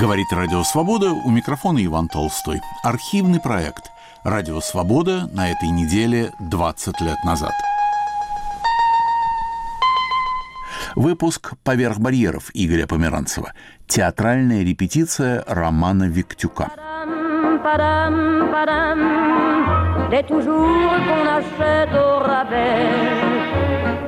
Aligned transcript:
Говорит 0.00 0.32
Радио 0.32 0.62
Свобода, 0.62 1.10
у 1.10 1.28
микрофона 1.28 1.84
Иван 1.84 2.06
Толстой. 2.06 2.60
Архивный 2.84 3.40
проект 3.40 3.90
«Радио 4.22 4.60
Свобода» 4.60 5.28
на 5.32 5.50
этой 5.50 5.70
неделе 5.70 6.30
20 6.38 7.00
лет 7.00 7.18
назад. 7.24 7.50
Выпуск 10.94 11.54
«Поверх 11.64 11.98
барьеров» 11.98 12.50
Игоря 12.54 12.86
Померанцева. 12.86 13.54
Театральная 13.88 14.62
репетиция 14.62 15.42
романа 15.48 16.04
Виктюка. 16.04 16.70
Des. 22.50 22.78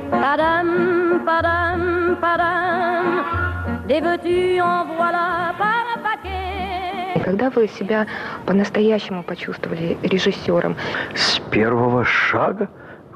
Padam, 0.09 1.25
padam, 1.25 2.17
padam. 2.21 2.71
Veux-tu 3.99 4.61
en 4.61 4.85
voilà 4.95 5.53
paquet. 5.57 5.80
Когда 7.23 7.49
вы 7.49 7.67
себя 7.67 8.07
по-настоящему 8.45 9.23
почувствовали 9.23 9.97
режиссером? 10.01 10.75
С 11.15 11.39
первого 11.51 12.03
шага, 12.03 12.69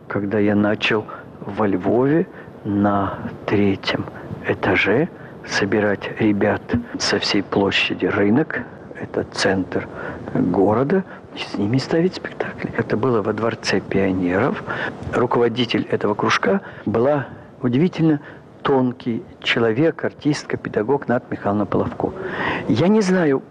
когда 0.08 0.40
я 0.40 0.56
начал 0.56 1.06
во 1.42 1.68
Львове 1.68 2.28
на 2.64 3.20
третьем 3.46 4.06
этаже 4.48 5.10
собирать 5.48 6.10
ребят 6.20 6.62
со 6.98 7.20
всей 7.20 7.44
площади 7.44 8.06
рынок, 8.06 8.62
это 9.00 9.24
центр 9.32 9.88
города, 10.34 11.04
с 11.36 11.58
ними 11.58 11.78
ставить 11.78 12.16
спектакли. 12.16 12.72
Это 12.78 12.98
было 12.98 13.22
во 13.22 13.34
Дворце 13.34 13.82
пионеров. 13.82 14.64
Руководитель 15.14 15.86
этого 15.92 16.14
кружка 16.14 16.62
была 16.86 17.28
удивительно 17.62 18.22
тонкий 18.62 19.24
человек, 19.42 20.04
артистка, 20.04 20.58
педагог 20.58 21.08
Над 21.08 21.30
Михайловна 21.30 21.66
Половко. 21.66 22.12
Я 22.68 22.88
не 22.88 23.02
знаю, 23.02 23.44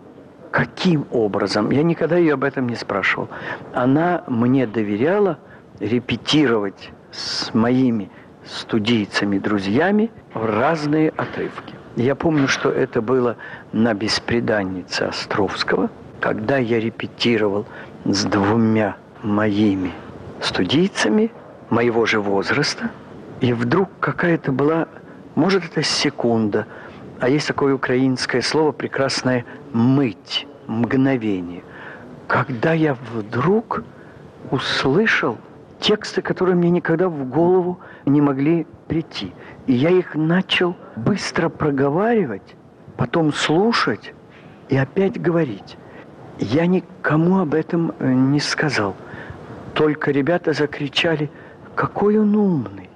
каким 0.54 1.06
образом, 1.10 1.70
я 1.70 1.82
никогда 1.82 2.16
ее 2.16 2.34
об 2.34 2.44
этом 2.44 2.68
не 2.68 2.76
спрашивал. 2.76 3.28
Она 3.72 4.22
мне 4.28 4.68
доверяла 4.68 5.38
репетировать 5.80 6.92
с 7.10 7.52
моими 7.52 8.08
студийцами, 8.46 9.38
друзьями 9.38 10.12
разные 10.32 11.08
отрывки. 11.10 11.74
Я 11.96 12.14
помню, 12.14 12.46
что 12.46 12.70
это 12.70 13.02
было 13.02 13.36
на 13.72 13.94
«Беспреданнице» 13.94 15.02
Островского– 15.02 15.90
когда 16.24 16.56
я 16.56 16.80
репетировал 16.80 17.66
с 18.06 18.24
двумя 18.24 18.96
моими 19.22 19.92
студийцами 20.40 21.30
моего 21.68 22.06
же 22.06 22.18
возраста, 22.18 22.90
и 23.42 23.52
вдруг 23.52 23.90
какая-то 24.00 24.50
была, 24.50 24.88
может, 25.34 25.64
это 25.66 25.82
секунда, 25.82 26.66
а 27.20 27.28
есть 27.28 27.48
такое 27.48 27.74
украинское 27.74 28.42
слово 28.42 28.72
прекрасное 28.72 29.44
«мыть», 29.72 30.46
«мгновение». 30.66 31.62
Когда 32.26 32.72
я 32.72 32.94
вдруг 32.94 33.82
услышал 34.50 35.38
тексты, 35.80 36.22
которые 36.22 36.56
мне 36.56 36.70
никогда 36.70 37.08
в 37.08 37.28
голову 37.28 37.78
не 38.06 38.20
могли 38.20 38.66
прийти. 38.88 39.32
И 39.66 39.74
я 39.74 39.90
их 39.90 40.14
начал 40.14 40.76
быстро 40.96 41.48
проговаривать, 41.48 42.56
потом 42.96 43.32
слушать 43.32 44.12
и 44.68 44.76
опять 44.76 45.20
говорить. 45.20 45.76
Я 46.38 46.66
никому 46.66 47.40
об 47.40 47.54
этом 47.54 47.92
э, 47.98 48.12
не 48.12 48.40
сказал. 48.40 48.96
Только 49.74 50.10
ребята 50.10 50.52
закричали, 50.52 51.30
какой 51.74 52.18
он 52.18 52.34
умный. 52.34 52.88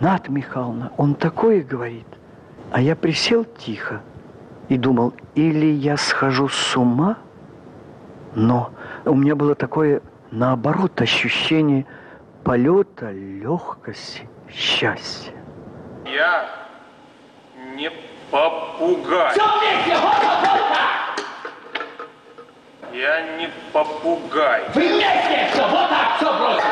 Над 0.00 0.28
Михайловна, 0.28 0.92
он 0.96 1.14
такое 1.14 1.62
говорит. 1.62 2.06
А 2.70 2.80
я 2.80 2.94
присел 2.94 3.44
тихо 3.44 4.02
и 4.68 4.76
думал, 4.76 5.14
или 5.34 5.66
я 5.66 5.96
схожу 5.96 6.48
с 6.48 6.76
ума, 6.76 7.16
но 8.34 8.70
у 9.06 9.14
меня 9.14 9.34
было 9.34 9.54
такое, 9.54 10.02
наоборот, 10.30 11.00
ощущение 11.00 11.86
полета, 12.44 13.10
легкости, 13.10 14.28
счастья. 14.50 15.32
Я 16.04 16.46
не 17.74 17.90
попугай. 18.30 19.32
Все 19.32 19.44
вместе, 19.58 19.96
я 22.92 23.38
не 23.38 23.48
попугай. 23.72 24.64
Вы 24.74 24.80
вместе 24.80 25.48
все, 25.52 25.62
вот 25.68 25.88
так, 25.88 26.16
все 26.16 26.38
бросил. 26.38 26.68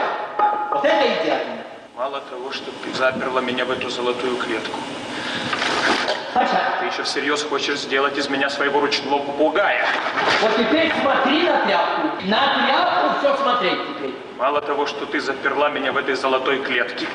Вот 0.73 0.85
это 0.85 1.23
идеально. 1.23 1.63
Мало 1.97 2.21
того, 2.21 2.53
что 2.53 2.71
ты 2.85 2.93
заперла 2.93 3.41
меня 3.41 3.65
в 3.65 3.71
эту 3.71 3.89
золотую 3.89 4.37
клетку. 4.37 4.79
Ты 6.81 6.87
еще 6.87 7.03
всерьез 7.03 7.43
хочешь 7.43 7.79
сделать 7.79 8.19
из 8.19 8.29
меня 8.29 8.51
своего 8.51 8.81
ручного 8.81 9.21
попугая. 9.21 9.87
Вот 10.43 10.57
теперь 10.57 10.93
смотри 11.01 11.43
на 11.45 11.65
тряпку. 11.65 12.09
На 12.25 12.67
тряпку 12.67 13.19
все 13.19 13.37
смотреть 13.37 13.79
теперь. 13.89 14.15
Мало 14.39 14.61
того, 14.61 14.87
что 14.87 15.07
ты 15.07 15.21
заперла 15.21 15.71
меня 15.71 15.93
в 15.93 15.97
этой 15.97 16.15
золотой 16.15 16.59
клетке. 16.59 17.07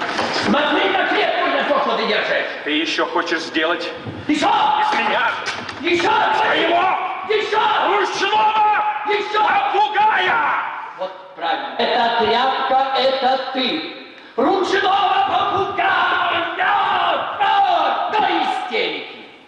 Смотри 0.46 0.90
на 0.90 1.06
клетку, 1.08 1.46
на 1.46 1.64
то, 1.64 1.82
что 1.82 1.98
ты 1.98 2.08
держишь. 2.08 2.48
Ты 2.64 2.72
еще 2.72 3.06
хочешь 3.06 3.42
сделать... 3.42 3.92
Еще! 4.28 4.48
Из 4.48 5.00
меня! 5.00 5.32
Еще! 5.82 6.02
Своего! 6.02 6.82
Еще! 7.30 7.60
Ручного! 7.88 8.86
Еще! 9.08 9.40
Попугая! 9.40 10.64
Вот 10.98 11.36
правильно. 11.36 11.76
Эта 11.78 12.26
тряпка, 12.26 12.88
это 12.98 13.40
ты. 13.54 13.94
Ручного 14.36 15.28
попугая! 15.30 16.02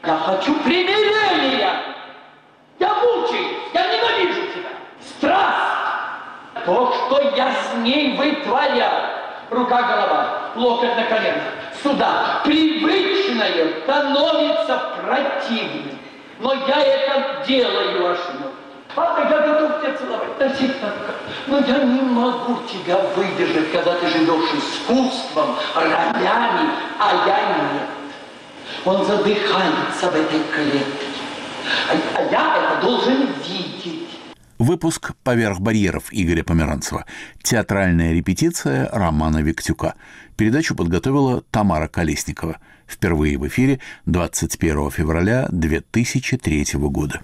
Я 0.06 0.18
хочу 0.18 0.54
примирения. 0.60 1.80
Я 2.78 2.94
мучаюсь, 2.96 3.58
я 3.74 3.88
ненавижу 3.88 4.42
тебя. 4.54 4.70
Страсть. 5.00 6.66
То, 6.66 6.94
что 6.94 7.22
я 7.36 7.52
с 7.54 7.78
ней 7.78 8.18
вытворяю. 8.18 9.10
Рука-голова, 9.50 10.52
локоть 10.56 10.96
на 10.98 11.04
колено. 11.04 11.44
Сюда. 11.82 12.42
Привычное 12.44 13.82
становится 13.84 14.82
противным. 15.02 15.98
Но 16.40 16.54
я 16.54 16.82
это 16.82 17.46
делаю, 17.48 18.12
Ашинов. 18.12 18.52
Папа, 18.96 19.22
я 19.22 19.40
готов 19.40 19.82
тебя 19.82 19.98
целовать. 19.98 20.40
Насильно. 20.40 20.94
Но 21.48 21.60
я 21.60 21.78
не 21.78 22.02
могу 22.02 22.58
тебя 22.68 22.98
выдержать, 23.16 23.72
когда 23.72 23.94
ты 23.94 24.08
живешь 24.08 24.52
искусством, 24.54 25.56
ролями, 25.76 26.70
а 27.00 27.26
я 27.26 27.38
нет. 27.38 28.03
Он 28.86 29.06
задыхается 29.06 30.12
в 30.12 30.16
этой 30.16 30.42
клетке. 30.54 31.08
А, 31.90 32.18
а 32.18 32.22
я 32.30 32.58
это 32.58 32.86
должен 32.86 33.28
видеть. 33.48 34.10
Выпуск 34.60 35.14
«Поверх 35.24 35.62
барьеров» 35.62 36.06
Игоря 36.12 36.44
Померанцева. 36.44 37.06
Театральная 37.42 38.14
репетиция 38.14 38.90
романа 38.92 39.38
Виктюка. 39.38 39.96
Передачу 40.36 40.76
подготовила 40.76 41.44
Тамара 41.50 41.88
Колесникова. 41.88 42.58
Впервые 42.86 43.38
в 43.38 43.48
эфире 43.48 43.80
21 44.06 44.92
февраля 44.92 45.48
2003 45.50 46.66
года. 46.74 47.22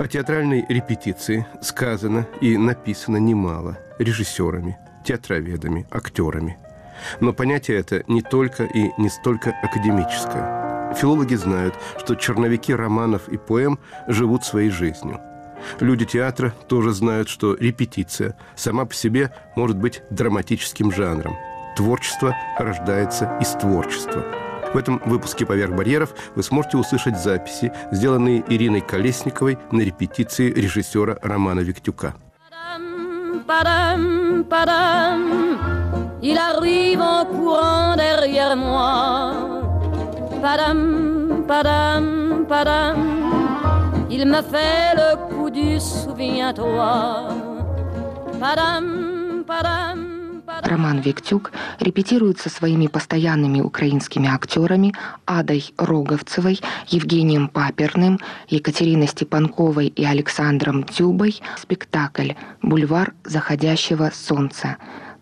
О 0.00 0.08
театральной 0.08 0.64
репетиции 0.66 1.46
сказано 1.60 2.26
и 2.40 2.56
написано 2.56 3.18
немало 3.18 3.76
режиссерами, 3.98 4.78
театроведами, 5.04 5.86
актерами. 5.90 6.56
Но 7.20 7.34
понятие 7.34 7.80
это 7.80 8.02
не 8.08 8.22
только 8.22 8.64
и 8.64 8.92
не 8.96 9.10
столько 9.10 9.50
академическое. 9.62 10.94
Филологи 10.94 11.34
знают, 11.34 11.74
что 11.98 12.14
черновики 12.14 12.74
романов 12.74 13.28
и 13.28 13.36
поэм 13.36 13.78
живут 14.08 14.42
своей 14.42 14.70
жизнью. 14.70 15.20
Люди 15.80 16.06
театра 16.06 16.54
тоже 16.66 16.92
знают, 16.92 17.28
что 17.28 17.54
репетиция 17.54 18.38
сама 18.56 18.86
по 18.86 18.94
себе 18.94 19.30
может 19.54 19.76
быть 19.76 20.00
драматическим 20.08 20.90
жанром. 20.92 21.36
Творчество 21.76 22.34
рождается 22.58 23.36
из 23.38 23.50
творчества– 23.50 24.24
в 24.72 24.76
этом 24.76 25.00
выпуске 25.04 25.46
«Поверх 25.46 25.74
барьеров» 25.74 26.14
вы 26.34 26.42
сможете 26.42 26.76
услышать 26.76 27.18
записи, 27.18 27.72
сделанные 27.90 28.44
Ириной 28.48 28.80
Колесниковой 28.80 29.58
на 29.70 29.80
репетиции 29.82 30.50
режиссера 30.52 31.18
Романа 31.22 31.60
Виктюка. 31.60 32.14
Padam, 48.40 49.44
padam. 49.44 50.09
Роман 50.62 51.00
Виктюк 51.00 51.52
репетирует 51.78 52.38
со 52.38 52.48
своими 52.48 52.86
постоянными 52.86 53.60
украинскими 53.60 54.28
актерами 54.28 54.94
Адой 55.26 55.72
Роговцевой, 55.78 56.60
Евгением 56.88 57.48
Паперным, 57.48 58.18
Екатериной 58.48 59.08
Степанковой 59.08 59.86
и 59.88 60.04
Александром 60.04 60.84
Тюбой 60.84 61.40
спектакль 61.56 62.32
«Бульвар 62.62 63.14
заходящего 63.24 64.10
солнца». 64.12 64.76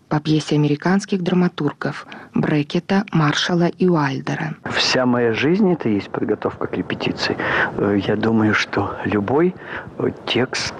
по 0.09 0.19
пьесе 0.19 0.55
американских 0.55 1.21
драматургов 1.21 2.07
Брекета, 2.33 3.05
Маршала 3.11 3.67
и 3.67 3.87
Уайлдера. 3.87 4.55
Вся 4.71 5.05
моя 5.05 5.33
жизнь– 5.33 5.71
это 5.73 5.87
есть 5.87 6.09
подготовка 6.09 6.65
к 6.65 6.75
репетиции. 6.75 7.37
Э, 7.77 7.97
я 8.07 8.15
думаю, 8.15 8.55
что 8.55 8.97
любой 9.05 9.53
э, 9.99 10.09
текст, 10.25 10.73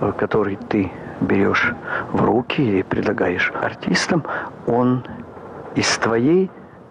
э, 0.00 0.12
который 0.16 0.56
ты 0.68 0.90
берешь 1.20 1.74
в 2.12 2.24
руки 2.24 2.62
или 2.62 2.82
предлагаешь 2.82 3.52
артистам, 3.62 4.24
он 4.66 5.04
из 5.74 5.98
твоей 5.98 6.50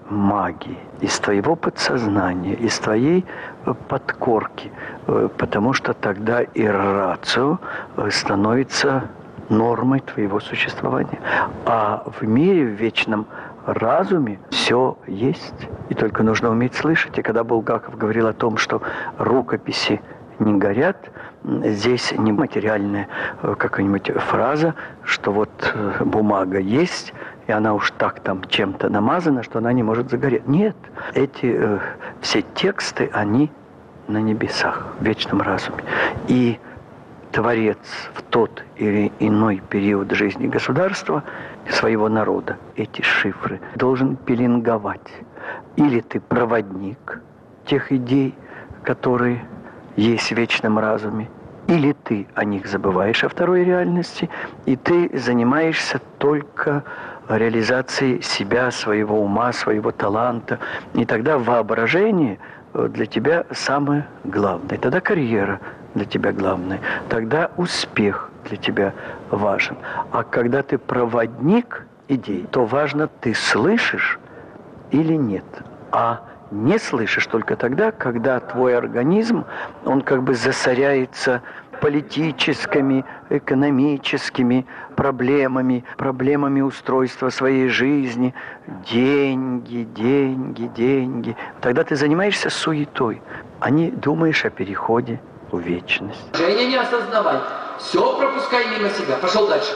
магии, 0.09 0.77
из 1.01 1.19
твоего 1.19 1.55
подсознания, 1.55 2.53
из 2.53 2.77
твоей 2.79 3.25
подкорки, 3.87 4.71
потому 5.37 5.73
что 5.73 5.93
тогда 5.93 6.41
и 6.41 6.65
рацию 6.65 7.59
становится 8.09 9.05
нормой 9.49 10.01
твоего 10.01 10.39
существования. 10.39 11.19
А 11.65 12.03
в 12.19 12.23
мире, 12.27 12.65
в 12.65 12.79
вечном 12.79 13.25
разуме 13.65 14.39
все 14.49 14.97
есть, 15.07 15.67
и 15.89 15.95
только 15.95 16.23
нужно 16.23 16.49
уметь 16.51 16.75
слышать. 16.75 17.17
И 17.17 17.23
когда 17.23 17.43
Булгаков 17.43 17.97
говорил 17.97 18.27
о 18.27 18.33
том, 18.33 18.57
что 18.57 18.81
рукописи 19.17 20.01
не 20.39 20.53
горят, 20.53 21.09
здесь 21.45 22.13
не 22.17 22.31
материальная 22.31 23.07
э, 23.41 23.55
какая-нибудь 23.57 24.11
фраза, 24.17 24.73
что 25.03 25.31
вот 25.31 25.49
э, 25.73 26.03
бумага 26.03 26.59
есть, 26.59 27.13
и 27.47 27.51
она 27.51 27.73
уж 27.73 27.91
так 27.91 28.19
там 28.21 28.43
чем-то 28.43 28.89
намазана, 28.89 29.43
что 29.43 29.59
она 29.59 29.71
не 29.73 29.83
может 29.83 30.09
загореть. 30.09 30.47
Нет, 30.47 30.75
эти 31.13 31.55
э, 31.57 31.79
все 32.21 32.41
тексты, 32.41 33.09
они 33.13 33.51
на 34.07 34.21
небесах, 34.21 34.95
в 34.99 35.03
вечном 35.03 35.41
разуме. 35.41 35.83
И 36.27 36.59
Творец 37.31 37.77
в 38.13 38.21
тот 38.21 38.63
или 38.77 39.11
иной 39.19 39.61
период 39.69 40.11
жизни 40.11 40.47
государства, 40.47 41.23
своего 41.69 42.07
народа, 42.09 42.57
эти 42.75 43.01
шифры 43.01 43.59
должен 43.75 44.15
пеленговать. 44.15 45.11
Или 45.75 45.99
ты 45.99 46.19
проводник 46.19 47.21
тех 47.65 47.91
идей, 47.91 48.35
которые 48.83 49.43
есть 49.95 50.31
в 50.31 50.35
вечном 50.35 50.79
разуме, 50.79 51.29
или 51.67 51.93
ты 52.03 52.27
о 52.35 52.43
них 52.43 52.67
забываешь, 52.67 53.23
о 53.23 53.29
второй 53.29 53.63
реальности, 53.63 54.29
и 54.65 54.75
ты 54.75 55.17
занимаешься 55.17 55.99
только 56.19 56.83
реализацией 57.27 58.21
себя, 58.21 58.71
своего 58.71 59.19
ума, 59.19 59.51
своего 59.51 59.91
таланта. 59.91 60.59
И 60.93 61.05
тогда 61.05 61.37
воображение 61.39 62.37
э, 62.73 62.87
для 62.91 63.05
тебя 63.05 63.45
самое 63.51 64.05
главное. 64.23 64.77
Тогда 64.77 65.01
карьера 65.01 65.59
для 65.95 66.05
тебя 66.05 66.31
главное, 66.33 66.81
тогда 67.09 67.49
успех 67.57 68.29
для 68.47 68.57
тебя 68.57 68.93
важен. 69.31 69.77
А 70.11 70.23
когда 70.23 70.61
ты 70.61 70.77
проводник 70.77 71.87
идей, 72.07 72.45
то 72.51 72.65
важно, 72.65 73.07
ты 73.07 73.33
слышишь 73.33 74.19
или 74.91 75.15
нет. 75.15 75.45
А 75.91 76.21
не 76.51 76.77
слышишь 76.77 77.27
только 77.27 77.55
тогда, 77.55 77.91
когда 77.91 78.39
твой 78.39 78.77
организм, 78.77 79.45
он 79.83 80.01
как 80.01 80.23
бы 80.23 80.35
засоряется 80.35 81.41
политическими, 81.81 83.03
экономическими 83.29 84.65
проблемами, 84.95 85.83
проблемами 85.97 86.61
устройства 86.61 87.29
своей 87.29 87.67
жизни, 87.67 88.33
деньги, 88.89 89.83
деньги, 89.83 90.67
деньги. 90.75 91.35
Тогда 91.61 91.83
ты 91.83 91.95
занимаешься 91.95 92.49
суетой, 92.49 93.21
а 93.59 93.69
не 93.69 93.91
думаешь 93.91 94.45
о 94.45 94.49
переходе 94.49 95.19
в 95.51 95.59
вечность. 95.59 96.19
Женя, 96.33 96.67
не 96.67 96.75
осознавай. 96.77 97.39
Все 97.79 98.17
пропускай 98.17 98.65
мимо 98.77 98.89
себя. 98.89 99.17
Пошел 99.21 99.47
дальше. 99.47 99.73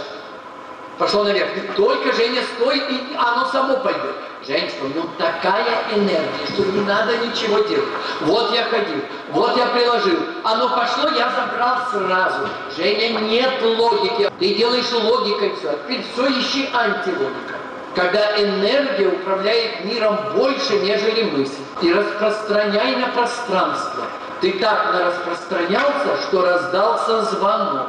Пошел 0.99 1.23
наверх. 1.23 1.47
Только, 1.77 2.11
Женя, 2.11 2.41
стой, 2.55 2.77
и 2.77 3.15
оно 3.17 3.45
само 3.45 3.77
пойдет. 3.77 4.15
Женечка, 4.45 4.83
ну 4.93 5.09
такая 5.17 5.63
энергия, 5.95 6.45
что 6.53 6.63
не 6.65 6.81
надо 6.81 7.17
ничего 7.19 7.59
делать. 7.59 7.87
Вот 8.21 8.53
я 8.53 8.65
ходил, 8.65 8.99
вот 9.29 9.55
я 9.55 9.67
приложил. 9.67 10.19
Оно 10.43 10.67
пошло, 10.69 11.09
я 11.17 11.31
забрал 11.31 11.77
сразу. 11.89 12.49
Женя, 12.75 13.17
нет 13.21 13.61
логики. 13.61 14.29
Ты 14.39 14.55
делаешь 14.55 14.91
логикой 14.91 15.55
все. 15.55 15.69
А 15.69 15.77
теперь 15.85 16.03
все 16.11 16.27
ищи 16.37 16.69
антилогика. 16.73 17.55
Когда 17.95 18.37
энергия 18.37 19.07
управляет 19.07 19.85
миром 19.85 20.17
больше, 20.35 20.79
нежели 20.79 21.31
мысль. 21.31 21.61
И 21.81 21.93
распространяй 21.93 22.97
на 22.97 23.07
пространство. 23.07 24.03
Ты 24.41 24.51
так 24.59 24.93
распространялся, 24.93 26.21
что 26.27 26.41
раздался 26.41 27.21
звонок. 27.23 27.87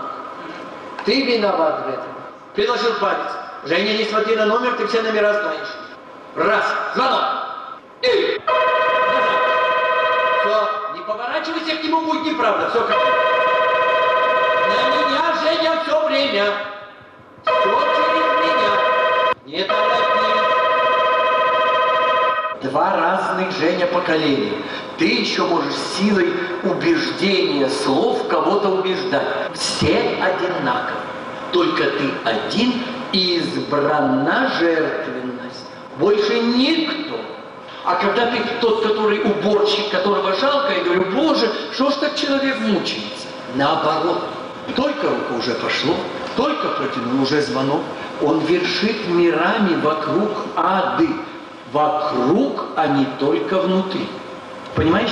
Ты 1.04 1.22
виноват 1.22 1.86
в 1.86 1.88
этом. 1.88 2.19
Приложил 2.54 2.94
палец. 2.94 3.30
Женя, 3.64 3.96
не 3.96 4.04
смотри 4.04 4.34
на 4.34 4.46
номер, 4.46 4.72
ты 4.72 4.86
все 4.88 5.02
номера 5.02 5.34
знаешь. 5.34 5.68
Раз, 6.34 6.64
звонок. 6.94 7.24
И... 8.02 8.40
Все, 10.40 10.68
не 10.94 11.00
поворачивайся 11.02 11.76
к 11.76 11.84
нему, 11.84 12.00
будет 12.00 12.24
неправда. 12.24 12.70
Все 12.70 12.80
как 12.80 12.96
На 14.68 14.74
меня, 14.96 15.34
Женя, 15.42 15.82
все 15.84 16.06
время. 16.06 16.44
Все 17.44 17.54
через 17.96 18.28
меня. 18.40 18.72
Не 19.44 19.64
торопись. 19.64 20.10
Два 22.62 22.96
разных, 22.96 23.52
Женя, 23.52 23.86
поколения. 23.86 24.62
Ты 24.98 25.04
еще 25.06 25.46
можешь 25.46 25.74
силой 25.74 26.32
убеждения 26.64 27.68
слов 27.68 28.26
кого-то 28.28 28.70
убеждать. 28.70 29.52
Все 29.54 29.98
одинаковы. 30.20 31.10
Только 31.52 31.84
ты 31.84 32.10
один 32.24 32.74
и 33.12 33.38
избрана 33.38 34.50
жертвенность. 34.58 35.66
Больше 35.98 36.40
никто. 36.40 37.16
А 37.84 37.94
когда 37.96 38.26
ты 38.26 38.38
тот, 38.60 38.82
который 38.82 39.20
уборщик, 39.20 39.90
которого 39.90 40.34
жалко, 40.36 40.72
я 40.72 40.84
говорю, 40.84 41.04
Боже, 41.12 41.50
что 41.72 41.90
ж 41.90 41.94
так 41.94 42.14
человек 42.14 42.58
мучается? 42.60 43.26
Наоборот. 43.54 44.22
Только 44.76 45.08
рука 45.08 45.34
уже 45.38 45.54
пошло, 45.54 45.96
только 46.36 46.68
протянул 46.68 47.22
уже 47.22 47.42
звонок. 47.42 47.80
Он 48.22 48.38
вершит 48.40 49.08
мирами 49.08 49.80
вокруг 49.80 50.30
ады. 50.54 51.08
Вокруг, 51.72 52.64
а 52.76 52.86
не 52.88 53.06
только 53.18 53.58
внутри. 53.58 54.06
Понимаешь? 54.74 55.10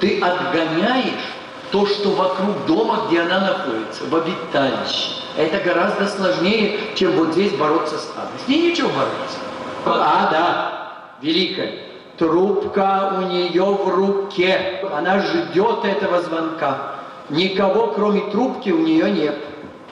Ты 0.00 0.20
отгоняешь 0.20 1.34
то, 1.70 1.86
что 1.86 2.10
вокруг 2.10 2.66
дома, 2.66 3.06
где 3.06 3.20
она 3.22 3.40
находится, 3.40 4.04
в 4.04 4.14
обиталище. 4.14 5.20
Это 5.36 5.58
гораздо 5.58 6.06
сложнее, 6.08 6.80
чем 6.94 7.12
вот 7.12 7.32
здесь 7.32 7.52
бороться 7.52 7.98
с 7.98 8.10
адом. 8.16 8.32
С 8.44 8.48
ней 8.48 8.70
ничего 8.70 8.88
бороться. 8.88 9.38
А, 9.86 10.28
да, 10.30 10.92
великая. 11.22 11.78
Трубка 12.18 13.14
у 13.18 13.22
нее 13.22 13.64
в 13.64 13.88
руке. 13.88 14.84
Она 14.94 15.20
ждет 15.20 15.84
этого 15.84 16.20
звонка. 16.22 16.94
Никого, 17.30 17.88
кроме 17.88 18.20
трубки, 18.30 18.70
у 18.70 18.78
нее 18.78 19.10
нет. 19.10 19.36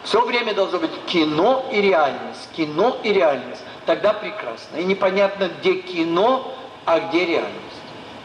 Все 0.03 0.25
время 0.25 0.55
должно 0.55 0.79
быть 0.79 0.91
кино 1.07 1.67
и 1.73 1.81
реальность. 1.81 2.49
Кино 2.57 2.97
и 3.03 3.13
реальность. 3.13 3.63
Тогда 3.87 4.13
прекрасно. 4.13 4.77
И 4.77 4.85
непонятно, 4.85 5.49
где 5.61 5.75
кино, 5.77 6.53
а 6.85 7.01
где 7.01 7.25
реальность. 7.25 7.55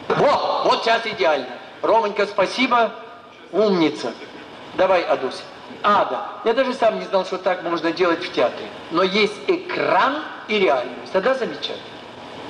Во, 0.08 0.64
вот 0.64 0.82
сейчас 0.82 1.06
идеально. 1.06 1.46
Романька, 1.80 2.26
спасибо, 2.26 2.92
умница. 3.54 4.12
Давай, 4.76 5.02
Адуся. 5.02 5.42
А, 5.82 6.04
да. 6.06 6.42
Я 6.44 6.54
даже 6.54 6.74
сам 6.74 6.98
не 6.98 7.06
знал, 7.06 7.24
что 7.24 7.38
так 7.38 7.62
можно 7.62 7.92
делать 7.92 8.24
в 8.24 8.32
театре. 8.32 8.66
Но 8.90 9.02
есть 9.02 9.34
экран 9.46 10.22
и 10.48 10.58
реальность. 10.58 11.12
Тогда 11.12 11.34
замечательно. 11.34 11.78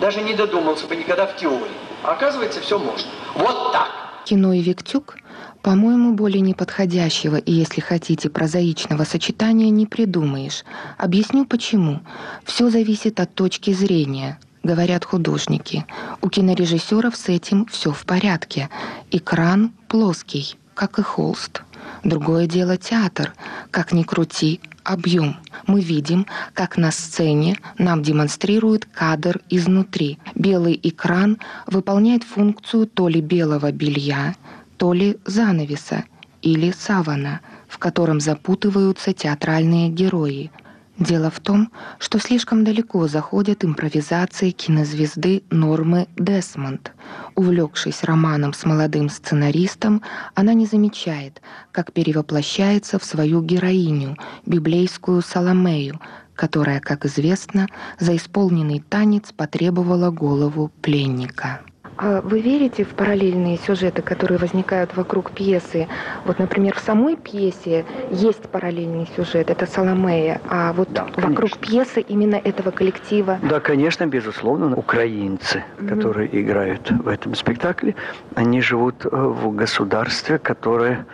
Даже 0.01 0.23
не 0.23 0.35
додумался 0.35 0.87
бы 0.87 0.97
никогда 0.97 1.27
в 1.27 1.37
теории. 1.37 1.77
Оказывается, 2.03 2.61
все 2.61 2.79
можно. 2.79 3.09
Вот 3.35 3.73
так. 3.73 3.89
Кино 4.25 4.53
и 4.53 4.61
Виктюк, 4.61 5.19
по-моему, 5.63 6.15
более 6.15 6.41
неподходящего 6.41 7.37
и, 7.37 7.53
если 7.53 7.81
хотите, 7.81 8.31
прозаичного 8.31 9.05
сочетания 9.05 9.71
не 9.71 9.87
придумаешь. 9.87 10.65
Объясню 10.99 11.45
почему. 11.45 12.01
Все 12.45 12.71
зависит 12.71 13.21
от 13.21 13.35
точки 13.35 13.73
зрения 13.73 14.39
говорят 14.65 15.05
художники. 15.05 15.87
У 16.23 16.31
кинорежиссеров 16.31 17.15
с 17.15 17.29
этим 17.29 17.67
все 17.67 17.93
в 17.93 18.05
порядке. 18.05 18.71
Экран 19.11 19.73
плоский, 19.89 20.57
как 20.75 20.99
и 20.99 21.03
холст. 21.03 21.63
Другое 22.03 22.47
дело 22.47 22.77
театр. 22.77 23.33
Как 23.71 23.93
ни 23.93 24.03
крути, 24.03 24.61
объем. 24.83 25.37
Мы 25.67 25.81
видим, 25.81 26.27
как 26.53 26.77
на 26.77 26.91
сцене 26.91 27.57
нам 27.79 28.03
демонстрируют 28.03 28.87
кадр 28.87 29.41
изнутри. 29.49 30.19
Белый 30.35 30.79
экран 30.83 31.39
выполняет 31.67 32.25
функцию 32.25 32.87
то 32.87 33.09
ли 33.09 33.21
белого 33.21 33.73
белья, 33.73 34.35
то 34.77 34.93
ли 34.93 35.19
занавеса 35.25 36.05
или 36.43 36.73
савана, 36.73 37.41
в 37.69 37.79
котором 37.79 38.21
запутываются 38.21 39.13
театральные 39.13 39.89
герои– 39.89 40.51
Дело 40.99 41.29
в 41.29 41.41
том, 41.41 41.73
что 41.99 42.21
слишком 42.21 42.63
далеко 42.63 43.09
заходят 43.09 43.65
импровизации 43.65 44.51
кинозвезды 44.51 45.43
Нормы 45.51 46.07
Десмонд. 46.17 46.93
Увлекшись 47.35 48.05
романом 48.05 48.53
с 48.53 48.65
молодым 48.65 49.09
сценаристом, 49.09 50.03
она 50.37 50.55
не 50.55 50.67
замечает, 50.67 51.43
как 51.73 51.93
перевоплощается 51.93 53.01
в 53.01 53.05
свою 53.05 53.43
героиню, 53.43 54.17
библейскую 54.47 55.21
Соломею, 55.23 56.01
которая, 56.37 56.79
как 56.79 57.07
известно, 57.07 57.67
за 57.99 58.15
исполненный 58.15 58.79
танец 58.79 59.33
потребовала 59.33 60.11
голову 60.11 60.71
пленника. 60.81 61.63
А 61.97 62.21
вы 62.21 62.41
верите 62.41 62.85
в 62.85 62.89
параллельные 62.89 63.57
сюжеты, 63.57 64.03
которые 64.03 64.39
возникают 64.39 64.97
вокруг 64.97 65.31
пьесы? 65.31 65.89
Вот, 66.25 66.39
например, 66.39 66.75
в 66.75 66.81
самой 66.81 67.17
пьесе 67.17 67.85
есть 68.11 68.49
параллельный 68.49 69.09
сюжет, 69.17 69.51
это 69.51 69.67
Соломея, 69.67 70.41
а 70.49 70.73
вот 70.73 70.93
да, 70.93 71.07
вокруг 71.17 71.59
пьесы 71.59 72.01
именно 72.01 72.37
этого 72.37 72.71
коллектива... 72.71 73.39
Да, 73.43 73.61
конечно, 73.61 74.07
безусловно, 74.07 74.75
украинцы, 74.77 75.63
mm-hmm. 75.79 75.89
которые 75.89 76.41
играют 76.41 76.91
в 76.91 77.09
этом 77.09 77.35
спектакле, 77.35 77.95
они 78.35 78.61
живут 78.61 79.07
э, 79.07 79.09
в 79.11 79.55
государстве, 79.55 80.39
которое 80.39 81.07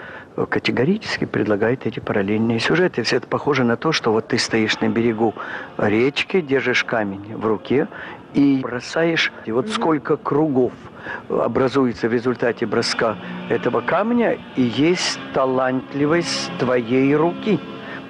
категорически 0.47 1.25
предлагает 1.25 1.87
эти 1.87 2.01
параллельные 2.01 2.61
сюжеты. 2.61 3.03
Все 3.03 3.17
это 3.17 3.27
похоже 3.27 3.65
на 3.65 3.77
то, 3.77 3.93
что 3.93 4.13
вот 4.13 4.29
ты 4.29 4.39
стоишь 4.39 4.81
на 4.81 4.89
берегу 4.89 5.35
речки, 5.77 6.41
держишь 6.41 6.85
камень 6.85 7.37
в 7.37 7.47
руке 7.47 7.89
и 8.35 8.61
бросаешь. 8.61 9.33
И 9.47 9.53
вот 9.53 9.69
сколько 9.69 10.17
кругов 10.17 10.73
образуется 11.29 12.09
в 12.09 12.13
результате 12.13 12.67
броска 12.67 13.17
этого 13.49 13.81
камня, 13.81 14.39
и 14.57 14.63
есть 14.63 15.19
талантливость 15.35 16.51
твоей 16.59 17.15
руки. 17.17 17.61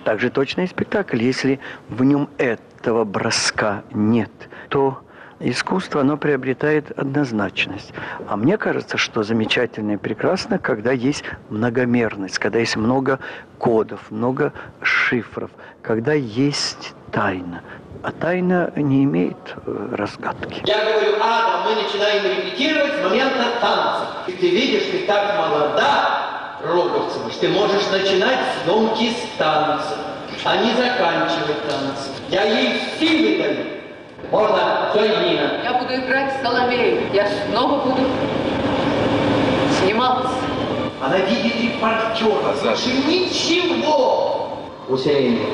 Также 0.04 0.30
точно 0.30 0.62
и 0.62 0.66
спектакль. 0.66 1.22
Если 1.22 1.60
в 1.88 2.02
нем 2.04 2.28
этого 2.38 3.04
броска 3.04 3.84
нет, 3.92 4.30
то 4.68 5.02
искусство, 5.40 6.02
оно 6.02 6.16
приобретает 6.16 6.90
однозначность. 6.98 7.92
А 8.28 8.36
мне 8.36 8.58
кажется, 8.58 8.96
что 8.96 9.22
замечательно 9.22 9.92
и 9.92 9.96
прекрасно, 9.96 10.58
когда 10.58 10.92
есть 10.92 11.24
многомерность, 11.48 12.38
когда 12.38 12.58
есть 12.58 12.76
много 12.76 13.18
кодов, 13.58 14.10
много 14.10 14.52
шифров, 14.82 15.50
когда 15.82 16.12
есть 16.12 16.94
тайна. 17.10 17.62
А 18.02 18.12
тайна 18.12 18.72
не 18.76 19.04
имеет 19.04 19.36
э, 19.66 19.88
разгадки. 19.92 20.62
Я 20.64 20.84
говорю, 20.84 21.16
Ада, 21.20 21.68
мы 21.68 21.82
начинаем 21.82 22.24
репетировать 22.24 22.94
с 22.94 23.04
момента 23.04 23.44
танца. 23.60 24.06
И 24.26 24.32
ты 24.32 24.48
видишь, 24.48 24.84
ты 24.90 25.06
так 25.06 25.36
молода, 25.36 26.58
Роговцева, 26.62 27.30
ты 27.40 27.48
можешь 27.48 27.86
начинать 27.90 28.38
съемки 28.64 29.10
с 29.10 29.38
танца, 29.38 29.96
а 30.44 30.56
не 30.56 30.72
заканчивать 30.72 31.68
танцы. 31.68 32.10
Я 32.30 32.44
ей 32.44 32.80
силы 32.98 33.38
даю. 33.42 33.80
Можно, 34.30 34.90
все, 34.90 35.08
Нина. 35.08 35.60
Я 35.64 35.74
буду 35.74 35.94
играть 35.94 36.34
Соломею. 36.42 37.02
Я 37.12 37.28
снова 37.46 37.84
буду 37.84 38.02
сниматься. 39.80 40.32
Она 41.02 41.18
видит 41.18 41.56
репортера. 41.56 42.54
Слушай, 42.60 42.92
ничего. 43.06 44.58
Усей. 44.88 45.46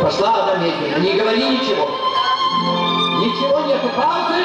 Пошла 0.00 0.44
она 0.44 0.56
медленно. 0.56 0.98
Не 0.98 1.12
говори 1.14 1.44
ничего. 1.44 1.88
Ничего 3.18 3.60
нету. 3.60 3.88
Паузы. 3.96 4.44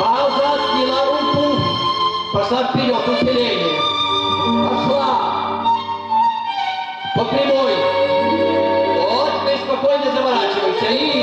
Пауза. 0.00 0.58
Сняла 0.72 1.04
руку. 1.06 1.60
Пошла 2.32 2.64
вперед. 2.64 3.08
Усиление. 3.08 3.80
Пошла. 4.68 5.64
По 7.16 7.24
прямой. 7.24 7.74
Вот, 8.98 9.30
ты 9.46 9.56
спокойно 9.64 10.12
заворачивайся. 10.12 10.86
И... 10.90 11.17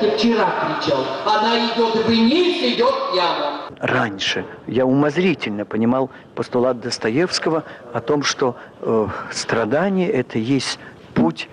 Тебе 0.00 0.16
вчера 0.16 0.78
кричал. 0.80 1.04
Она 1.24 1.58
идет 1.58 2.06
вниз, 2.06 2.74
идет 2.74 2.94
пьяно. 3.12 3.68
Раньше 3.80 4.44
я 4.66 4.86
умозрительно 4.86 5.64
понимал 5.64 6.10
постулат 6.34 6.80
Достоевского 6.80 7.64
о 7.92 8.00
том, 8.00 8.22
что 8.22 8.56
э, 8.80 9.06
страдание– 9.30 10.10
это 10.10 10.38
есть 10.38 10.78
путь 11.14 11.48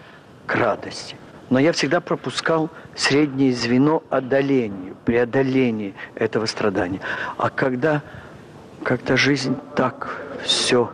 к 0.45 0.55
радости. 0.55 1.15
Но 1.49 1.59
я 1.59 1.71
всегда 1.71 2.01
пропускал 2.01 2.69
среднее 2.95 3.53
звено 3.53 4.03
одолению, 4.09 4.95
преодолению 5.05 5.93
этого 6.15 6.47
страдания. 6.47 6.99
А 7.37 7.49
когда 7.49 8.01
как-то 8.83 9.17
жизнь 9.17 9.57
так 9.75 10.21
все 10.43 10.91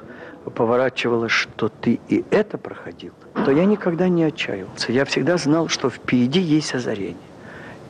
поворачивала, 0.55 1.29
что 1.29 1.70
ты 1.70 2.00
и 2.10 2.25
это 2.31 2.58
проходил, 2.58 3.13
то 3.46 3.51
я 3.51 3.65
никогда 3.65 4.10
не 4.10 4.24
отчаивался. 4.24 4.91
Я 4.91 5.05
всегда 5.05 5.38
знал, 5.38 5.67
что 5.70 5.89
впереди 5.89 6.39
есть 6.39 6.74
озарение. 6.75 7.30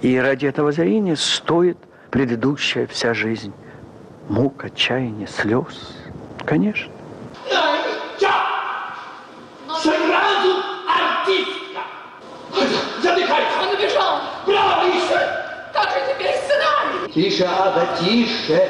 И 0.01 0.17
ради 0.17 0.48
этого 0.48 0.70
озарения 0.70 1.15
стоит 1.15 1.77
предыдущая 2.10 2.88
вся 2.88 3.13
жизнь. 3.13 3.53
Мук, 4.29 4.65
отчаяния, 4.65 5.27
слез. 5.27 5.96
Конечно. 6.46 6.91
Сразу 9.81 10.58
артистка! 10.88 11.81
Задыхайся! 13.01 13.50
Он 13.62 13.75
убежал! 13.75 14.20
Браво, 14.46 14.84
Иша! 14.89 15.72
Как 15.74 15.89
же 15.89 16.13
теперь 16.13 16.36
сценарий? 16.36 17.12
Тише, 17.13 17.46
Ада, 17.46 17.88
тише! 18.00 18.70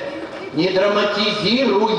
Не 0.54 0.70
драматизируй! 0.70 1.92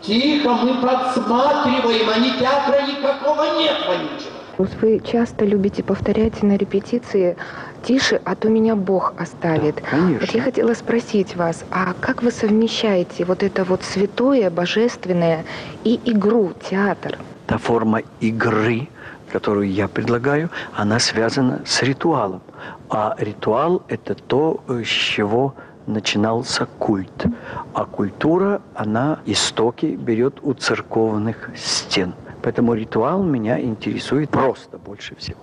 Тихо, 0.00 0.50
мы 0.54 0.80
подсматриваем, 0.80 2.08
а 2.08 2.18
ни 2.18 2.30
театра 2.38 2.82
никакого 2.86 3.58
нет, 3.58 3.76
вонючего. 3.86 4.36
Вы 4.80 5.00
часто 5.00 5.44
любите 5.44 5.82
повторять 5.82 6.42
на 6.42 6.56
репетиции 6.56 7.36
«тише, 7.86 8.20
а 8.24 8.34
то 8.34 8.48
меня 8.48 8.74
Бог 8.74 9.14
оставит». 9.16 9.80
Конечно. 9.80 10.20
Вот 10.20 10.30
я 10.30 10.42
хотела 10.42 10.74
спросить 10.74 11.36
вас, 11.36 11.64
а 11.70 11.94
как 12.00 12.22
вы 12.22 12.30
совмещаете 12.30 13.24
вот 13.24 13.42
это 13.42 13.64
вот 13.64 13.82
святое, 13.82 14.50
божественное 14.50 15.44
и 15.84 16.00
игру, 16.04 16.52
театр? 16.70 17.18
Та 17.46 17.58
форма 17.58 18.02
игры, 18.20 18.88
которую 19.32 19.70
я 19.70 19.86
предлагаю, 19.88 20.50
она 20.74 20.98
связана 20.98 21.60
с 21.64 21.82
ритуалом. 21.82 22.42
А 22.90 23.14
ритуал– 23.18 23.82
это 23.88 24.14
то, 24.14 24.60
с 24.68 24.86
чего 24.86 25.54
начинался 25.86 26.66
культ. 26.78 27.26
А 27.72 27.84
культура, 27.84 28.60
она 28.74 29.20
истоки 29.26 29.86
берет 29.86 30.38
у 30.42 30.54
церковных 30.54 31.50
стен. 31.56 32.14
Поэтому 32.42 32.74
ритуал 32.74 33.22
меня 33.22 33.60
интересует 33.60 34.30
просто 34.30 34.78
больше 34.78 35.14
всего. 35.14 35.38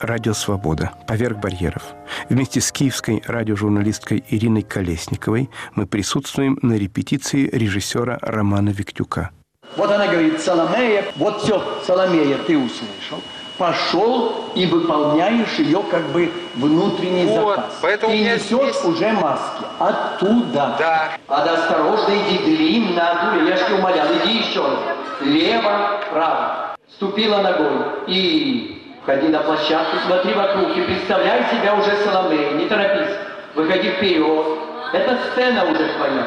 «Радио 0.00 0.32
Свобода. 0.32 0.92
Поверх 1.06 1.38
барьеров». 1.38 1.82
Вместе 2.28 2.60
с 2.60 2.72
киевской 2.72 3.22
радиожурналисткой 3.26 4.24
Ириной 4.28 4.62
Колесниковой 4.62 5.50
мы 5.74 5.86
присутствуем 5.86 6.58
на 6.62 6.74
репетиции 6.74 7.48
режиссера 7.52 8.18
Романа 8.22 8.70
Виктюка. 8.70 9.30
Вот 9.76 9.90
она 9.90 10.06
говорит, 10.06 10.40
Соломея, 10.40 11.04
вот 11.16 11.42
все, 11.42 11.62
Соломея, 11.86 12.38
ты 12.46 12.56
услышал. 12.56 13.22
Пошел 13.58 14.52
и 14.54 14.66
выполняешь 14.66 15.58
ее 15.58 15.82
как 15.90 16.04
бы 16.10 16.30
внутренний 16.54 17.26
вот, 17.26 17.56
заказ. 17.56 17.78
Поэтому 17.82 18.14
и 18.14 18.20
несешь 18.20 18.74
здесь... 18.74 18.84
уже 18.84 19.12
маски. 19.12 19.64
Оттуда. 19.80 20.76
Да. 20.78 21.10
А 21.26 21.42
осторожно 21.42 22.12
иди, 22.14 22.38
длинно, 22.44 23.32
дуля, 23.34 23.48
я 23.48 23.56
же 23.56 23.74
умолял, 23.74 24.06
иди 24.22 24.38
еще 24.38 24.62
раз. 24.62 24.78
Лево, 25.22 26.00
право. 26.12 26.76
Ступила 26.94 27.42
ногой 27.42 28.04
и 28.06 28.77
Входи 29.08 29.28
на 29.28 29.38
площадку, 29.38 29.96
смотри 30.06 30.34
вокруг 30.34 30.76
и 30.76 30.82
представляй 30.82 31.42
себя 31.44 31.74
уже 31.76 31.96
Соломеей. 32.04 32.52
Не 32.58 32.66
торопись. 32.66 33.16
Выходи 33.54 33.92
вперед. 33.92 34.46
Это 34.92 35.16
сцена 35.30 35.64
уже 35.64 35.88
твоя. 35.96 36.26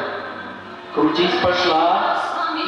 Крутись, 0.92 1.30
пошла. 1.40 2.18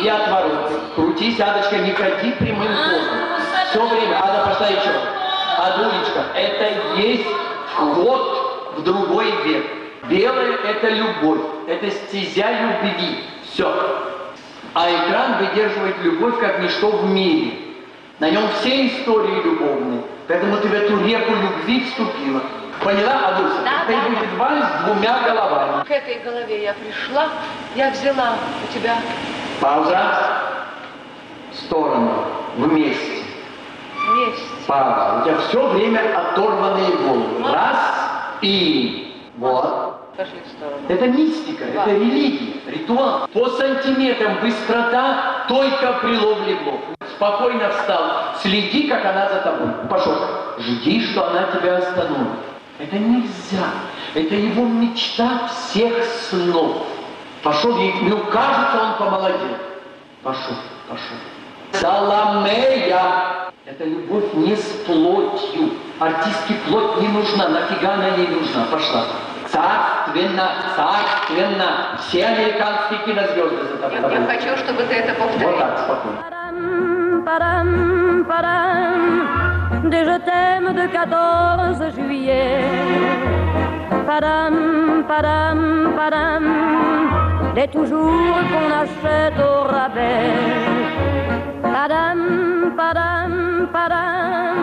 И 0.01 0.09
отвороты. 0.09 0.75
Крутись, 0.95 1.41
Адочка, 1.41 1.79
не 1.79 1.91
ходи 1.91 2.31
прямым 2.31 2.69
ходом. 2.77 3.19
Все 3.71 3.89
время. 3.89 4.21
Ада, 4.23 4.47
пошла 4.47 4.69
еще. 4.69 4.93
Адулечка, 5.59 6.27
это 6.37 7.01
есть 7.01 7.27
вход 7.73 8.77
в 8.77 8.85
другой 8.85 9.33
век. 9.45 9.67
Белое– 10.09 10.59
это 10.65 10.91
любовь. 10.91 11.41
Это 11.67 11.91
стезя 11.91 12.53
любви. 12.53 13.25
Все. 13.51 13.67
А 14.75 14.89
экран 14.91 15.39
выдерживает 15.39 15.99
любовь, 16.05 16.39
как 16.39 16.61
ничто 16.61 16.91
в 16.91 17.05
мире. 17.11 17.64
На 18.25 18.31
нем 18.31 18.49
все 18.59 18.87
истории 18.87 19.43
любовные. 19.43 20.01
Поэтому 20.29 20.57
ты 20.57 20.69
в 20.69 20.73
эту 20.73 21.05
реку 21.05 21.31
любви 21.35 21.85
вступила. 21.85 22.41
Поняла, 22.83 23.29
Адуся? 23.29 23.57
Да, 23.63 23.83
Теперь 23.85 24.01
да. 24.01 24.09
будет 24.09 24.39
вальс 24.39 24.65
с 24.65 24.85
двумя 24.85 25.21
головами. 25.21 25.85
К 25.85 25.91
этой 25.91 26.21
голове 26.21 26.63
я 26.63 26.73
пришла, 26.73 27.29
я 27.77 27.91
взяла 27.91 28.37
у 28.67 28.73
тебя 28.73 28.97
Пауза. 29.61 30.17
В 31.53 31.57
сторону. 31.67 32.25
Вместе. 32.57 33.25
вместе. 34.09 34.43
Пауза. 34.67 35.21
У 35.21 35.25
тебя 35.27 35.39
все 35.47 35.69
время 35.69 36.19
оторванные 36.19 36.93
головы. 36.93 37.53
Раз 37.53 37.77
и 38.41 39.21
вот. 39.37 40.17
Пошли 40.17 40.41
в 40.47 40.49
сторону. 40.49 40.81
Это 40.89 41.09
мистика, 41.09 41.65
это 41.65 41.91
религия, 41.91 42.55
ритуал. 42.69 43.29
По 43.35 43.51
сантиметрам 43.51 44.39
быстрота 44.41 45.45
только 45.47 45.99
при 46.01 46.17
ловле. 46.17 46.57
Спокойно 47.17 47.71
встал. 47.71 48.35
Следи, 48.43 48.89
как 48.89 49.05
она 49.05 49.29
за 49.29 49.41
тобой. 49.41 49.69
Пошел. 49.89 50.17
Жди, 50.59 51.05
что 51.07 51.29
она 51.31 51.45
тебя 51.45 51.79
остановит. 51.79 52.39
Это 52.79 52.97
нельзя. 52.97 53.67
Это 54.15 54.35
его 54.35 54.65
мечта 54.67 55.49
всех 55.49 56.05
снов. 56.29 56.87
Пошел, 57.43 57.77
ей, 57.79 57.95
ну 58.03 58.19
кажется, 58.33 58.81
он 58.83 58.95
помолодел. 58.99 59.57
Пошел, 60.23 60.55
пошел. 60.89 61.17
Соломея! 61.73 63.51
Это 63.67 63.85
любовь 63.85 64.33
не 64.35 64.57
с 64.57 64.65
плотью. 64.87 65.71
Артистке 65.99 66.55
плоть 66.69 67.01
не 67.01 67.09
нужна. 67.09 67.49
Нафига 67.49 67.95
она 67.95 68.09
ей 68.09 68.29
нужна? 68.29 68.65
Пошла. 68.71 69.05
Царственно, 69.49 70.51
царственно. 70.77 71.99
Все 72.09 72.27
американские 72.27 73.01
кинозвезды 73.05 73.65
за 73.65 73.77
тобой. 73.77 74.13
Я, 74.13 74.19
я 74.21 74.27
хочу, 74.27 74.57
чтобы 74.59 74.83
ты 74.85 74.95
это 74.95 75.15
Вот 75.21 75.31
повторил. 75.31 75.59
так, 75.59 75.79
спокойно. 75.79 76.44
Padam, 77.25 78.25
padam, 78.29 79.01
des 79.91 80.05
je 80.05 80.19
t'aime 80.27 80.75
de 80.75 80.87
14 80.93 81.95
juillet. 81.97 82.61
Padam, 84.07 85.05
padam, 85.09 85.95
padam, 85.97 86.45
des 87.55 87.69
toujours 87.69 88.37
qu'on 88.51 88.71
achète 88.83 89.39
au 89.41 89.63
rabais. 89.73 90.35
Padam, 91.63 92.21
padam, 92.77 93.33
padam, 93.73 94.57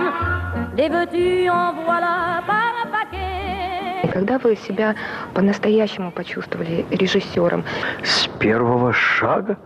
des 0.75 0.89
veux-tu 0.89 1.49
en 1.49 1.73
voilà 1.83 2.43
par 2.45 2.75
paquet. 2.91 4.11
Когда 4.13 4.37
вы 4.37 4.55
себя 4.55 4.93
по-настоящему 5.33 6.11
почувствовали 6.11 6.85
режиссером? 6.91 7.63
С 8.03 8.27
первого 8.39 8.93
шага, 8.93 9.57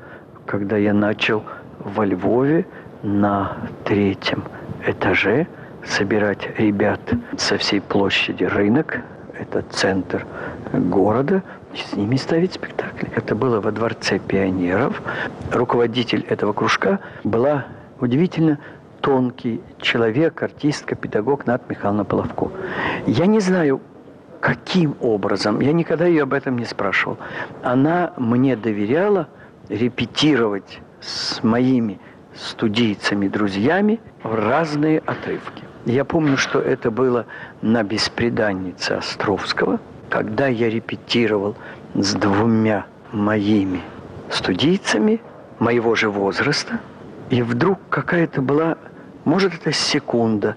когда 0.46 0.78
я 0.78 0.94
начал 0.94 1.44
во 1.86 2.06
Львове 2.06 2.66
на 3.06 3.58
третьем 3.84 4.44
этаже 4.86 5.48
собирать 5.86 6.50
ребят 6.58 7.00
со 7.38 7.58
всей 7.58 7.80
площади 7.80 8.44
рынок, 8.44 9.02
это 9.40 9.62
центр 9.70 10.26
города, 10.74 11.44
с 11.76 11.96
ними 11.96 12.16
ставить 12.16 12.54
спектакли. 12.54 13.12
Это 13.16 13.36
было 13.36 13.62
во 13.62 13.72
Дворце 13.72 14.18
пионеров. 14.18 15.02
Руководитель 15.52 16.26
этого 16.30 16.54
кружка 16.54 17.00
была 17.24 17.66
удивительно 18.00 18.58
тонкий 19.02 19.62
человек, 19.80 20.42
артистка, 20.42 20.96
педагог 20.96 21.46
Над 21.46 21.70
Михайловна 21.70 22.06
Половко. 22.06 22.50
Я 23.06 23.28
не 23.28 23.40
знаю, 23.40 23.82
каким 24.40 24.96
образом, 25.00 25.60
я 25.60 25.74
никогда 25.74 26.08
ее 26.08 26.24
об 26.24 26.34
этом 26.34 26.58
не 26.58 26.66
спрашивал. 26.66 27.18
Она 27.62 28.14
мне 28.18 28.56
доверяла 28.56 29.28
репетировать 29.70 30.80
с 31.02 31.44
моими 31.44 32.00
студийцами, 32.36 33.27
друзьями 33.27 34.00
в 34.24 34.34
разные 34.36 35.00
отрывки. 35.00 35.63
Я 35.86 36.04
помню, 36.04 36.38
что 36.38 36.60
это 36.60 36.92
было 36.92 37.25
на 37.62 37.84
«Беспреданнице» 37.84 38.93
Островского, 38.93 39.80
когда 40.10 40.48
я 40.48 40.69
репетировал 40.69 41.56
с 41.93 42.13
двумя 42.13 42.86
моими 43.12 43.82
студийцами 44.30 45.21
моего 45.60 45.95
же 45.95 46.10
возраста, 46.10 46.80
и 47.30 47.41
вдруг 47.41 47.80
какая-то 47.89 48.41
была, 48.41 48.78
может, 49.24 49.54
это 49.54 49.71
секунда, 49.71 50.56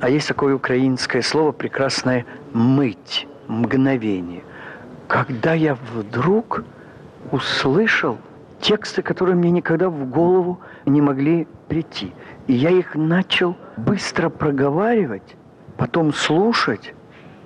а 0.00 0.10
есть 0.10 0.28
такое 0.28 0.54
украинское 0.54 1.22
слово 1.22 1.52
прекрасное 1.52 2.26
«мыть», 2.52 3.26
мгновение. 3.48 4.42
Когда 5.08 5.54
я 5.54 5.76
вдруг 5.94 6.64
услышал 7.32 8.18
тексты, 8.60 9.02
которые 9.02 9.36
мне 9.36 9.50
никогда 9.50 9.88
в 9.88 10.08
голову 10.08 10.60
не 10.84 11.00
могли 11.00 11.46
прийти. 11.68 12.12
И 12.46 12.54
я 12.54 12.70
их 12.70 12.94
начал 12.94 13.56
быстро 13.76 14.28
проговаривать, 14.28 15.36
потом 15.76 16.12
слушать 16.12 16.94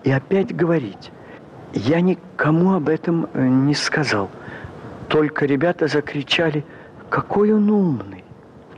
и 0.04 0.10
опять 0.10 0.54
говорить. 0.54 1.12
Я 1.72 2.00
никому 2.00 2.74
об 2.74 2.88
этом 2.88 3.28
э, 3.32 3.46
не 3.46 3.74
сказал. 3.74 4.28
Только 5.08 5.46
ребята 5.46 5.86
закричали, 5.86 6.64
какой 7.08 7.52
он 7.52 7.70
умный. 7.70 8.24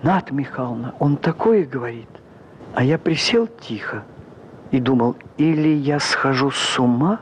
Над 0.03 0.31
Михайловна, 0.33 0.95
он 0.99 1.17
такое 1.17 1.65
говорит. 1.65 2.09
А 2.75 2.83
я 2.83 2.99
присел 2.99 3.47
тихо 3.47 4.03
и 4.71 4.81
думал, 4.81 5.17
или 5.37 5.69
я 5.69 6.01
схожу 6.01 6.51
с 6.51 6.79
ума, 6.79 7.21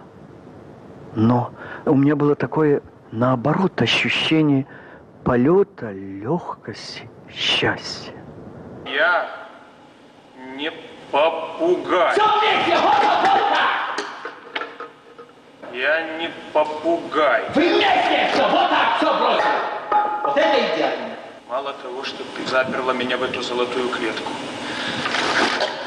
но 1.14 1.52
у 1.84 1.94
меня 1.94 2.16
было 2.16 2.34
такое, 2.34 2.82
наоборот, 3.10 3.82
ощущение 3.82 4.66
полета, 5.24 5.90
легкости, 5.92 7.08
счастья. 7.32 8.14
Я 8.86 9.28
не 10.56 10.72
попугай. 11.10 12.16
Я 15.72 16.18
не 16.18 16.30
попугай. 16.52 17.44
Вы 17.54 17.62
вместе 17.62 18.28
все, 18.32 18.48
вот 18.48 18.70
так, 18.70 18.96
все 18.96 19.18
бросил. 19.18 19.48
Вот 20.24 20.36
это 20.36 20.58
идеально. 20.58 21.14
Мало 21.48 21.72
того, 21.74 22.02
что 22.04 22.24
ты 22.36 22.46
заперла 22.46 22.92
меня 22.92 23.16
в 23.16 23.22
эту 23.22 23.42
золотую 23.42 23.88
клетку, 23.88 24.30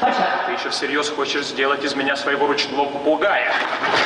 Паша, 0.00 0.40
ты 0.46 0.52
еще 0.52 0.68
всерьез 0.70 1.08
хочешь 1.08 1.46
сделать 1.46 1.82
из 1.84 1.94
меня 1.94 2.16
своего 2.16 2.46
ручного 2.46 2.86
попугая. 2.86 3.52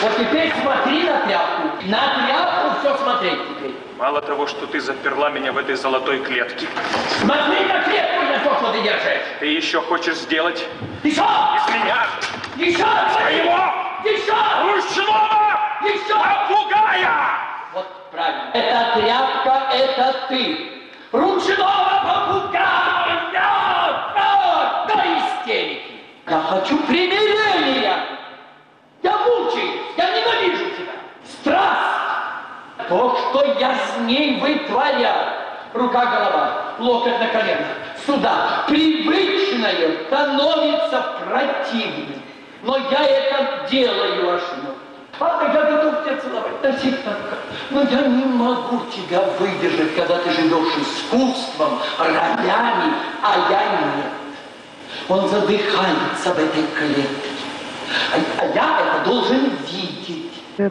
вот 0.03 0.17
теперь 0.17 0.53
смотри 0.61 1.03
на 1.05 1.27
тряпку. 1.27 1.69
На 1.87 2.27
тряпку 2.27 2.81
все 2.81 2.97
смотреть 2.99 3.41
теперь. 3.49 3.88
Мало 3.98 4.20
того, 4.22 4.46
что 4.46 4.66
ты 4.68 4.80
заперла 4.80 5.28
меня 5.30 5.50
в 5.52 5.58
этой 5.58 5.74
золотой 5.74 6.20
клетке, 6.20 6.68
Смотри 7.20 7.64
на 7.66 7.82
клетку 7.82 8.22
на 8.26 8.38
то, 8.44 8.54
что 8.61 8.72
ты 8.72 8.82
держишь. 8.82 9.22
ты 9.40 9.46
еще 9.46 9.80
хочешь 9.80 10.16
сделать 10.18 10.64
Еще! 11.02 11.20
из 11.20 11.74
меня 11.74 12.06
Еще! 12.56 12.76
своего 12.78 13.58
Еще! 14.04 14.34
ручного 14.62 15.58
Еще! 15.82 16.14
попугая! 16.14 17.11
Вот 17.74 18.11
правильно. 18.12 18.50
Эта 18.54 19.00
тряпка– 19.00 19.62
это 19.74 20.14
ты. 20.28 20.70
Ручного 21.11 22.00
попугая! 22.04 23.30
Да, 23.32 24.84
до 24.87 24.94
истерики. 24.94 25.82
Я 26.28 26.40
хочу 26.42 26.78
примирения. 26.84 27.96
Я 29.02 29.18
мучаюсь, 29.18 29.80
я 29.96 30.04
ненавижу 30.11 30.64
тебя. 30.76 30.92
Страсть. 31.24 31.88
То, 32.88 33.16
что 33.16 33.44
я 33.59 33.74
с 33.74 34.01
ней 34.07 34.40
вытворяю. 34.40 35.33
Рука-голова, 35.74 36.74
локоть 36.79 37.20
на 37.20 37.29
колено. 37.29 37.66
Сюда. 38.07 38.64
Привычное 38.66 40.07
становится 40.07 41.05
противным. 41.24 42.22
Но 42.62 42.77
я 42.77 43.05
это 43.05 43.68
делаю 43.70 44.40
ну. 44.62 44.74
Ладно, 45.20 45.53
я 45.53 45.62
готов 45.64 46.05
тебя 46.05 46.16
целовать 46.16 46.62
навсегда. 46.62 47.16
Но 47.70 47.83
я 47.83 48.07
не 48.07 48.24
могу 48.24 48.81
тебя 48.87 49.22
выдержать, 49.38 49.94
когда 49.94 50.16
ты 50.18 50.31
живешь 50.31 50.74
искусством, 50.77 51.81
ролями, 51.98 52.94
а 53.22 53.51
я 53.51 53.62
нет. 53.62 54.12
Он 55.09 55.29
задыхается 55.29 56.35
в 56.35 56.38
этой 56.38 56.64
клетке. 56.77 57.31
А, 58.12 58.42
а 58.42 58.44
я 58.46 58.81
это 58.81 59.11
должен 59.11 59.58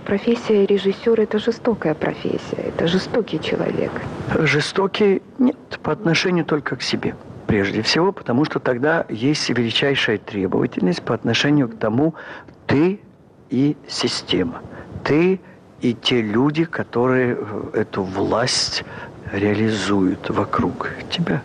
Профессия 0.06 0.65
режиссера– 0.65 1.23
это 1.23 1.39
жестокая 1.39 1.93
профессия, 1.93 2.58
это 2.58 2.88
жестокий 2.88 3.39
человек. 3.39 3.91
Жестокий 4.38 5.21
нет, 5.39 5.58
по 5.82 5.93
отношению 5.93 6.43
только 6.43 6.76
к 6.76 6.82
себе. 6.82 7.15
Прежде 7.47 7.82
всего, 7.82 8.12
потому 8.12 8.43
что 8.43 8.60
тогда 8.60 9.06
есть 9.08 9.50
величайшая 9.50 10.17
требовательность 10.17 11.02
по 11.02 11.13
отношению 11.13 11.69
к 11.69 11.78
тому, 11.78 12.15
ты 12.65 13.00
и 13.50 13.78
система. 13.88 14.62
Ты 15.06 15.39
и 15.80 15.93
те 15.93 16.21
люди, 16.21 16.65
которые 16.65 17.38
э, 17.39 17.80
эту 17.80 18.04
власть 18.04 18.84
реализуют 19.32 20.30
вокруг 20.30 20.91
тебя. 21.10 21.41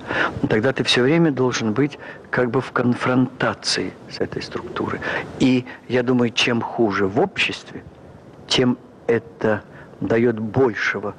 Тогда 0.49 0.73
ты 0.73 0.83
все 0.83 1.03
время 1.03 1.31
должен 1.31 1.73
быть 1.73 1.97
как 2.31 2.51
бы 2.51 2.61
в 2.61 2.73
конфронтации 2.73 3.93
с 4.11 4.21
этой 4.21 4.43
структурой. 4.43 5.01
И 5.39 5.65
я 5.89 6.03
думаю, 6.03 6.31
чем 6.31 6.61
хуже 6.61 7.07
в 7.07 7.21
обществе, 7.21 7.83
тем 8.53 8.77
это 9.07 9.63
дает 10.03 10.39
большего 10.39 11.15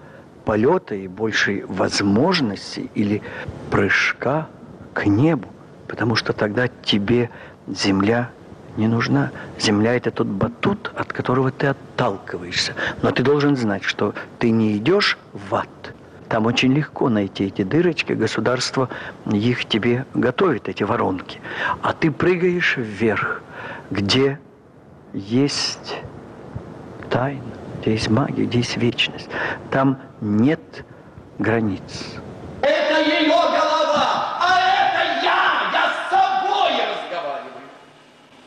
полета 0.45 0.93
и 0.93 1.07
большей 1.07 1.65
возможности 1.65 2.91
или 2.93 3.23
прыжка 3.71 4.47
к 4.93 5.07
небу. 5.07 5.47
потому 5.87 6.15
что 6.15 6.33
тогда 6.33 6.67
тебе 6.83 7.29
земля 7.67 8.31
не 8.77 8.87
нужна. 8.87 9.31
Земля– 9.59 9.93
это 9.95 10.09
тот 10.09 10.27
батут, 10.27 10.91
от 10.95 11.13
которого 11.13 11.51
ты 11.51 11.67
отталкиваешься. 11.67 12.73
Но 13.03 13.11
ты 13.11 13.21
должен 13.21 13.55
знать, 13.55 13.83
что 13.83 14.15
ты 14.39 14.49
не 14.49 14.77
идешь 14.77 15.19
в 15.33 15.53
ад. 15.53 15.93
Там 16.29 16.47
очень 16.47 16.73
легко 16.73 17.09
найти 17.09 17.45
эти 17.45 17.61
дырочки, 17.61 18.13
государство 18.13 18.89
их 19.31 19.65
тебе 19.65 20.05
готовит, 20.15 20.67
эти 20.67 20.83
воронки. 20.83 21.41
А 21.83 21.93
ты 21.93 22.09
прыгаешь 22.09 22.77
вверх, 22.77 23.43
где 23.91 24.39
есть 25.13 26.01
тайна, 27.09 27.41
где 27.81 27.91
есть 27.91 28.09
магия, 28.09 28.45
где 28.45 28.59
есть 28.59 28.77
вечность. 28.77 29.29
Там 29.71 29.99
нет 30.21 30.85
границ. 31.39 32.15
Это 32.61 33.01
ее 33.01 33.27
голова, 33.27 34.37
а 34.39 34.59
это 34.59 35.25
я! 35.25 35.69
Я 35.73 35.91
с 35.91 36.09
собой 36.09 36.71
разговариваю. 36.71 37.67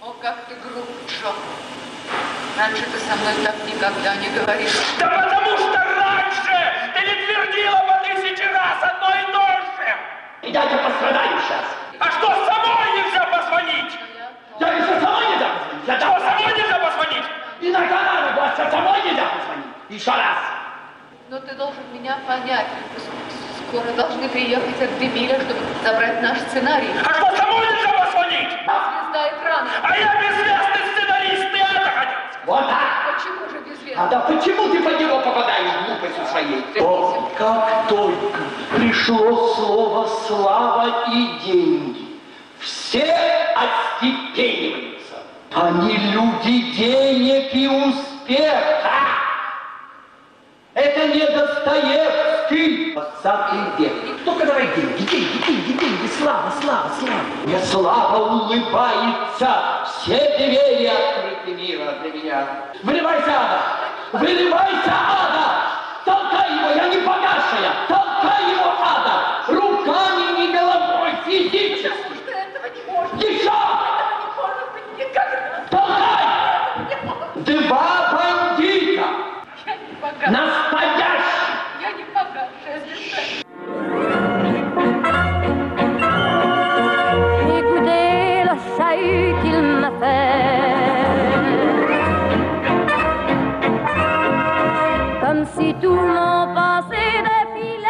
О, 0.01 0.14
как 0.23 0.37
ты 0.49 0.55
груб, 0.55 0.88
Джо. 1.07 1.33
Раньше 2.57 2.85
ты 2.85 2.99
со 2.99 3.14
мной 3.16 3.35
так 3.45 3.57
никогда 3.66 4.16
не 4.16 4.29
говорил. 4.31 4.71
Да 4.99 5.07
потому 5.09 5.57
что 5.59 5.77
раньше 5.77 6.57
ты 6.95 7.01
не 7.05 7.27
твердила 7.27 7.85
по 7.87 8.03
тысяче 8.05 8.49
раз 8.51 8.79
одно 8.81 9.09
и 9.11 9.33
то 9.33 9.47
же! 9.77 10.49
И 10.49 10.51
я 10.53 10.62
пострадаю 10.62 11.38
сейчас. 11.42 11.64
А 11.99 12.11
что, 12.12 12.27
самой 12.47 13.03
нельзя 13.03 13.25
позвонить? 13.27 13.99
Я 14.59 14.73
еще 14.73 15.01
самой 15.01 15.27
нельзя 15.29 15.51
позвонить. 15.51 15.87
Я 15.87 15.97
Что, 16.01 16.21
самой 16.21 16.55
нельзя 16.57 16.79
позвонить? 16.79 17.25
Иногда 17.61 18.03
надо, 18.03 18.33
Гласка, 18.35 18.71
самой 18.71 19.03
нельзя 19.03 19.27
позвонить. 19.27 19.66
Еще 19.90 20.11
раз. 20.11 20.38
Но 21.29 21.40
ты 21.40 21.55
должен 21.57 21.83
меня 21.92 22.19
понять. 22.27 22.69
Должны 24.27 24.29
приехать 24.29 24.83
от 24.83 24.99
Демиля, 24.99 25.41
чтобы 25.41 25.61
забрать 25.85 26.23
наш 26.23 26.39
сценарий. 26.39 26.89
А 27.05 27.15
что, 27.15 27.37
самой 27.37 27.67
нельзя 27.67 28.05
позвонить? 28.05 28.49
Звезда 28.49 29.29
экрана. 29.29 29.71
А 29.83 29.97
я 29.97 30.21
безвестный 30.21 30.83
сценарист, 30.93 31.53
ты 31.53 31.59
это 31.59 31.91
хотел? 31.91 32.19
Вот 32.47 32.67
так. 32.67 32.79
Почему 33.15 33.49
же 33.51 33.59
без 33.69 33.97
А 33.97 34.07
да 34.09 34.21
почему 34.21 34.69
ты 34.69 34.83
под 34.83 35.01
него 35.01 35.21
попадаешь 35.21 35.71
глупостью 35.87 36.27
своей? 36.27 36.65
О, 36.81 37.31
как 37.39 37.89
только 37.89 38.39
пришло 38.75 39.55
слово 39.55 40.09
«слава» 40.27 41.12
и 41.12 41.39
«деньги», 41.45 42.07
все 42.59 43.05
остепениваются. 43.55 45.23
Они 45.55 45.97
люди 45.97 46.73
денег 46.73 47.55
и 47.55 47.69
успеха. 47.69 48.15
Мне 57.47 57.61
слава 57.61 58.25
улыбается, 58.25 59.87
все 59.87 60.17
двери 60.37 60.87
открыты 60.87 61.55
мира 61.55 61.93
для 62.03 62.11
меня. 62.11 62.45
Выливайся, 62.83 63.31
Ада! 63.31 63.63
Выливайся, 64.15 64.91
Ада! 64.91 65.63
Толкай 66.05 66.51
его, 66.59 66.71
я 66.71 66.89
не 66.89 66.97
погашая! 67.07 67.71
Толкай 67.87 68.51
его, 68.51 68.75
Ада! 68.83 69.45
Руками, 69.47 70.41
не 70.41 70.53
головой, 70.59 71.13
физически! 71.25 71.93
Еще! 73.17 73.53
Толкай! 75.71 76.25
Два 77.37 78.13
бандита! 78.13 79.07
Я 79.65 79.77
не 79.77 79.95
богат. 80.03 80.31
Tout 95.81 95.95
mon 95.95 96.55
passé 96.55 96.97
défilait. 97.29 97.87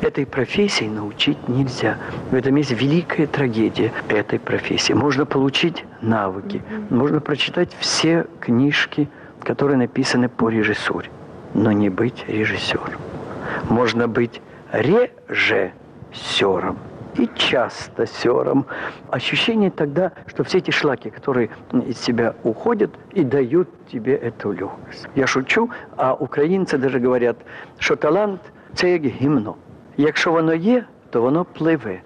Этой 0.00 0.26
профессии 0.26 0.84
научить 0.84 1.48
нельзя. 1.48 1.96
В 2.30 2.34
этом 2.34 2.56
есть 2.56 2.72
великая 2.72 3.26
трагедия 3.26 3.92
этой 4.08 4.38
профессии. 4.38 4.92
Можно 4.92 5.26
получить 5.26 5.84
навыки, 6.00 6.62
можно 6.90 7.20
прочитать 7.20 7.74
все 7.78 8.26
книжки, 8.40 9.08
которые 9.40 9.78
написаны 9.78 10.28
по 10.28 10.48
режиссуре, 10.48 11.10
но 11.54 11.72
не 11.72 11.88
быть 11.88 12.24
режиссером. 12.28 13.00
Можно 13.68 14.08
быть 14.08 14.40
режиссером 14.72 16.78
и 17.17 17.27
часто 17.35 18.05
сером. 18.05 18.65
Ощущение 19.09 19.71
тогда, 19.71 20.11
что 20.27 20.43
все 20.43 20.59
эти 20.59 20.71
шлаки, 20.71 21.09
которые 21.09 21.49
из 21.87 21.99
тебя 21.99 22.35
уходят 22.43 22.91
и 23.11 23.23
дают 23.23 23.67
тебе 23.91 24.15
эту 24.15 24.51
легкость. 24.51 25.07
Я 25.15 25.27
шучу, 25.27 25.69
а 25.95 26.13
українці 26.13 26.77
даже 26.77 26.99
говорять, 26.99 27.37
що 27.79 27.95
талант 27.95 28.41
це 28.73 28.91
як 28.91 29.05
гімно. 29.05 29.55
Якщо 29.97 30.31
воно 30.31 30.53
є, 30.53 30.85
то 31.09 31.21
воно 31.21 31.45
пливе. 31.45 32.01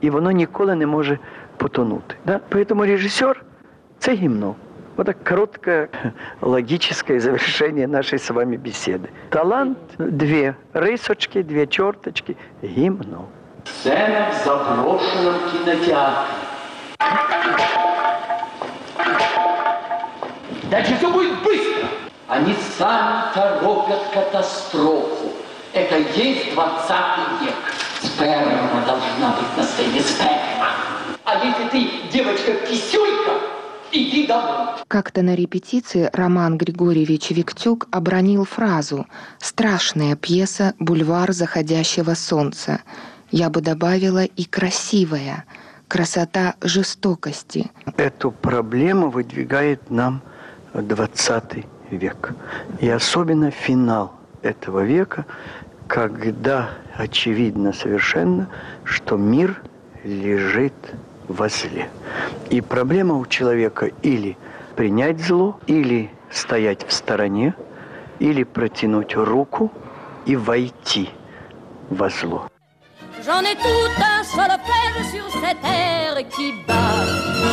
І 0.00 0.10
воно 0.10 0.30
ніколи 0.30 0.74
не 0.74 0.86
може 0.86 1.18
потонути. 1.56 2.14
Да? 2.26 2.40
Поэтому 2.50 2.86
режиссер – 2.86 3.98
це 3.98 4.14
гімно. 4.14 4.54
Вот 4.96 5.06
так 5.06 5.22
короткое 5.24 5.88
логическое 6.40 7.20
завершение 7.20 7.86
нашей 7.86 8.18
с 8.18 8.30
вами 8.30 8.56
беседы. 8.56 9.10
Талант – 9.28 9.98
две 9.98 10.54
рисочки, 10.72 11.42
две 11.42 11.66
черточки, 11.66 12.36
гимно. 12.62 13.26
Сцена 13.65 14.31
в 14.31 14.45
заброшенном 14.45 15.35
кинотеатре. 15.51 16.41
Дальше 20.69 20.95
все 20.97 21.11
будет 21.11 21.43
быстро. 21.43 21.87
Они 22.27 22.55
сами 22.77 23.33
торопят 23.33 24.01
катастрофу. 24.13 25.33
Это 25.73 25.97
есть 25.97 26.53
20 26.53 26.89
век. 27.41 27.55
Сперма 28.01 28.85
должна 28.85 29.35
быть 29.37 29.57
на 29.57 29.63
сцене, 29.63 30.01
сперма. 30.01 30.67
А 31.25 31.45
если 31.45 31.67
ты 31.69 32.09
девочка-писюлька, 32.11 33.31
иди 33.91 34.27
домой. 34.27 34.67
Как-то 34.87 35.21
на 35.21 35.35
репетиции 35.35 36.09
Роман 36.13 36.57
Григорьевич 36.57 37.31
Виктюк 37.31 37.87
обронил 37.91 38.45
фразу 38.45 39.07
«Страшная 39.39 40.15
пьеса 40.15 40.73
«Бульвар 40.79 41.31
заходящего 41.31 42.13
солнца». 42.13 42.81
Я 43.31 43.49
бы 43.49 43.61
добавила 43.61 44.23
и 44.23 44.43
красивая. 44.43 45.45
Красота 45.87 46.55
жестокости. 46.61 47.71
Эту 47.97 48.31
проблему 48.31 49.09
выдвигает 49.09 49.89
нам 49.89 50.21
20 50.73 51.65
век. 51.91 52.33
И 52.79 52.89
особенно 52.89 53.51
финал 53.51 54.13
этого 54.41 54.83
века, 54.83 55.25
когда 55.87 56.71
очевидно 56.95 57.73
совершенно, 57.73 58.47
что 58.83 59.17
мир 59.17 59.61
лежит 60.03 60.73
во 61.27 61.49
зле. 61.49 61.89
И 62.49 62.61
проблема 62.61 63.15
у 63.15 63.25
человека 63.25 63.87
или 64.01 64.37
принять 64.75 65.21
зло, 65.21 65.59
или 65.67 66.09
стоять 66.29 66.85
в 66.87 66.91
стороне, 66.91 67.53
или 68.19 68.43
протянуть 68.43 69.15
руку 69.15 69.71
и 70.25 70.35
войти 70.35 71.09
во 71.89 72.09
зло. 72.09 72.47
J'en 73.23 73.41
ai 73.41 73.55
tout 73.55 73.91
un 73.99 74.23
solfège 74.23 75.11
sur 75.11 75.29
cette 75.41 75.61
terre 75.61 76.17
qui 76.35 76.53
bat, 76.67 76.73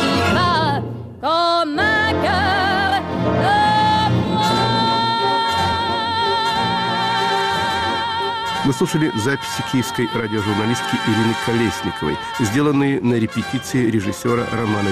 qui 0.01 0.33
bat 0.33 0.81
comme 1.21 1.77
un 1.77 2.11
cœur 2.23 2.89
de 2.95 3.01
bois. 3.23 3.59
Мы 8.65 8.73
слушали 8.73 9.11
записи 9.15 9.63
киевской 9.71 10.09
радиожурналистки 10.13 10.95
Ирины 11.07 11.35
Колесниковой, 11.45 12.17
сделанные 12.39 12.99
на 13.01 13.15
репетиции 13.15 13.91
режиссера 13.91 14.45
Романа. 14.51 14.89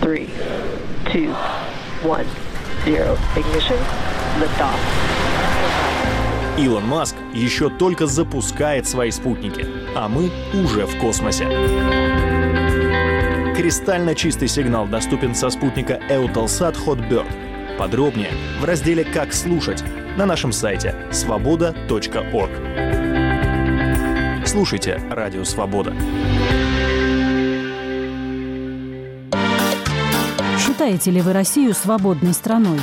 Three, 0.00 0.28
two, 1.12 1.32
one, 2.02 2.26
zero. 2.84 3.16
Ignition. 3.36 3.78
Liftoff. 4.40 5.15
Илон 6.58 6.86
Маск 6.86 7.14
еще 7.34 7.68
только 7.68 8.06
запускает 8.06 8.86
свои 8.86 9.10
спутники, 9.10 9.66
а 9.94 10.08
мы 10.08 10.30
уже 10.54 10.86
в 10.86 10.98
космосе. 10.98 11.44
Кристально 13.54 14.14
чистый 14.14 14.48
сигнал 14.48 14.86
доступен 14.86 15.34
со 15.34 15.50
спутника 15.50 16.00
Eutelsat 16.08 16.76
Hotbird. 16.86 17.26
Подробнее 17.76 18.30
в 18.58 18.64
разделе 18.64 19.04
«Как 19.04 19.34
слушать» 19.34 19.84
на 20.16 20.24
нашем 20.24 20.50
сайте 20.50 20.94
свобода.орг. 21.10 22.50
Слушайте 24.46 25.02
«Радио 25.10 25.44
Свобода». 25.44 25.94
Считаете 30.58 31.10
ли 31.10 31.20
вы 31.20 31.34
Россию 31.34 31.74
свободной 31.74 32.32
страной? 32.32 32.80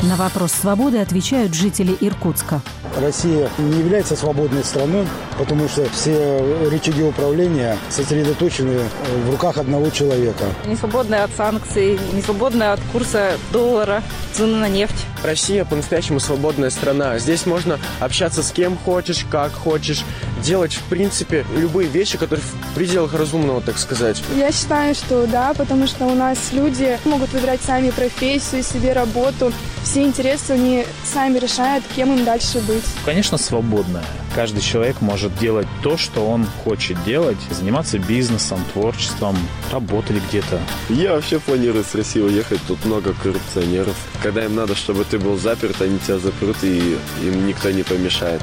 На 0.00 0.16
вопрос 0.16 0.52
свободы 0.52 0.98
отвечают 0.98 1.54
жители 1.54 1.96
Иркутска. 2.00 2.60
Россия 2.98 3.48
не 3.58 3.78
является 3.78 4.16
свободной 4.16 4.64
страной, 4.64 5.06
потому 5.38 5.68
что 5.68 5.88
все 5.90 6.42
рычаги 6.68 7.02
управления 7.02 7.76
сосредоточены 7.90 8.80
в 9.26 9.30
руках 9.30 9.56
одного 9.56 9.90
человека. 9.90 10.44
Не 10.66 10.76
свободная 10.76 11.24
от 11.24 11.30
санкций, 11.36 11.98
не 12.12 12.22
свободная 12.22 12.72
от 12.72 12.80
курса 12.92 13.32
доллара, 13.52 14.02
цены 14.32 14.56
на 14.56 14.68
нефть. 14.68 15.06
Россия 15.24 15.64
по-настоящему 15.64 16.20
свободная 16.20 16.70
страна. 16.70 17.18
Здесь 17.18 17.46
можно 17.46 17.78
общаться 18.00 18.42
с 18.42 18.50
кем 18.52 18.76
хочешь, 18.76 19.24
как 19.30 19.52
хочешь, 19.52 20.04
делать, 20.42 20.74
в 20.74 20.82
принципе, 20.84 21.44
любые 21.56 21.88
вещи, 21.88 22.18
которые 22.18 22.44
в 22.44 22.74
пределах 22.74 23.14
разумного, 23.14 23.60
так 23.60 23.78
сказать. 23.78 24.22
Я 24.36 24.52
считаю, 24.52 24.94
что 24.94 25.26
да, 25.26 25.52
потому 25.54 25.86
что 25.86 26.04
у 26.06 26.14
нас 26.14 26.52
люди 26.52 26.98
могут 27.04 27.32
выбирать 27.32 27.60
сами 27.62 27.90
профессию, 27.90 28.62
себе 28.62 28.92
работу. 28.92 29.52
Все 29.82 30.02
интересы 30.02 30.52
они 30.52 30.84
сами 31.04 31.38
решают, 31.38 31.84
кем 31.96 32.14
им 32.14 32.24
дальше 32.24 32.60
быть. 32.60 32.84
Конечно, 33.04 33.38
свободная. 33.38 34.04
Каждый 34.34 34.60
человек 34.60 35.00
может 35.00 35.36
делать 35.38 35.66
то, 35.82 35.96
что 35.96 36.28
он 36.28 36.46
хочет 36.64 37.02
делать, 37.04 37.38
заниматься 37.50 37.98
бизнесом, 37.98 38.60
творчеством, 38.72 39.36
работать 39.72 40.22
где-то. 40.28 40.60
Я 40.88 41.14
вообще 41.14 41.38
планирую 41.38 41.84
с 41.84 41.94
России 41.94 42.20
уехать. 42.20 42.60
Тут 42.68 42.84
много 42.84 43.14
коррупционеров. 43.14 43.96
Когда 44.22 44.44
им 44.44 44.54
надо, 44.54 44.74
чтобы 44.74 45.04
ты 45.04 45.18
был 45.18 45.38
заперт, 45.38 45.80
они 45.80 45.98
тебя 45.98 46.18
запрут, 46.18 46.56
и 46.62 46.98
им 47.22 47.46
никто 47.46 47.70
не 47.70 47.82
помешает. 47.82 48.42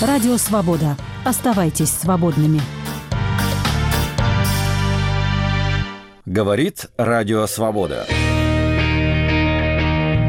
Радио 0.00 0.36
«Свобода». 0.36 0.96
Оставайтесь 1.24 1.90
свободными. 1.90 2.60
Говорит 6.26 6.86
Радио 6.96 7.46
«Свобода». 7.46 8.06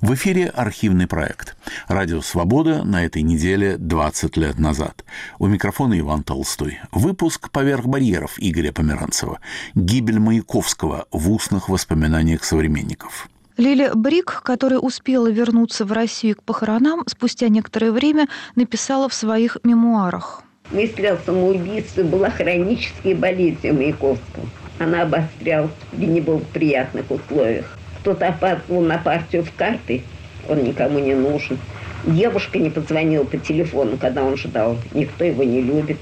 В 0.00 0.14
эфире 0.14 0.46
архивный 0.46 1.06
проект. 1.06 1.56
Радио 1.86 2.22
«Свобода» 2.22 2.84
на 2.84 3.04
этой 3.04 3.20
неделе 3.20 3.76
20 3.76 4.34
лет 4.38 4.58
назад. 4.58 5.04
У 5.38 5.46
микрофона 5.46 5.98
Иван 5.98 6.22
Толстой. 6.22 6.78
Выпуск 6.90 7.50
«Поверх 7.50 7.84
барьеров» 7.84 8.36
Игоря 8.38 8.72
Померанцева. 8.72 9.40
Гибель 9.74 10.18
Маяковского 10.18 11.04
в 11.10 11.30
устных 11.30 11.68
воспоминаниях 11.68 12.44
современников. 12.44 13.28
Лили 13.58 13.90
Брик, 13.94 14.40
которая 14.42 14.78
успела 14.78 15.30
вернуться 15.30 15.84
в 15.84 15.92
Россию 15.92 16.36
к 16.36 16.44
похоронам, 16.44 17.02
спустя 17.06 17.48
некоторое 17.48 17.92
время 17.92 18.26
написала 18.56 19.10
в 19.10 19.12
своих 19.12 19.58
мемуарах. 19.64 20.42
Мысль 20.70 21.08
о 21.08 21.18
самоубийстве 21.18 22.04
была 22.04 22.30
хронической 22.30 23.12
болезнью 23.12 23.74
Маяковского. 23.74 24.46
Она 24.78 25.02
обострялась 25.02 25.70
при 25.90 26.06
неблагоприятных 26.06 27.10
условиях. 27.10 27.76
Кто-то 28.00 28.28
опаздывал 28.28 28.82
на 28.82 28.98
партию 28.98 29.44
в 29.44 29.52
карты, 29.54 30.02
он 30.48 30.64
никому 30.64 30.98
не 30.98 31.14
нужен. 31.14 31.58
Девушка 32.04 32.58
не 32.58 32.70
позвонила 32.70 33.24
по 33.24 33.36
телефону, 33.36 33.98
когда 33.98 34.24
он 34.24 34.36
ждал. 34.36 34.78
Никто 34.92 35.24
его 35.24 35.42
не 35.42 35.60
любит. 35.60 35.98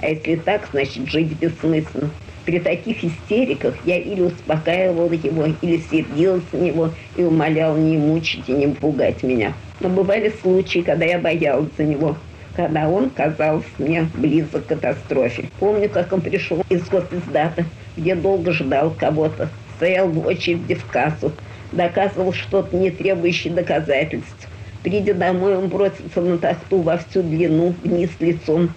А 0.00 0.08
если 0.08 0.36
так, 0.36 0.68
значит, 0.72 1.08
жить 1.08 1.32
бессмысленно. 1.38 2.10
При 2.46 2.60
таких 2.60 3.04
истериках 3.04 3.74
я 3.84 3.98
или 3.98 4.22
успокаивала 4.22 5.12
его, 5.12 5.46
или 5.60 5.82
сердилась 5.90 6.44
на 6.52 6.58
него 6.58 6.90
и 7.16 7.24
умоляла 7.24 7.76
не 7.76 7.98
мучить 7.98 8.48
и 8.48 8.52
не 8.52 8.68
пугать 8.68 9.22
меня. 9.22 9.52
Но 9.80 9.88
бывали 9.88 10.32
случаи, 10.42 10.78
когда 10.78 11.04
я 11.04 11.18
боялась 11.18 11.68
за 11.76 11.84
него, 11.84 12.16
когда 12.54 12.88
он 12.88 13.10
казался 13.10 13.66
мне 13.78 14.08
близок 14.14 14.64
к 14.64 14.68
катастрофе. 14.68 15.50
Помню, 15.58 15.90
как 15.90 16.12
он 16.12 16.20
пришел 16.20 16.62
из 16.70 16.82
госиздата, 16.88 17.64
где 17.96 18.14
долго 18.14 18.52
ждал 18.52 18.94
кого-то, 18.96 19.50
стоял 19.76 20.08
в 20.08 20.26
очереди 20.26 20.74
в 20.74 20.86
кассу, 20.86 21.32
доказывал 21.72 22.32
что-то, 22.32 22.76
не 22.76 22.90
требующее 22.90 23.52
доказательств. 23.52 24.48
Придя 24.82 25.14
домой, 25.14 25.56
он 25.56 25.68
бросился 25.68 26.20
на 26.20 26.38
тахту 26.38 26.80
во 26.80 26.98
всю 26.98 27.22
длину, 27.22 27.74
вниз 27.82 28.10
лицом, 28.20 28.70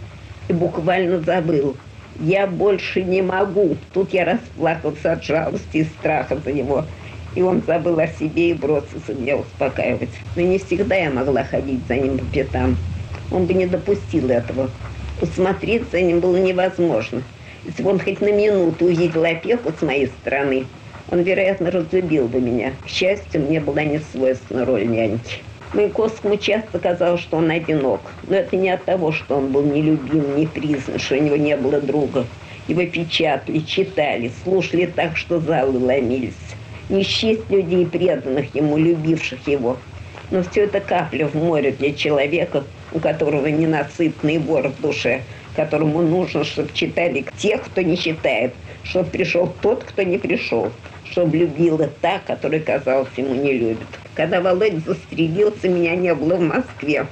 и 0.48 0.54
буквально 0.54 1.20
забыл. 1.22 1.78
«Я 2.20 2.48
больше 2.48 3.04
не 3.04 3.22
могу». 3.22 3.78
Тут 3.94 4.14
я 4.14 4.26
расплакался 4.26 5.14
от 5.14 5.24
жалости 5.24 5.78
и 5.78 5.84
страха 5.84 6.38
за 6.44 6.52
него. 6.52 6.86
И 7.36 7.42
он 7.42 7.62
забыл 7.66 8.00
о 8.00 8.08
себе 8.08 8.50
и 8.50 8.54
бросился 8.54 9.14
меня 9.14 9.38
успокаивать. 9.38 10.10
Но 10.36 10.42
не 10.42 10.58
всегда 10.58 10.96
я 10.96 11.12
могла 11.12 11.44
ходить 11.44 11.82
за 11.88 11.96
ним 11.96 12.18
по 12.18 12.26
пятам. 12.26 12.76
Он 13.32 13.46
бы 13.46 13.54
не 13.54 13.68
допустил 13.68 14.30
этого. 14.30 14.70
Усмотреть 15.22 15.84
за 15.92 16.02
ним 16.02 16.20
было 16.20 16.38
невозможно. 16.38 17.22
Если 17.66 17.84
бы 17.84 17.92
он 17.92 18.00
хоть 18.00 18.20
на 18.20 18.32
минуту 18.32 18.86
увидел 18.86 19.24
опеку 19.24 19.72
с 19.78 19.82
моей 19.82 20.08
стороны, 20.08 20.66
он, 21.12 21.22
вероятно, 21.22 21.72
разлюбил 21.72 22.28
бы 22.28 22.40
меня. 22.40 22.74
К 22.86 22.88
счастью, 22.88 23.42
мне 23.42 23.60
была 23.60 23.84
не 23.84 24.00
свойственна 24.00 24.66
роль 24.66 24.88
няньки. 24.88 25.40
Маяковскому 25.74 26.38
часто 26.38 26.80
казалось, 26.80 27.22
что 27.22 27.38
он 27.38 27.50
одинок. 27.50 28.02
Но 28.28 28.36
это 28.36 28.56
не 28.56 28.70
от 28.70 28.84
того, 28.86 29.12
что 29.12 29.38
он 29.38 29.52
был 29.52 29.64
нелюбим, 29.64 30.36
не 30.36 30.48
признан, 30.48 31.00
что 31.00 31.16
у 31.16 31.22
него 31.22 31.36
не 31.36 31.56
было 31.58 31.80
друга. 31.80 32.26
Его 32.68 32.86
печатали, 32.86 33.60
читали, 33.60 34.32
слушали 34.44 34.86
так, 34.86 35.18
что 35.18 35.40
залы 35.40 35.80
ломились. 35.80 36.34
Не 36.90 37.04
счесть 37.04 37.50
людей, 37.50 37.86
преданных 37.86 38.54
ему, 38.56 38.78
любивших 38.78 39.48
его. 39.48 39.78
Но 40.32 40.44
все 40.44 40.66
это 40.66 40.80
капля 40.80 41.28
в 41.28 41.36
море 41.36 41.72
для 41.72 41.94
человека, 41.94 42.64
у 42.92 43.00
которого 43.00 43.48
ненасытный 43.48 44.38
бор 44.38 44.70
в 44.70 44.82
душе, 44.82 45.22
которому 45.56 46.02
нужно, 46.02 46.44
чтобы 46.44 46.70
читали 46.74 47.26
тех, 47.38 47.64
кто 47.64 47.82
не 47.82 47.98
читает, 47.98 48.54
чтобы 48.84 49.10
пришел 49.10 49.54
тот, 49.62 49.84
кто 49.84 50.04
не 50.04 50.18
пришел, 50.18 50.72
чтобы 51.12 51.38
любила 51.38 51.90
та, 52.02 52.20
которая, 52.20 52.60
казалось, 52.60 53.10
ему 53.18 53.36
не 53.36 53.54
любит. 53.54 53.88
Когда 54.16 54.42
Володя 54.42 54.80
застрелился, 54.80 55.70
меня 55.70 55.96
не 55.96 56.14
было 56.14 56.36
в 56.36 56.42
Москве. 56.42 57.08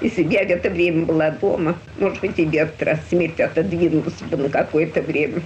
Если 0.00 0.22
бы 0.22 0.32
я 0.32 0.44
в 0.44 0.50
это 0.50 0.70
время 0.70 1.04
была 1.04 1.30
дома, 1.30 1.76
может 1.98 2.20
быть, 2.20 2.38
и 2.38 2.46
в 2.46 2.54
этот 2.54 2.82
раз 2.82 2.98
смерть 3.10 3.38
отодвинулась 3.38 4.14
бы 4.30 4.36
на 4.36 4.48
какое-то 4.48 5.02
время. 5.02 5.42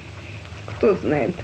Кто 0.66 0.94
знает. 0.94 1.34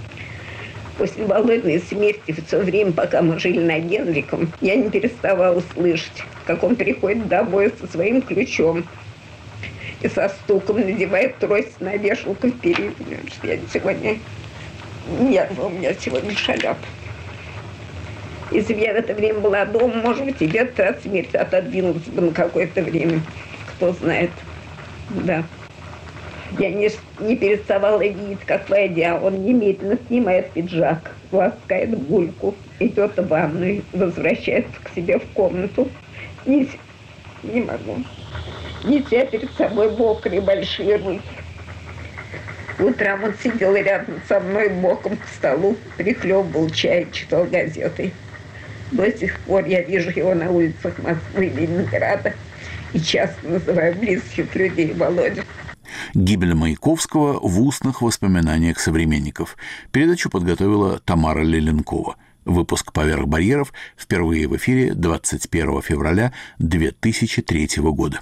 После 0.97 1.25
Володиной 1.25 1.81
смерти, 1.81 2.37
все 2.47 2.61
время, 2.61 2.93
пока 2.93 3.23
мы 3.23 3.39
жили 3.39 3.59
на 3.61 3.79
Генриком, 3.79 4.53
я 4.61 4.77
не 4.77 4.91
переставала 4.91 5.63
слышать, 5.75 6.25
как 6.47 6.63
он 6.63 6.77
приходит 6.77 7.27
домой 7.27 7.73
со 7.81 7.87
своим 7.87 8.23
ключом 8.23 8.85
и 10.03 10.09
со 10.09 10.29
стуком 10.29 10.81
надевает 10.81 11.39
трость 11.39 11.81
на 11.81 11.97
вешалку 11.97 12.49
в 12.49 12.61
переднюю, 12.61 13.21
что 13.29 13.47
я 13.47 13.59
сегодня 13.73 14.19
нервы 15.19 15.67
у 15.67 15.69
меня 15.69 15.95
сегодня 15.95 16.35
шалят. 16.35 16.77
Если 18.51 18.75
бы 18.75 18.81
я 18.81 18.93
в 18.93 18.97
это 18.97 19.15
время 19.15 19.41
была 19.41 19.65
дома, 19.65 19.95
может 19.95 20.25
быть, 20.25 20.41
и 20.41 20.47
где-то 20.47 20.89
от 20.89 21.03
смерти 21.03 21.37
отодвинулась 21.37 22.03
бы 22.05 22.23
на 22.23 22.33
какое-то 22.33 22.83
время. 22.83 23.21
Кто 23.77 23.93
знает. 23.93 24.31
Да. 25.11 25.45
Я 26.59 26.71
не, 26.71 26.91
не 27.21 27.37
переставала 27.37 28.01
видеть, 28.01 28.41
как 28.45 28.69
войдя, 28.69 29.17
он 29.17 29.45
немедленно 29.45 29.97
снимает 30.09 30.51
пиджак, 30.51 31.15
ласкает 31.31 31.97
бульку, 31.97 32.57
идет 32.81 33.17
в 33.17 33.29
ванную, 33.29 33.85
возвращается 33.93 34.73
к 34.83 34.91
себе 34.95 35.21
в 35.21 35.27
комнату. 35.33 35.89
Не, 36.47 36.69
не 37.45 37.61
могу. 37.61 37.99
Неся 38.83 39.27
перед 39.27 39.53
собой 39.53 39.91
мокрые 39.97 40.41
большие 40.41 40.97
руки. 40.97 41.21
Утром 42.81 43.25
он 43.25 43.35
сидел 43.43 43.75
рядом 43.75 44.21
со 44.27 44.41
мной 44.41 44.71
боком 44.71 45.17
к 45.17 45.27
столу, 45.37 45.77
прихлебывал 45.97 46.71
чай, 46.71 47.07
читал 47.13 47.45
газеты. 47.45 48.13
До 48.91 49.11
сих 49.17 49.39
пор 49.41 49.67
я 49.67 49.83
вижу 49.83 50.11
его 50.11 50.35
на 50.35 50.51
улицах 50.51 50.99
Москвы 50.99 51.47
Ленинграда 51.47 52.35
и 52.93 53.01
часто 53.01 53.47
называю 53.47 53.95
близких 53.97 54.55
людей 54.55 54.93
Володя. 54.95 55.45
Гибель 56.15 56.55
Маяковского 56.55 57.39
в 57.41 57.61
устных 57.61 58.01
воспоминаниях 58.03 58.81
современников. 58.81 59.57
Передачу 59.93 60.31
подготовила 60.31 60.99
Тамара 61.01 61.43
Леленкова. 61.43 62.17
Выпуск 62.47 62.93
«Поверх 62.93 63.27
барьеров» 63.27 63.73
впервые 63.97 64.49
в 64.49 64.57
эфире 64.57 64.95
21 64.95 65.83
февраля 65.83 66.33
2003 66.59 67.69
года. 67.77 68.21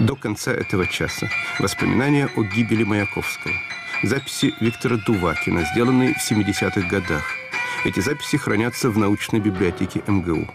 До 0.00 0.14
конца 0.14 0.52
этого 0.52 0.86
часа 0.86 1.28
воспоминания 1.58 2.28
о 2.36 2.44
гибели 2.44 2.84
Маяковского. 2.84 3.54
Записи 4.04 4.54
Виктора 4.60 4.96
Дувакина, 4.96 5.64
сделанные 5.72 6.14
в 6.14 6.30
70-х 6.30 6.82
годах. 6.88 7.24
Эти 7.84 7.98
записи 7.98 8.38
хранятся 8.38 8.90
в 8.90 8.98
научной 8.98 9.40
библиотеке 9.40 10.02
МГУ. 10.06 10.46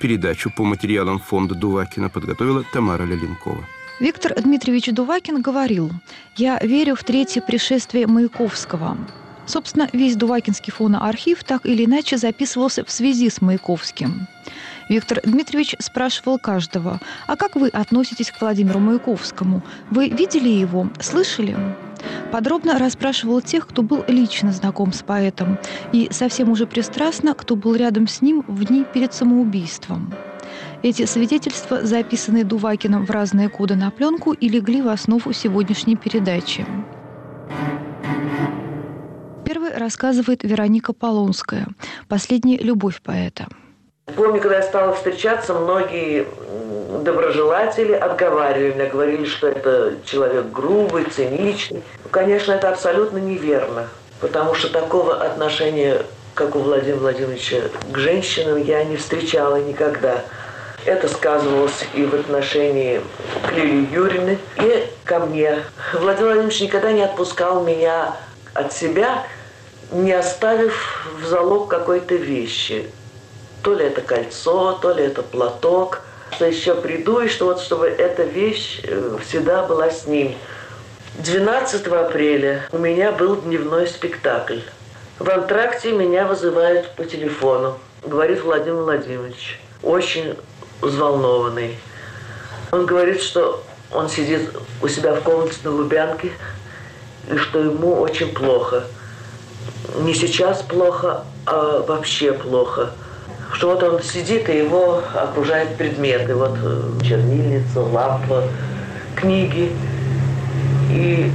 Передачу 0.00 0.50
по 0.50 0.64
материалам 0.64 1.20
фонда 1.20 1.54
Дувакина 1.54 2.08
подготовила 2.08 2.64
Тамара 2.72 3.04
Лялинкова. 3.04 3.64
Виктор 4.00 4.34
Дмитриевич 4.40 4.86
Дувакин 4.86 5.40
говорил, 5.40 5.92
«Я 6.36 6.58
верю 6.58 6.96
в 6.96 7.04
третье 7.04 7.42
пришествие 7.42 8.08
Маяковского». 8.08 8.96
Собственно, 9.46 9.88
весь 9.92 10.16
Дувакинский 10.16 10.72
фоноархив 10.72 11.44
так 11.44 11.64
или 11.66 11.84
иначе 11.84 12.16
записывался 12.16 12.84
в 12.84 12.90
связи 12.90 13.28
с 13.30 13.40
Маяковским. 13.40 14.26
Виктор 14.90 15.20
Дмитриевич 15.22 15.76
спрашивал 15.78 16.40
каждого, 16.40 17.00
«А 17.28 17.36
как 17.36 17.54
вы 17.54 17.68
относитесь 17.68 18.32
к 18.32 18.40
Владимиру 18.40 18.80
Маяковскому? 18.80 19.62
Вы 19.88 20.08
видели 20.08 20.48
его? 20.48 20.90
Слышали?» 20.98 21.56
Подробно 22.32 22.76
расспрашивал 22.76 23.40
тех, 23.40 23.68
кто 23.68 23.82
был 23.82 24.04
лично 24.08 24.50
знаком 24.50 24.92
с 24.92 25.02
поэтом, 25.02 25.58
и 25.92 26.08
совсем 26.10 26.50
уже 26.50 26.66
пристрастно, 26.66 27.34
кто 27.34 27.54
был 27.54 27.76
рядом 27.76 28.08
с 28.08 28.20
ним 28.20 28.44
в 28.48 28.64
дни 28.64 28.84
перед 28.84 29.14
самоубийством. 29.14 30.12
Эти 30.82 31.06
свидетельства, 31.06 31.82
записанные 31.82 32.42
Дувакиным 32.42 33.06
в 33.06 33.10
разные 33.10 33.48
коды 33.48 33.76
на 33.76 33.92
пленку, 33.92 34.32
и 34.32 34.48
легли 34.48 34.82
в 34.82 34.88
основу 34.88 35.32
сегодняшней 35.32 35.94
передачи. 35.94 36.66
Первый 39.44 39.76
рассказывает 39.76 40.42
Вероника 40.42 40.92
Полонская 40.92 41.68
«Последняя 42.08 42.58
любовь 42.58 43.00
поэта». 43.02 43.46
Помню, 44.16 44.40
когда 44.40 44.56
я 44.56 44.62
стала 44.62 44.94
встречаться, 44.94 45.54
многие 45.54 46.26
доброжелатели 47.02 47.92
отговаривали 47.92 48.72
меня, 48.72 48.86
говорили, 48.86 49.24
что 49.24 49.48
это 49.48 49.94
человек 50.04 50.46
грубый, 50.46 51.04
циничный. 51.04 51.82
Конечно, 52.10 52.52
это 52.52 52.68
абсолютно 52.68 53.18
неверно, 53.18 53.88
потому 54.20 54.54
что 54.54 54.68
такого 54.70 55.22
отношения, 55.22 56.02
как 56.34 56.56
у 56.56 56.60
Владимира 56.60 56.98
Владимировича 56.98 57.62
к 57.90 57.96
женщинам, 57.96 58.62
я 58.62 58.84
не 58.84 58.96
встречала 58.96 59.56
никогда. 59.56 60.22
Это 60.86 61.08
сказывалось 61.08 61.86
и 61.94 62.04
в 62.04 62.14
отношении 62.14 63.02
к 63.46 63.52
Лилии 63.52 63.92
Юрьевны, 63.92 64.38
и 64.56 64.86
ко 65.04 65.20
мне. 65.20 65.62
Владимир 65.92 66.28
Владимирович 66.28 66.60
никогда 66.62 66.92
не 66.92 67.02
отпускал 67.02 67.62
меня 67.62 68.16
от 68.54 68.72
себя, 68.72 69.24
не 69.92 70.12
оставив 70.12 71.06
в 71.20 71.26
залог 71.26 71.68
какой-то 71.68 72.14
вещи. 72.14 72.86
То 73.62 73.74
ли 73.74 73.84
это 73.84 74.00
кольцо, 74.00 74.78
то 74.80 74.92
ли 74.92 75.04
это 75.04 75.22
платок. 75.22 76.02
Что 76.32 76.46
еще 76.46 76.74
приду, 76.74 77.20
и 77.20 77.28
что 77.28 77.46
вот 77.46 77.60
чтобы 77.60 77.86
эта 77.88 78.22
вещь 78.22 78.80
э, 78.84 79.16
всегда 79.26 79.64
была 79.64 79.90
с 79.90 80.06
ним. 80.06 80.34
12 81.18 81.86
апреля 81.88 82.62
у 82.72 82.78
меня 82.78 83.12
был 83.12 83.36
дневной 83.36 83.86
спектакль. 83.88 84.60
В 85.18 85.28
антракте 85.28 85.92
меня 85.92 86.26
вызывают 86.26 86.94
по 86.94 87.04
телефону. 87.04 87.78
Говорит 88.04 88.42
Владимир 88.42 88.82
Владимирович. 88.82 89.60
Очень 89.82 90.36
взволнованный. 90.80 91.76
Он 92.70 92.86
говорит, 92.86 93.20
что 93.20 93.62
он 93.92 94.08
сидит 94.08 94.50
у 94.80 94.88
себя 94.88 95.14
в 95.14 95.22
комнате 95.22 95.56
на 95.64 95.72
Лубянке, 95.72 96.30
и 97.30 97.36
что 97.36 97.58
ему 97.58 98.00
очень 98.00 98.32
плохо. 98.32 98.84
Не 99.96 100.14
сейчас 100.14 100.62
плохо, 100.62 101.24
а 101.46 101.80
вообще 101.82 102.32
плохо. 102.32 102.94
Что 103.52 103.70
вот 103.70 103.82
он 103.82 104.02
сидит, 104.02 104.48
и 104.48 104.58
его 104.58 105.02
окружают 105.14 105.76
предметы. 105.76 106.34
Вот 106.34 106.56
э, 106.62 106.90
чернильница, 107.02 107.80
лампа, 107.80 108.44
книги. 109.16 109.72
И 110.90 111.30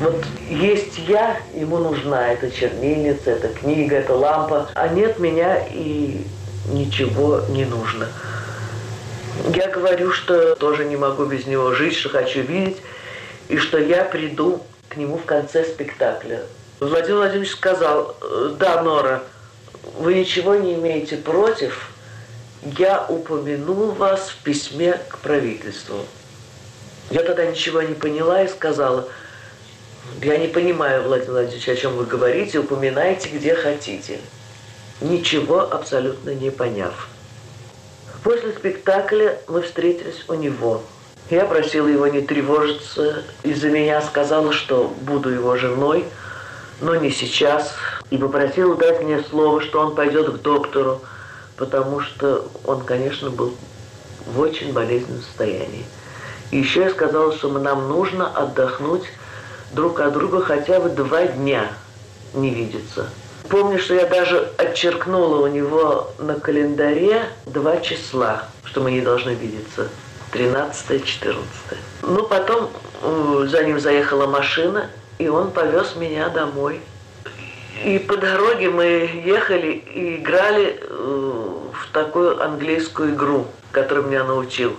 вот 0.00 0.24
есть 0.48 0.98
я, 1.06 1.36
ему 1.54 1.78
нужна 1.78 2.32
эта 2.32 2.50
чернильница, 2.50 3.30
эта 3.30 3.48
книга, 3.48 3.96
эта 3.96 4.14
лампа. 4.14 4.68
А 4.74 4.88
нет 4.88 5.18
меня, 5.18 5.58
и 5.70 6.24
ничего 6.68 7.40
не 7.48 7.64
нужно. 7.64 8.08
Я 9.54 9.68
говорю, 9.68 10.12
что 10.12 10.56
тоже 10.56 10.84
не 10.84 10.96
могу 10.96 11.26
без 11.26 11.46
него 11.46 11.72
жить, 11.72 11.94
что 11.94 12.08
хочу 12.08 12.40
видеть, 12.40 12.78
и 13.48 13.58
что 13.58 13.78
я 13.78 14.04
приду 14.04 14.62
к 14.88 14.96
нему 14.96 15.18
в 15.18 15.24
конце 15.24 15.64
спектакля. 15.64 16.42
Владимир 16.80 17.16
Владимирович 17.16 17.52
сказал, 17.52 18.16
да, 18.58 18.82
Нора, 18.82 19.22
вы 19.94 20.14
ничего 20.14 20.54
не 20.56 20.74
имеете 20.74 21.16
против, 21.16 21.90
я 22.62 23.06
упомяну 23.08 23.92
вас 23.92 24.30
в 24.30 24.42
письме 24.42 24.94
к 25.08 25.18
правительству. 25.18 26.04
Я 27.10 27.22
тогда 27.22 27.46
ничего 27.46 27.82
не 27.82 27.94
поняла 27.94 28.42
и 28.42 28.48
сказала, 28.48 29.08
я 30.22 30.38
не 30.38 30.48
понимаю, 30.48 31.02
Владимир 31.04 31.32
Владимирович, 31.32 31.68
о 31.68 31.76
чем 31.76 31.96
вы 31.96 32.04
говорите, 32.04 32.58
упоминайте 32.58 33.28
где 33.28 33.54
хотите. 33.54 34.18
Ничего 35.00 35.60
абсолютно 35.60 36.30
не 36.30 36.50
поняв. 36.50 37.08
После 38.22 38.52
спектакля 38.52 39.38
мы 39.46 39.62
встретились 39.62 40.24
у 40.28 40.34
него. 40.34 40.82
Я 41.30 41.44
просила 41.44 41.86
его 41.86 42.06
не 42.06 42.22
тревожиться. 42.22 43.24
Из-за 43.42 43.68
меня 43.68 44.00
сказала, 44.00 44.52
что 44.52 44.88
буду 45.02 45.28
его 45.28 45.56
женой, 45.56 46.04
но 46.80 46.94
не 46.94 47.10
сейчас. 47.10 47.74
И 48.10 48.18
попросила 48.18 48.76
дать 48.76 49.02
мне 49.02 49.22
слово, 49.30 49.60
что 49.60 49.80
он 49.80 49.94
пойдет 49.94 50.32
к 50.32 50.42
доктору, 50.42 51.00
потому 51.56 52.00
что 52.00 52.48
он, 52.64 52.82
конечно, 52.82 53.30
был 53.30 53.54
в 54.26 54.40
очень 54.40 54.72
болезненном 54.72 55.22
состоянии. 55.22 55.84
И 56.50 56.58
еще 56.58 56.80
я 56.80 56.90
сказала, 56.90 57.32
что 57.32 57.48
нам 57.48 57.88
нужно 57.88 58.28
отдохнуть 58.28 59.04
друг 59.72 60.00
от 60.00 60.12
друга 60.12 60.40
хотя 60.40 60.80
бы 60.80 60.88
два 60.90 61.26
дня 61.26 61.68
не 62.34 62.50
видеться. 62.50 63.08
Помню, 63.48 63.78
что 63.78 63.94
я 63.94 64.06
даже 64.06 64.52
отчеркнула 64.56 65.44
у 65.44 65.46
него 65.46 66.12
на 66.18 66.34
календаре 66.38 67.22
два 67.46 67.78
числа, 67.78 68.44
что 68.64 68.80
мы 68.80 68.90
не 68.90 69.00
должны 69.00 69.30
видеться. 69.30 69.88
13-14. 70.32 71.36
Ну, 72.02 72.24
потом 72.24 72.70
э, 73.02 73.46
за 73.48 73.64
ним 73.64 73.78
заехала 73.78 74.26
машина, 74.26 74.90
и 75.18 75.28
он 75.28 75.50
повез 75.52 75.94
меня 75.96 76.28
домой. 76.28 76.80
И 77.84 77.98
по 77.98 78.16
дороге 78.16 78.70
мы 78.70 78.84
ехали 79.24 79.72
и 79.72 80.16
играли 80.16 80.80
э, 80.80 80.86
в 81.72 81.92
такую 81.92 82.42
английскую 82.42 83.14
игру, 83.14 83.46
которую 83.70 84.06
меня 84.06 84.24
научил. 84.24 84.74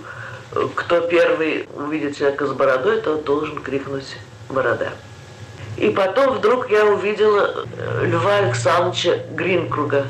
Кто 0.74 1.00
первый 1.02 1.68
увидит 1.74 2.16
человека 2.16 2.46
с 2.46 2.52
бородой, 2.52 3.00
тот 3.00 3.24
должен 3.24 3.60
крикнуть 3.60 4.16
«Борода». 4.48 4.88
И 5.76 5.90
потом 5.90 6.34
вдруг 6.34 6.70
я 6.70 6.86
увидела 6.86 7.64
э, 7.76 8.06
Льва 8.06 8.38
Александровича 8.38 9.18
Гринкруга, 9.32 10.06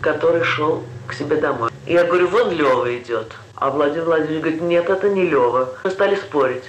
который 0.00 0.44
шел 0.44 0.84
к 1.08 1.14
себе 1.14 1.36
домой. 1.36 1.70
Я 1.86 2.04
говорю, 2.04 2.28
вон 2.28 2.52
Лева 2.52 2.96
идет. 2.96 3.32
А 3.56 3.70
Владимир 3.70 4.04
Владимирович 4.04 4.42
говорит, 4.42 4.62
нет, 4.62 4.88
это 4.88 5.08
не 5.08 5.26
Лева. 5.26 5.70
Мы 5.82 5.90
стали 5.90 6.14
спорить. 6.14 6.64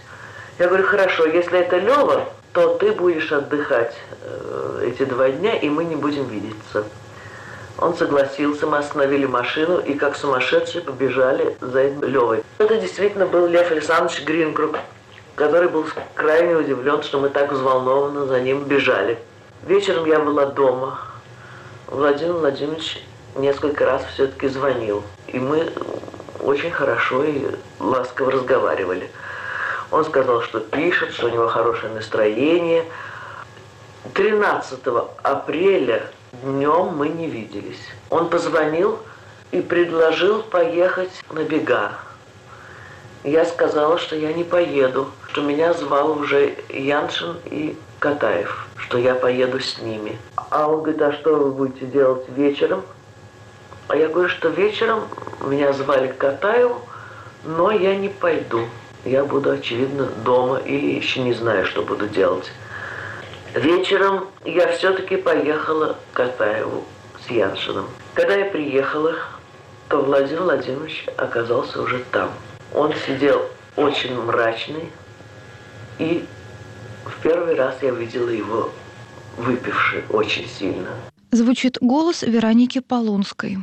Я 0.57 0.67
говорю, 0.67 0.85
хорошо, 0.85 1.25
если 1.25 1.59
это 1.59 1.77
Лева, 1.77 2.27
то 2.53 2.75
ты 2.75 2.91
будешь 2.91 3.31
отдыхать 3.31 3.95
э, 4.23 4.83
эти 4.87 5.05
два 5.05 5.29
дня, 5.29 5.55
и 5.55 5.69
мы 5.69 5.85
не 5.85 5.95
будем 5.95 6.27
видеться. 6.27 6.85
Он 7.77 7.95
согласился, 7.95 8.67
мы 8.67 8.77
остановили 8.77 9.25
машину 9.25 9.79
и 9.79 9.93
как 9.93 10.15
сумасшедшие 10.15 10.83
побежали 10.83 11.55
за 11.61 11.87
Левой. 11.87 12.43
Это 12.57 12.77
действительно 12.77 13.25
был 13.25 13.47
Лев 13.47 13.71
Александрович 13.71 14.23
Гринкруг, 14.25 14.77
который 15.35 15.69
был 15.69 15.85
крайне 16.15 16.55
удивлен, 16.55 17.01
что 17.03 17.19
мы 17.19 17.29
так 17.29 17.51
взволнованно 17.51 18.25
за 18.25 18.41
ним 18.41 18.65
бежали. 18.65 19.17
Вечером 19.65 20.05
я 20.05 20.19
была 20.19 20.47
дома. 20.47 20.99
Владимир 21.87 22.33
Владимирович 22.33 23.03
несколько 23.35 23.85
раз 23.85 24.03
все-таки 24.13 24.47
звонил. 24.49 25.03
И 25.27 25.39
мы 25.39 25.71
очень 26.41 26.71
хорошо 26.71 27.23
и 27.23 27.45
ласково 27.79 28.31
разговаривали. 28.31 29.09
Он 29.91 30.05
сказал, 30.05 30.41
что 30.41 30.59
пишет, 30.59 31.13
что 31.13 31.27
у 31.27 31.29
него 31.29 31.47
хорошее 31.47 31.91
настроение. 31.93 32.85
13 34.13 34.79
апреля 35.23 36.11
днем 36.43 36.95
мы 36.95 37.09
не 37.09 37.27
виделись. 37.27 37.81
Он 38.09 38.29
позвонил 38.29 38.99
и 39.51 39.61
предложил 39.61 40.43
поехать 40.43 41.11
на 41.31 41.43
бега. 41.43 41.93
Я 43.23 43.45
сказала, 43.45 43.97
что 43.97 44.15
я 44.15 44.31
не 44.31 44.43
поеду, 44.43 45.09
что 45.27 45.41
меня 45.41 45.73
звал 45.73 46.11
уже 46.17 46.55
Яншин 46.69 47.37
и 47.45 47.77
Катаев, 47.99 48.67
что 48.77 48.97
я 48.97 49.15
поеду 49.15 49.59
с 49.59 49.79
ними. 49.79 50.17
А 50.35 50.67
он 50.67 50.83
говорит, 50.83 51.01
а 51.01 51.11
что 51.13 51.35
вы 51.35 51.51
будете 51.51 51.85
делать 51.85 52.29
вечером? 52.29 52.83
А 53.89 53.97
я 53.97 54.07
говорю, 54.07 54.29
что 54.29 54.49
вечером 54.49 55.01
меня 55.41 55.73
звали 55.73 56.07
к 56.07 56.17
Катаеву, 56.17 56.81
но 57.43 57.71
я 57.71 57.95
не 57.95 58.07
пойду. 58.07 58.67
Я 59.05 59.23
буду, 59.23 59.51
очевидно, 59.51 60.05
дома 60.25 60.57
или 60.57 60.95
еще 60.95 61.21
не 61.21 61.33
знаю, 61.33 61.65
что 61.65 61.83
буду 61.83 62.07
делать. 62.07 62.51
Вечером 63.55 64.27
я 64.45 64.71
все-таки 64.73 65.15
поехала 65.15 65.97
к 66.11 66.17
Катаеву 66.17 66.83
с 67.25 67.31
Яншиным. 67.31 67.85
Когда 68.13 68.35
я 68.35 68.45
приехала, 68.45 69.15
то 69.87 70.01
Владимир 70.01 70.43
Владимирович 70.43 71.05
оказался 71.17 71.81
уже 71.81 72.03
там. 72.11 72.29
Он 72.73 72.93
сидел 73.07 73.41
очень 73.75 74.15
мрачный, 74.21 74.89
и 75.97 76.25
в 77.05 77.21
первый 77.23 77.55
раз 77.55 77.75
я 77.81 77.91
видела 77.91 78.29
его 78.29 78.69
выпивший 79.37 80.03
очень 80.09 80.47
сильно. 80.47 80.89
Звучит 81.31 81.77
голос 81.81 82.23
Вероники 82.23 82.79
Полунской. 82.79 83.57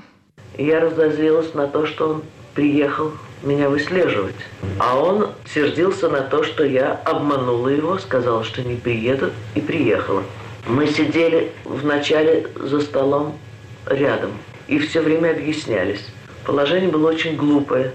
Я 0.57 0.81
разозлилась 0.81 1.53
на 1.55 1.69
то, 1.69 1.87
что 1.87 2.09
он 2.09 2.23
приехал 2.55 3.13
меня 3.43 3.69
выслеживать. 3.69 4.37
А 4.79 4.99
он 4.99 5.33
сердился 5.53 6.09
на 6.09 6.23
то, 6.23 6.43
что 6.43 6.65
я 6.65 6.93
обманула 6.93 7.69
его, 7.69 7.99
сказала, 7.99 8.45
что 8.45 8.63
не 8.63 8.77
приеду, 8.77 9.31
и 9.55 9.61
приехала. 9.61 10.23
Мы 10.67 10.87
сидели 10.87 11.53
вначале 11.65 12.49
за 12.57 12.81
столом 12.81 13.39
рядом 13.87 14.33
и 14.69 14.79
все 14.79 15.01
время 15.01 15.31
объяснялись. 15.31 16.05
Положение 16.45 16.91
было 16.91 17.09
очень 17.09 17.37
глупое, 17.37 17.93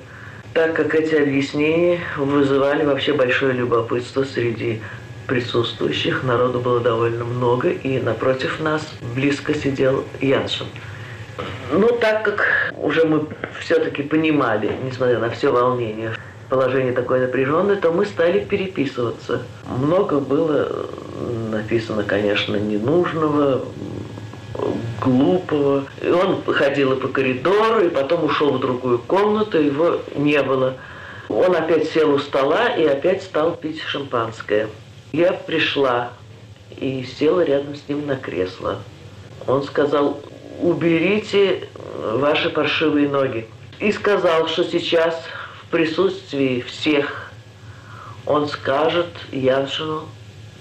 так 0.54 0.76
как 0.76 0.96
эти 0.96 1.16
объяснения 1.16 2.00
вызывали 2.18 2.84
вообще 2.84 3.14
большое 3.14 3.54
любопытство 3.54 4.24
среди 4.24 4.82
присутствующих. 5.28 6.24
Народу 6.24 6.60
было 6.60 6.80
довольно 6.80 7.24
много, 7.24 7.70
и 7.70 8.00
напротив 8.00 8.60
нас 8.60 8.86
близко 9.16 9.54
сидел 9.54 10.06
Яншин. 10.20 10.68
Ну, 11.72 11.88
так 12.00 12.24
как 12.24 12.74
уже 12.78 13.06
мы 13.06 13.28
все-таки 13.60 14.04
понимали, 14.04 14.72
несмотря 14.84 15.20
на 15.20 15.30
все 15.30 15.52
волнение, 15.52 16.14
положение 16.50 16.94
такое 16.94 17.22
напряженное, 17.22 17.78
то 17.78 17.92
мы 17.92 18.06
стали 18.06 18.40
переписываться. 18.40 19.42
Много 19.66 20.20
было 20.20 20.88
написано, 21.50 22.04
конечно, 22.04 22.56
ненужного, 22.56 23.62
глупого. 25.02 25.86
И 26.02 26.10
он 26.10 26.44
ходил 26.46 26.94
и 26.94 27.00
по 27.00 27.08
коридору, 27.08 27.86
и 27.86 27.90
потом 27.90 28.26
ушел 28.26 28.54
в 28.54 28.60
другую 28.60 29.00
комнату, 29.00 29.60
его 29.60 30.00
не 30.16 30.42
было. 30.44 30.76
Он 31.30 31.56
опять 31.56 31.90
сел 31.90 32.14
у 32.14 32.20
стола 32.20 32.68
и 32.70 32.86
опять 32.86 33.24
стал 33.24 33.56
пить 33.56 33.82
шампанское. 33.82 34.68
Я 35.14 35.34
пришла 35.34 36.12
и 36.78 37.04
села 37.04 37.42
рядом 37.42 37.76
с 37.76 37.88
ним 37.88 38.06
на 38.06 38.16
кресло. 38.16 38.80
Он 39.48 39.64
сказал, 39.64 40.20
уберите 40.62 41.68
ваши 42.14 42.50
паршивые 42.50 43.10
ноги. 43.10 43.48
И 43.80 43.92
сказал, 43.92 44.48
что 44.48 44.64
сейчас 44.64 45.16
в 45.64 45.72
присутствии 45.72 46.62
всех 46.62 47.32
он 48.26 48.48
скажет 48.48 49.08
Яншину 49.32 50.04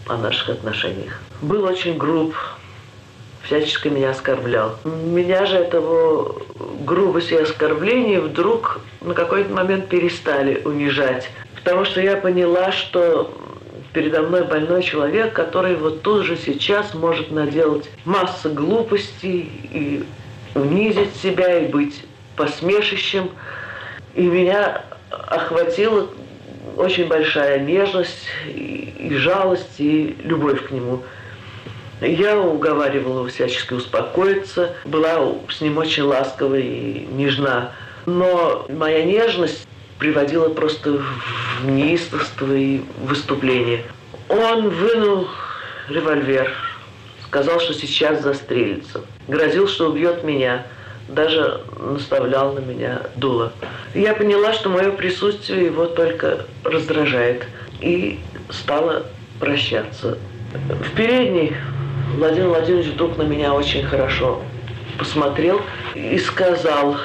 о 0.07 0.16
наших 0.16 0.48
отношениях. 0.48 1.20
Был 1.42 1.64
очень 1.64 1.98
груб, 1.98 2.34
всячески 3.42 3.88
меня 3.88 4.11
оскорблял. 4.11 4.76
Меня 4.84 5.44
же 5.46 5.57
этого 5.57 6.42
грубость 6.80 7.32
и 7.32 7.36
оскорбления 7.36 8.20
вдруг 8.20 8.80
на 9.01 9.14
какой-то 9.14 9.53
момент 9.53 9.88
перестали 9.88 10.62
унижать. 10.64 11.30
Потому 11.57 11.84
что 11.84 12.01
я 12.01 12.16
поняла, 12.16 12.72
что 12.72 13.34
передо 13.93 14.22
мной 14.22 14.45
больной 14.45 14.82
человек, 14.82 15.32
который 15.32 15.74
вот 15.74 16.03
тут 16.03 16.24
же 16.24 16.36
сейчас 16.36 16.95
может 16.95 17.30
наделать 17.30 17.91
массу 18.05 18.51
глупостей 18.51 19.51
и 19.72 20.05
унизить 20.55 21.14
себя, 21.16 21.59
и 21.59 21.66
быть 21.66 22.05
посмешищем. 22.36 23.30
И 24.14 24.22
меня 24.22 24.84
охватила 25.11 26.09
очень 26.76 27.07
большая 27.07 27.61
нежность, 27.61 28.26
и, 28.47 29.11
жалость, 29.12 29.78
и 29.78 30.16
любовь 30.22 30.66
к 30.68 30.70
нему. 30.70 31.03
Я 32.01 32.38
уговаривала 32.38 33.20
его 33.20 33.28
всячески 33.28 33.74
успокоиться, 33.74 34.74
была 34.84 35.34
с 35.51 35.61
ним 35.61 35.76
очень 35.78 36.05
ласковая 36.05 36.61
и 36.61 37.07
нежна. 37.12 37.72
Но 38.07 38.64
моя 38.70 39.05
нежность 39.05 39.66
приводила 40.01 40.48
просто 40.48 41.01
в 41.61 41.70
неистовство 41.70 42.53
и 42.53 42.80
выступление. 43.03 43.84
Он 44.28 44.68
вынул 44.70 45.28
револьвер, 45.88 46.53
сказал, 47.26 47.61
что 47.61 47.74
сейчас 47.74 48.22
застрелится. 48.22 49.03
Грозил, 49.28 49.68
что 49.68 49.90
убьет 49.90 50.24
меня. 50.24 50.66
Даже 51.09 51.62
наставлял 51.78 52.53
на 52.53 52.61
меня 52.61 53.03
дуло. 53.16 53.53
Я 53.94 54.14
поняла, 54.14 54.53
что 54.53 54.68
мое 54.68 54.90
присутствие 54.92 55.66
его 55.66 55.86
только 55.86 56.46
раздражает. 56.64 57.46
И 57.80 58.20
стала 58.51 59.07
прощаться. 59.38 60.18
В 60.68 60.94
передней 60.94 61.53
Владимир 62.16 62.48
Владимирович 62.48 62.88
вдруг 62.88 63.16
на 63.16 63.22
меня 63.22 63.55
очень 63.55 63.82
хорошо 63.84 64.42
посмотрел 65.01 65.62
и 65.94 66.18
сказал, 66.18 66.96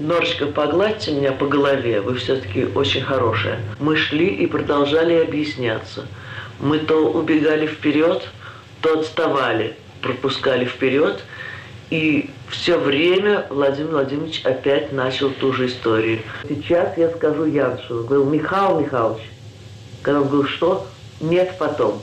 Норочка, 0.00 0.46
погладьте 0.46 1.12
меня 1.12 1.32
по 1.32 1.46
голове, 1.46 2.00
вы 2.00 2.14
все-таки 2.14 2.64
очень 2.64 3.02
хорошая. 3.02 3.60
Мы 3.78 3.96
шли 3.96 4.28
и 4.28 4.46
продолжали 4.46 5.12
объясняться. 5.14 6.06
Мы 6.58 6.78
то 6.78 7.12
убегали 7.12 7.66
вперед, 7.66 8.26
то 8.80 8.98
отставали, 8.98 9.76
пропускали 10.00 10.64
вперед. 10.64 11.22
И 11.90 12.30
все 12.48 12.78
время 12.78 13.46
Владимир 13.50 13.90
Владимирович 13.90 14.40
опять 14.44 14.90
начал 14.90 15.30
ту 15.30 15.52
же 15.52 15.66
историю. 15.66 16.20
Сейчас 16.48 16.96
я 16.96 17.10
скажу 17.10 17.44
Яншину. 17.44 18.04
Говорил, 18.04 18.24
Михаил 18.24 18.80
Михайлович. 18.80 19.22
Когда 20.00 20.22
он 20.22 20.28
говорил, 20.28 20.48
что? 20.48 20.86
Нет, 21.20 21.56
потом. 21.58 22.00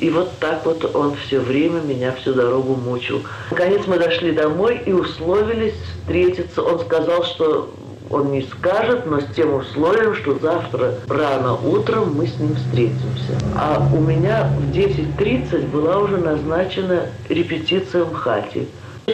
И 0.00 0.08
вот 0.08 0.30
так 0.40 0.64
вот 0.64 0.96
он 0.96 1.14
все 1.26 1.40
время 1.40 1.80
меня 1.80 2.12
всю 2.12 2.32
дорогу 2.32 2.74
мучил. 2.74 3.22
Наконец 3.50 3.82
мы 3.86 3.98
дошли 3.98 4.32
домой 4.32 4.80
и 4.84 4.92
условились 4.92 5.74
встретиться. 5.74 6.62
Он 6.62 6.80
сказал, 6.80 7.22
что 7.24 7.70
он 8.08 8.32
не 8.32 8.42
скажет, 8.42 9.06
но 9.06 9.20
с 9.20 9.26
тем 9.36 9.54
условием, 9.54 10.14
что 10.16 10.38
завтра 10.38 10.94
рано 11.06 11.54
утром 11.54 12.14
мы 12.16 12.26
с 12.26 12.36
ним 12.38 12.56
встретимся. 12.56 13.38
А 13.56 13.86
у 13.94 14.00
меня 14.00 14.50
в 14.58 14.74
10.30 14.74 15.68
была 15.68 15.98
уже 15.98 16.16
назначена 16.16 17.06
репетиция 17.28 18.04
в 18.04 18.12
МХАТе. 18.12 18.66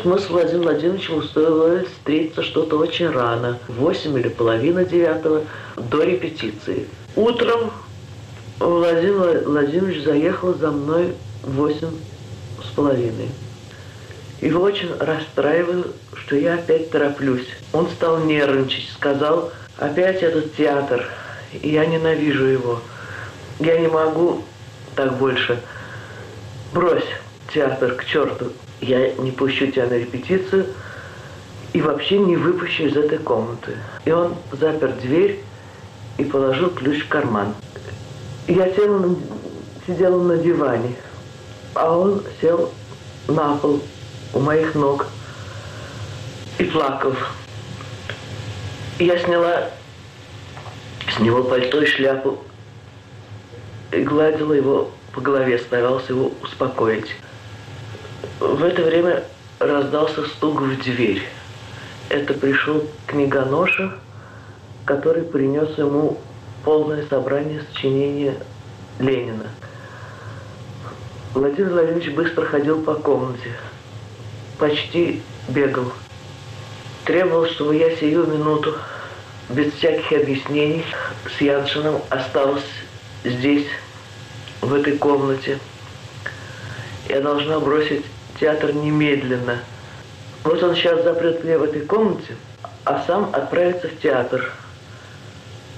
Мы 0.04 0.18
с 0.18 0.28
Владимиром 0.30 0.62
Владимировичем 0.62 1.18
условились 1.18 1.88
встретиться 1.88 2.42
что-то 2.42 2.78
очень 2.78 3.10
рано, 3.10 3.58
в 3.66 3.80
8 3.80 4.18
или 4.18 4.28
половина 4.28 4.84
девятого, 4.84 5.42
до 5.76 6.02
репетиции. 6.04 6.86
Утром 7.16 7.70
Владимир 8.58 9.42
Владимирович 9.44 10.04
заехал 10.04 10.54
за 10.54 10.70
мной 10.70 11.14
восемь 11.42 11.90
с 12.62 12.74
половиной. 12.74 13.28
Его 14.40 14.62
очень 14.62 14.90
расстраивало, 14.98 15.88
что 16.14 16.36
я 16.36 16.54
опять 16.54 16.90
тороплюсь. 16.90 17.48
Он 17.72 17.88
стал 17.90 18.20
нервничать, 18.20 18.88
сказал, 18.94 19.52
опять 19.76 20.22
этот 20.22 20.54
театр, 20.56 21.06
и 21.52 21.68
я 21.68 21.84
ненавижу 21.84 22.44
его. 22.44 22.80
Я 23.58 23.78
не 23.78 23.88
могу 23.88 24.42
так 24.94 25.16
больше. 25.18 25.60
Брось 26.72 27.06
театр 27.52 27.94
к 27.94 28.04
черту. 28.06 28.52
Я 28.80 29.12
не 29.14 29.32
пущу 29.32 29.66
тебя 29.66 29.86
на 29.86 29.94
репетицию 29.94 30.66
и 31.72 31.80
вообще 31.80 32.18
не 32.18 32.36
выпущу 32.36 32.84
из 32.84 32.96
этой 32.96 33.18
комнаты. 33.18 33.76
И 34.06 34.10
он 34.10 34.34
запер 34.52 34.92
дверь 34.92 35.40
и 36.16 36.24
положил 36.24 36.70
ключ 36.70 37.04
в 37.04 37.08
карман. 37.08 37.54
Я 38.48 38.72
села, 38.74 39.16
сидела 39.86 40.22
на 40.22 40.38
диване, 40.38 40.94
а 41.74 41.98
он 41.98 42.22
сел 42.40 42.72
на 43.26 43.56
пол 43.56 43.82
у 44.32 44.38
моих 44.38 44.76
ног 44.76 45.08
и 46.58 46.64
плакал. 46.64 47.14
Я 49.00 49.18
сняла 49.18 49.70
с 51.12 51.18
него 51.18 51.42
пальто 51.42 51.82
и 51.82 51.86
шляпу 51.86 52.38
и 53.90 54.02
гладила 54.02 54.52
его 54.52 54.90
по 55.12 55.20
голове, 55.20 55.58
старался 55.58 56.12
его 56.12 56.30
успокоить. 56.40 57.10
В 58.38 58.62
это 58.62 58.82
время 58.82 59.24
раздался 59.58 60.24
стук 60.24 60.60
в 60.60 60.82
дверь. 60.84 61.22
Это 62.10 62.32
пришел 62.32 62.84
книгоноша, 63.08 63.94
который 64.84 65.22
принес 65.22 65.76
ему 65.78 66.18
полное 66.66 67.06
собрание 67.06 67.62
сочинения 67.62 68.34
Ленина. 68.98 69.46
Владимир 71.32 71.70
Владимирович 71.70 72.10
быстро 72.10 72.44
ходил 72.44 72.82
по 72.82 72.94
комнате, 72.94 73.52
почти 74.58 75.22
бегал. 75.48 75.92
Требовал, 77.04 77.46
чтобы 77.46 77.76
я 77.76 77.94
сию 77.94 78.26
минуту, 78.26 78.74
без 79.48 79.74
всяких 79.74 80.10
объяснений, 80.10 80.84
с 81.38 81.40
Яншином 81.40 82.02
осталась 82.10 82.64
здесь, 83.22 83.68
в 84.60 84.74
этой 84.74 84.98
комнате. 84.98 85.60
Я 87.08 87.20
должна 87.20 87.60
бросить 87.60 88.04
театр 88.40 88.72
немедленно. 88.72 89.60
Вот 90.42 90.60
он 90.64 90.74
сейчас 90.74 91.04
запрет 91.04 91.44
меня 91.44 91.60
в 91.60 91.62
этой 91.62 91.82
комнате, 91.82 92.34
а 92.84 93.04
сам 93.06 93.30
отправится 93.32 93.86
в 93.86 94.00
театр– 94.00 94.52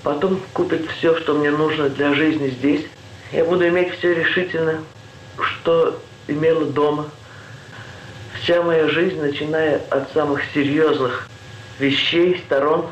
Потом 0.09 0.41
купит 0.55 0.89
все, 0.91 1.19
что 1.19 1.35
мне 1.35 1.51
нужно 1.51 1.91
для 1.91 2.15
жизни 2.15 2.49
здесь. 2.49 2.87
Я 3.31 3.45
буду 3.45 3.69
иметь 3.69 3.93
все 3.99 4.15
решительно, 4.15 4.83
что 5.39 6.01
имела 6.29 6.65
дома. 6.65 7.11
Вся 8.41 8.63
моя 8.63 8.89
жизнь, 8.89 9.21
начиная 9.21 9.83
от 9.91 10.11
самых 10.15 10.41
серьезных 10.55 11.29
вещей, 11.79 12.43
сторон 12.47 12.87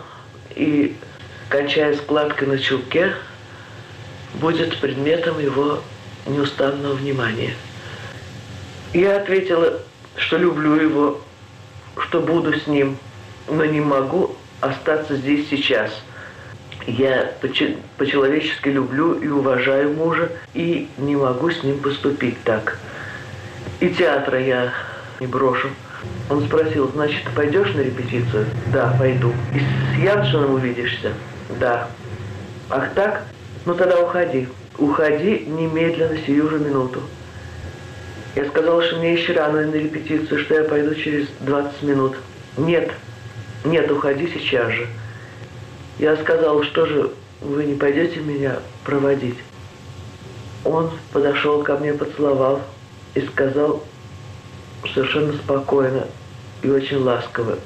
и 0.54 0.94
кончая 1.48 1.96
складкой 1.96 2.48
на 2.48 2.58
чулке, 2.58 3.14
будет 4.34 4.78
предметом 4.78 5.38
его 5.38 5.80
неустанного 6.26 6.92
внимания. 6.92 7.54
Я 8.92 9.16
ответила 9.16 9.80
что 10.18 10.36
люблю 10.36 10.74
его, 10.74 11.22
что 11.96 12.20
буду 12.20 12.52
с 12.60 12.66
ним, 12.66 12.98
но 13.48 13.64
не 13.64 13.80
могу 13.80 14.36
остаться 14.60 15.16
здесь 15.16 15.48
сейчас. 15.48 15.90
Я 16.86 17.32
по-человечески 17.98 18.68
люблю 18.68 19.14
и 19.14 19.26
уважаю 19.26 19.92
мужа 19.94 20.30
и 20.54 20.88
не 20.98 21.16
могу 21.16 21.50
с 21.50 21.62
ним 21.64 21.80
поступить 21.80 22.40
так. 22.44 22.78
И 23.80 23.88
театра 23.90 24.40
я 24.40 24.72
не 25.18 25.26
брошу. 25.26 25.68
Он 26.30 26.44
спросил, 26.46 26.88
значит, 26.92 27.22
пойдешь 27.34 27.74
на 27.74 27.80
репетицию? 27.80 28.46
Да, 28.72 28.94
пойду. 28.98 29.32
И 29.52 29.58
с 29.58 30.04
Яншином 30.04 30.54
увидишься? 30.54 31.12
Да. 31.58 31.88
Ах 32.70 32.90
так? 32.94 33.24
Ну 33.64 33.74
тогда 33.74 34.00
уходи. 34.00 34.48
Уходи 34.78 35.44
немедленно, 35.46 36.16
сию 36.24 36.48
же 36.48 36.58
минуту. 36.58 37.02
Я 38.36 38.44
сказал, 38.46 38.82
что 38.82 38.96
мне 38.96 39.14
еще 39.14 39.32
рано 39.32 39.66
на 39.66 39.74
репетицию, 39.74 40.38
что 40.40 40.54
я 40.54 40.64
пойду 40.64 40.94
через 40.94 41.26
20 41.40 41.82
минут. 41.82 42.16
Нет, 42.56 42.92
нет, 43.64 43.90
уходи 43.90 44.28
сейчас 44.28 44.70
же. 44.72 44.86
Я 45.98 46.16
сказал, 46.16 46.62
что 46.62 46.86
же 46.86 47.10
вы 47.40 47.64
не 47.64 47.74
пойдете 47.74 48.20
меня 48.20 48.58
проводить? 48.84 49.38
Он 50.64 50.90
подошел 51.12 51.62
ко 51.62 51.76
мне, 51.76 51.94
поцеловал 51.94 52.60
и 53.14 53.20
сказал 53.22 53.82
совершенно 54.92 55.32
спокойно 55.32 56.06
и 56.62 56.68
очень 56.68 56.98
ласково. 56.98 57.58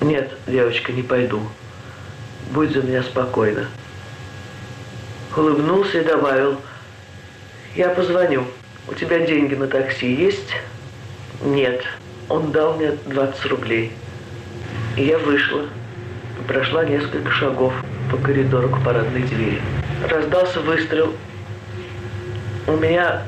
Нет, 0.00 0.32
девочка, 0.46 0.92
не 0.92 1.02
пойду. 1.02 1.42
Будь 2.52 2.72
за 2.72 2.82
меня 2.82 3.02
спокойно. 3.02 3.66
Улыбнулся 5.36 6.00
и 6.00 6.04
добавил, 6.04 6.56
я 7.74 7.90
позвоню. 7.90 8.44
У 8.88 8.94
тебя 8.94 9.26
деньги 9.26 9.54
на 9.54 9.66
такси 9.66 10.14
есть? 10.14 10.54
Нет. 11.42 11.84
Он 12.28 12.50
дал 12.50 12.76
мне 12.76 12.92
20 13.06 13.46
рублей. 13.46 13.92
И 14.96 15.04
я 15.04 15.18
вышла. 15.18 15.64
Прошла 16.48 16.84
несколько 16.84 17.30
шагов 17.30 17.74
по 18.10 18.16
коридору 18.16 18.70
к 18.70 18.82
парадной 18.82 19.22
двери. 19.22 19.60
Раздался 20.08 20.60
выстрел. 20.60 21.14
У 22.66 22.72
меня 22.72 23.22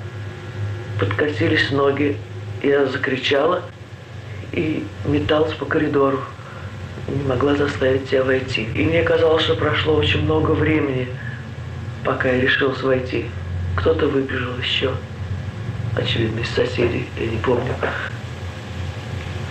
подкосились 0.99 1.71
ноги. 1.71 2.17
Я 2.63 2.87
закричала 2.87 3.63
и 4.53 4.87
металась 5.05 5.53
по 5.53 5.67
коридору. 5.67 6.21
Не 7.09 7.23
могла 7.29 7.55
заставить 7.55 8.09
себя 8.09 8.25
войти. 8.25 8.67
И 8.75 8.83
мне 8.83 9.03
казалось, 9.03 9.45
что 9.45 9.55
прошло 9.55 9.95
очень 9.95 10.25
много 10.25 10.53
времени, 10.53 11.07
пока 12.05 12.31
я 12.31 12.41
решилась 12.41 12.83
войти. 12.83 13.27
Кто-то 13.77 14.07
выбежал 14.07 14.57
еще 14.59 14.93
очевидно, 15.97 16.41
из 16.41 16.49
соседей, 16.49 17.07
я 17.19 17.27
не 17.27 17.37
помню. 17.39 17.75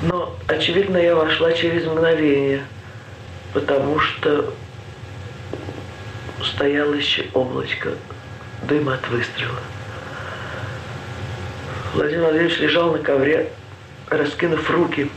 Но, 0.02 0.36
очевидно, 0.48 0.98
я 0.98 1.16
вошла 1.16 1.52
через 1.52 1.86
мгновение, 1.86 2.62
потому 3.54 4.00
что 4.00 4.54
стояло 6.44 6.94
еще 6.94 7.26
облачко 7.34 7.92
дыма 8.64 8.96
от 8.96 9.08
выстрела. 9.10 9.60
Владимир 11.94 12.24
Владимирович 12.24 12.60
лежал 12.60 12.92
на 12.92 13.00
ковре, 13.00 13.52
раскинув 14.10 14.70
руки. 14.70 15.10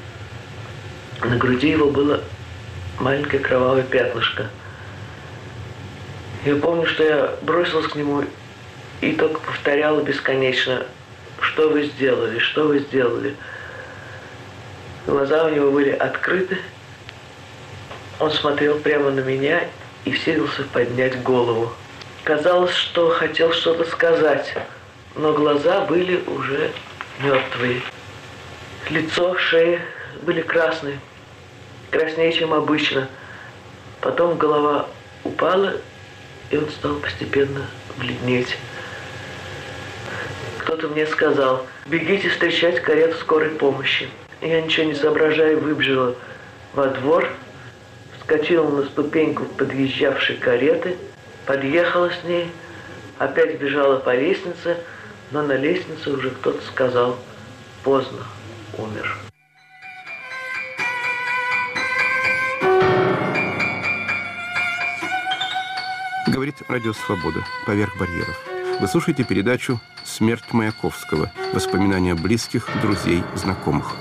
На 1.20 1.36
груди 1.36 1.68
его 1.68 1.90
было 1.90 2.22
маленькое 2.98 3.42
кровавое 3.42 3.82
пятнышко. 3.82 4.48
Я 6.44 6.56
помню, 6.56 6.86
что 6.86 7.04
я 7.04 7.34
бросилась 7.42 7.86
к 7.86 7.94
нему 7.94 8.24
и 9.00 9.12
только 9.12 9.38
повторяла 9.40 10.02
бесконечно 10.02 10.86
что 11.42 11.68
вы 11.68 11.84
сделали, 11.84 12.38
что 12.38 12.68
вы 12.68 12.78
сделали. 12.78 13.36
Глаза 15.06 15.44
у 15.44 15.50
него 15.50 15.70
были 15.70 15.90
открыты. 15.90 16.58
Он 18.22 18.30
смотрел 18.30 18.78
прямо 18.78 19.10
на 19.10 19.18
меня 19.18 19.64
и 20.04 20.14
силился 20.14 20.62
поднять 20.72 21.20
голову. 21.24 21.72
Казалось, 22.22 22.72
что 22.72 23.10
хотел 23.10 23.52
что-то 23.52 23.84
сказать, 23.84 24.54
но 25.16 25.32
глаза 25.32 25.80
были 25.86 26.22
уже 26.28 26.70
мертвые. 27.18 27.82
Лицо, 28.90 29.36
шея 29.36 29.80
были 30.22 30.40
красные, 30.40 31.00
краснее, 31.90 32.32
чем 32.32 32.54
обычно. 32.54 33.08
Потом 34.00 34.38
голова 34.38 34.86
упала, 35.24 35.72
и 36.50 36.56
он 36.58 36.70
стал 36.70 36.94
постепенно 37.00 37.66
бледнеть. 37.96 38.56
Кто-то 40.58 40.86
мне 40.86 41.08
сказал, 41.08 41.66
бегите 41.86 42.28
встречать 42.28 42.80
карету 42.82 43.18
скорой 43.18 43.50
помощи. 43.50 44.08
Я 44.40 44.60
ничего 44.60 44.86
не 44.86 44.94
соображая 44.94 45.56
выбежала 45.56 46.14
во 46.72 46.86
двор, 46.86 47.28
вскочила 48.22 48.68
на 48.70 48.84
ступеньку 48.86 49.44
подъезжавшей 49.44 50.36
кареты, 50.36 50.96
подъехала 51.44 52.10
с 52.10 52.24
ней, 52.24 52.50
опять 53.18 53.58
бежала 53.58 53.98
по 53.98 54.14
лестнице, 54.14 54.78
но 55.32 55.42
на 55.42 55.56
лестнице 55.56 56.10
уже 56.10 56.30
кто-то 56.30 56.62
сказал, 56.66 57.18
поздно, 57.82 58.20
умер. 58.78 59.16
Говорит 66.28 66.54
Радио 66.68 66.92
Свобода. 66.92 67.44
Поверх 67.66 67.98
барьеров. 67.98 68.40
Вы 68.80 68.86
слушаете 68.86 69.24
передачу 69.24 69.80
«Смерть 70.04 70.52
Маяковского. 70.52 71.30
Воспоминания 71.52 72.14
близких, 72.14 72.68
друзей, 72.80 73.22
знакомых». 73.34 73.94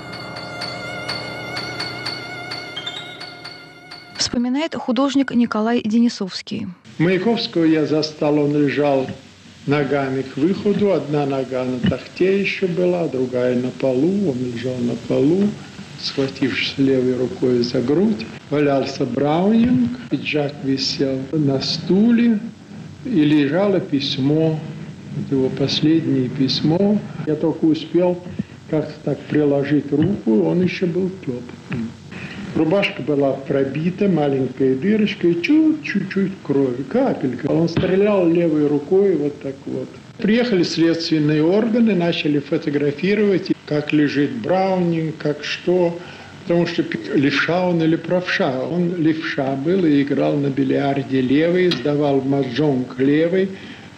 Вспоминает 4.32 4.74
художник 4.74 5.34
Николай 5.34 5.82
Денисовский. 5.84 6.66
Маяковского 6.96 7.64
я 7.64 7.84
застал, 7.84 8.38
он 8.38 8.56
лежал 8.56 9.06
ногами 9.66 10.22
к 10.22 10.38
выходу. 10.38 10.92
Одна 10.92 11.26
нога 11.26 11.64
на 11.64 11.78
тахте 11.80 12.40
еще 12.40 12.66
была, 12.66 13.08
другая 13.08 13.60
на 13.60 13.68
полу. 13.68 14.30
Он 14.30 14.36
лежал 14.38 14.74
на 14.78 14.94
полу, 15.06 15.42
схватившись 16.00 16.78
левой 16.78 17.18
рукой 17.18 17.62
за 17.62 17.82
грудь. 17.82 18.24
Валялся 18.48 19.04
Браунинг, 19.04 19.90
пиджак 20.08 20.54
висел 20.64 21.18
на 21.32 21.60
стуле, 21.60 22.40
и 23.04 23.10
лежало 23.10 23.80
письмо, 23.80 24.58
его 25.30 25.50
последнее 25.50 26.30
письмо. 26.30 26.98
Я 27.26 27.34
только 27.34 27.66
успел 27.66 28.18
как-то 28.70 28.94
так 29.04 29.18
приложить 29.28 29.92
руку, 29.92 30.44
он 30.44 30.62
еще 30.62 30.86
был 30.86 31.10
теплым. 31.20 31.90
Рубашка 32.54 33.00
была 33.02 33.32
пробита, 33.32 34.08
маленькая 34.08 34.74
дырочка, 34.74 35.28
и 35.28 35.42
чуть-чуть 35.42 36.32
крови, 36.42 36.82
капелька. 36.82 37.46
Он 37.46 37.68
стрелял 37.68 38.28
левой 38.28 38.66
рукой 38.66 39.16
вот 39.16 39.40
так 39.40 39.54
вот. 39.64 39.88
Приехали 40.18 40.62
следственные 40.62 41.42
органы, 41.42 41.94
начали 41.94 42.40
фотографировать, 42.40 43.52
как 43.66 43.92
лежит 43.92 44.32
Браунинг, 44.42 45.16
как 45.16 45.42
что. 45.44 45.98
Потому 46.42 46.66
что 46.66 46.84
левша 47.14 47.68
он 47.68 47.82
или 47.82 47.96
правша. 47.96 48.60
Он 48.60 48.96
левша 48.96 49.54
был 49.56 49.84
и 49.86 50.02
играл 50.02 50.36
на 50.36 50.48
бильярде 50.48 51.20
левый, 51.20 51.70
сдавал 51.70 52.20
маджонг 52.20 52.98
левый, 52.98 53.48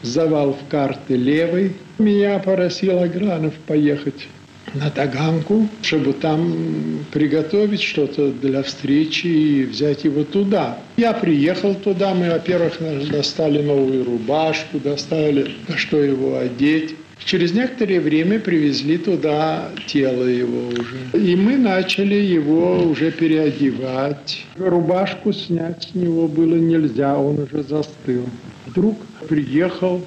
сдавал 0.03 0.53
в 0.53 0.71
карты 0.71 1.17
левый. 1.17 1.73
Меня 1.99 2.39
просил 2.39 2.99
Агранов 3.01 3.55
поехать 3.67 4.29
на 4.75 4.91
Таганку, 4.91 5.69
чтобы 5.83 6.13
там 6.13 7.05
приготовить 7.13 7.83
что-то 7.83 8.31
для 8.31 8.63
встречи 8.63 9.27
и 9.27 9.65
взять 9.65 10.05
его 10.05 10.25
туда. 10.25 10.79
Я 10.97 11.13
приехал 11.13 11.75
туда, 11.75 12.15
мы, 12.15 12.31
во-первых, 12.31 12.79
достали 13.11 13.63
новую 13.63 14.05
рубашку, 14.05 14.79
достали, 14.79 15.51
на 15.69 15.77
что 15.77 16.03
его 16.03 16.39
одеть. 16.39 16.97
Через 17.25 17.53
некоторое 17.53 18.01
время 18.01 18.39
привезли 18.39 18.99
туда 18.99 19.71
тело 19.87 20.25
его 20.25 20.69
уже. 20.69 21.27
И 21.27 21.37
мы 21.37 21.57
начали 21.57 22.17
его 22.17 22.83
уже 22.83 23.11
переодевать. 23.13 24.45
Рубашку 24.57 25.33
снять 25.33 25.91
с 25.91 25.95
него 25.95 26.29
было 26.29 26.57
нельзя, 26.57 27.17
он 27.17 27.41
уже 27.41 27.63
застыл. 27.63 28.29
Вдруг 28.67 28.99
приехал 29.29 30.05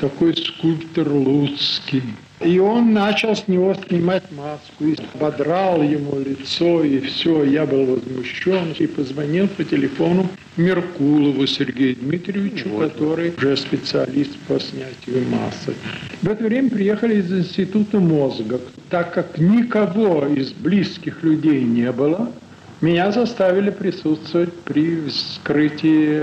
такой 0.00 0.34
скульптор 0.36 1.08
Луцкий. 1.08 2.02
И 2.40 2.58
он 2.58 2.94
начал 2.94 3.36
с 3.36 3.48
него 3.48 3.74
снимать 3.74 4.22
маску, 4.32 4.84
и 4.84 4.96
ободрал 5.14 5.82
ему 5.82 6.18
лицо, 6.18 6.82
и 6.82 7.00
все. 7.00 7.44
Я 7.44 7.66
был 7.66 7.84
возмущен 7.84 8.74
и 8.78 8.86
позвонил 8.86 9.46
по 9.46 9.62
телефону 9.62 10.26
Меркулову 10.56 11.46
Сергею 11.46 11.96
Дмитриевичу, 11.96 12.70
вот. 12.70 12.92
который 12.92 13.34
уже 13.36 13.58
специалист 13.58 14.34
по 14.48 14.58
снятию 14.58 15.26
масок. 15.28 15.74
В 16.22 16.28
это 16.28 16.44
время 16.44 16.70
приехали 16.70 17.16
из 17.16 17.30
Института 17.30 18.00
мозга. 18.00 18.58
Так 18.88 19.12
как 19.12 19.38
никого 19.38 20.26
из 20.26 20.52
близких 20.52 21.22
людей 21.22 21.62
не 21.62 21.92
было, 21.92 22.32
меня 22.80 23.12
заставили 23.12 23.70
присутствовать 23.70 24.54
при 24.62 25.06
вскрытии 25.06 26.22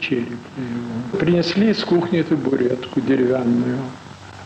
черепа 0.00 0.32
его. 0.56 1.18
Принесли 1.18 1.70
из 1.70 1.84
кухни 1.84 2.22
табуретку 2.22 3.00
деревянную. 3.00 3.78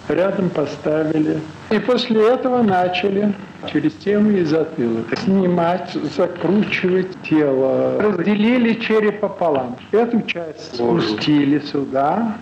Рядом 0.09 0.50
поставили 0.50 1.40
И 1.70 1.78
после 1.78 2.28
этого 2.28 2.62
начали 2.62 3.32
через 3.72 3.92
тему 3.94 4.32
и 4.32 4.44
затылок 4.44 5.07
снимать, 5.24 5.96
закручивать 6.14 7.09
тело. 7.22 8.02
Разделили 8.02 8.74
череп 8.74 9.20
пополам. 9.20 9.76
Эту 9.92 10.20
часть 10.22 10.74
спустили 10.74 11.59
сюда, 11.61 12.36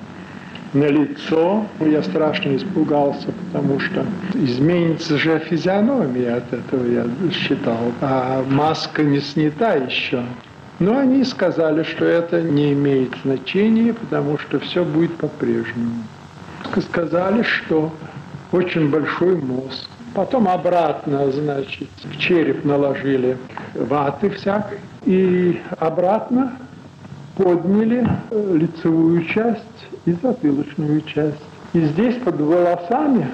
на 0.72 0.84
лицо. 0.84 1.64
Я 1.80 2.02
страшно 2.02 2.56
испугался, 2.56 3.28
потому 3.32 3.78
что 3.80 4.04
изменится 4.34 5.18
же 5.18 5.38
физиономия 5.38 6.36
от 6.36 6.52
этого, 6.52 6.86
я 6.86 7.06
считал. 7.30 7.92
А 8.00 8.44
маска 8.48 9.02
не 9.02 9.20
снята 9.20 9.74
еще. 9.74 10.22
Но 10.78 10.98
они 10.98 11.24
сказали, 11.24 11.82
что 11.84 12.04
это 12.04 12.42
не 12.42 12.72
имеет 12.72 13.14
значения, 13.22 13.92
потому 13.92 14.38
что 14.38 14.58
все 14.58 14.84
будет 14.84 15.14
по-прежнему. 15.16 16.02
Сказали, 16.80 17.42
что 17.42 17.92
очень 18.50 18.90
большой 18.90 19.36
мозг. 19.36 19.88
Потом 20.14 20.48
обратно, 20.48 21.30
значит, 21.30 21.88
в 22.04 22.18
череп 22.18 22.64
наложили 22.64 23.36
ваты 23.74 24.30
всякой. 24.30 24.78
И 25.04 25.60
обратно 25.78 26.52
подняли 27.36 28.06
лицевую 28.30 29.24
часть 29.26 29.60
и 30.04 30.12
затылочную 30.22 31.00
часть. 31.02 31.38
И 31.72 31.80
здесь 31.80 32.16
под 32.16 32.40
волосами 32.40 33.28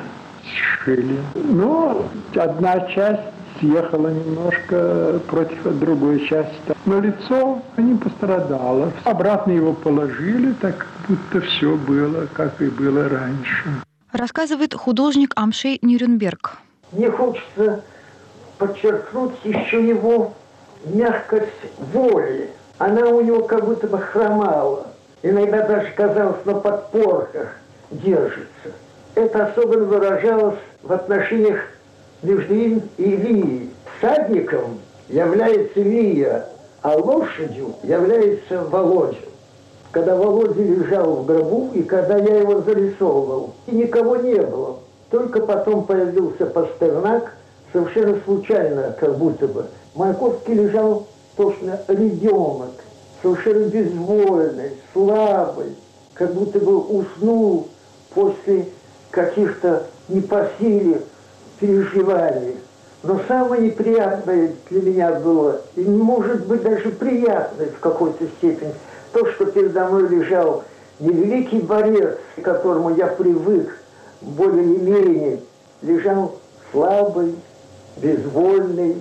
сшили. 0.44 1.18
Но 1.34 2.07
одна 2.36 2.80
часть 2.88 3.22
съехала 3.59 4.09
немножко 4.09 5.20
против 5.26 5.62
другой 5.78 6.26
части. 6.26 6.55
Но 6.86 7.01
лицо 7.01 7.61
не 7.76 7.96
пострадало. 7.96 8.92
Обратно 9.05 9.53
его 9.53 9.72
положили, 9.72 10.53
так 10.61 10.86
будто 11.09 11.40
все 11.46 11.76
было, 11.76 12.26
как 12.32 12.61
и 12.62 12.66
было 12.66 13.09
раньше. 13.09 13.64
Рассказывает 14.12 14.74
художник 14.74 15.32
Амшей 15.36 15.78
Нюрнберг. 15.82 16.59
Мне 16.92 17.11
хочется 17.11 17.82
подчеркнуть 18.59 19.34
еще 19.44 19.86
его 19.86 20.34
мягкость 20.86 21.53
воли. 21.92 22.51
Она 22.78 23.08
у 23.08 23.20
него 23.20 23.42
как 23.42 23.64
будто 23.64 23.88
бы 23.88 23.98
хромала. 23.98 24.86
Иногда 25.22 25.66
даже 25.66 25.88
казалось 25.96 26.44
на 26.44 26.54
подпорках 26.54 27.48
держится. 27.90 28.70
Это 29.16 29.46
особенно 29.46 29.84
выражалось 29.84 30.58
в 30.82 30.92
отношениях 30.92 31.60
между 32.22 32.54
им 32.54 32.82
и 32.96 33.02
Ильей. 33.02 33.70
Садником 34.00 34.78
является 35.08 35.82
Илья, 35.82 36.46
а 36.82 36.96
лошадью 36.96 37.74
является 37.82 38.62
Володя. 38.62 39.16
Когда 39.90 40.14
Володя 40.14 40.62
лежал 40.62 41.16
в 41.16 41.26
гробу, 41.26 41.70
и 41.74 41.82
когда 41.82 42.16
я 42.18 42.40
его 42.40 42.60
зарисовывал, 42.60 43.54
и 43.66 43.74
никого 43.74 44.16
не 44.16 44.36
было. 44.36 44.76
Только 45.10 45.40
потом 45.40 45.84
появился 45.84 46.46
Пастернак, 46.46 47.32
совершенно 47.72 48.20
случайно, 48.24 48.94
как 49.00 49.16
будто 49.16 49.48
бы. 49.48 49.66
Маяковский 49.94 50.54
лежал 50.54 51.06
точно 51.39 51.78
ребенок, 51.86 52.72
совершенно 53.22 53.68
безвольный, 53.68 54.72
слабый, 54.93 55.76
как 56.12 56.34
будто 56.34 56.59
бы 56.59 56.78
уснул 56.78 57.68
после 58.12 58.66
каких-то 59.11 59.84
не 60.09 60.20
по 60.20 60.51
силе 60.59 61.01
переживаний. 61.61 62.57
Но 63.05 63.20
самое 63.28 63.62
неприятное 63.62 64.53
для 64.68 64.82
меня 64.82 65.12
было, 65.12 65.62
и 65.76 65.82
может 65.82 66.47
быть 66.47 66.62
даже 66.62 66.91
приятное 66.91 67.68
в 67.68 67.78
какой-то 67.78 68.26
степени, 68.39 68.74
то, 69.12 69.24
что 69.30 69.47
передо 69.47 69.86
мной 69.86 70.09
лежал 70.09 70.64
не 70.99 71.11
великий 71.11 71.61
борец, 71.61 72.18
к 72.36 72.43
которому 72.43 72.97
я 72.97 73.07
привык, 73.07 73.78
более-менее, 74.20 75.39
лежал 75.82 76.34
слабый, 76.72 77.36
безвольный, 77.99 79.01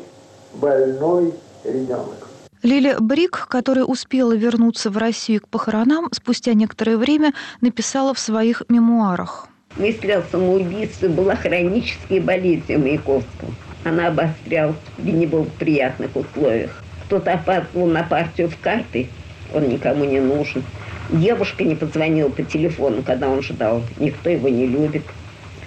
больной 0.53 1.33
ребенок. 1.63 2.26
Лиля 2.67 2.99
Брик, 2.99 3.47
которая 3.49 3.85
успела 3.85 4.35
вернуться 4.35 4.89
в 4.89 4.97
Россию 4.97 5.39
к 5.39 5.47
похоронам, 5.47 6.09
спустя 6.11 6.53
некоторое 6.53 6.97
время 6.97 7.31
написала 7.61 8.13
в 8.13 8.19
своих 8.19 8.61
мемуарах. 8.67 9.47
Мысль 9.77 10.11
о 10.11 10.21
самоубийстве 10.23 11.07
была 11.07 11.37
хронической 11.37 12.19
болезнью 12.19 12.81
Маяковского. 12.81 13.53
Она 13.85 14.07
обострялась 14.07 14.75
в 14.97 15.05
неблагоприятных 15.05 16.13
условиях. 16.13 16.83
Кто-то 17.05 17.35
опаздывал 17.35 17.87
на 17.87 18.03
партию 18.03 18.49
в 18.49 18.59
карты, 18.59 19.07
он 19.53 19.69
никому 19.69 20.03
не 20.03 20.19
нужен. 20.19 20.61
Девушка 21.09 21.63
не 21.63 21.75
позвонила 21.75 22.27
по 22.27 22.43
телефону, 22.43 23.01
когда 23.01 23.29
он 23.29 23.41
ждал. 23.43 23.81
Никто 23.97 24.29
его 24.29 24.49
не 24.49 24.67
любит. 24.67 25.03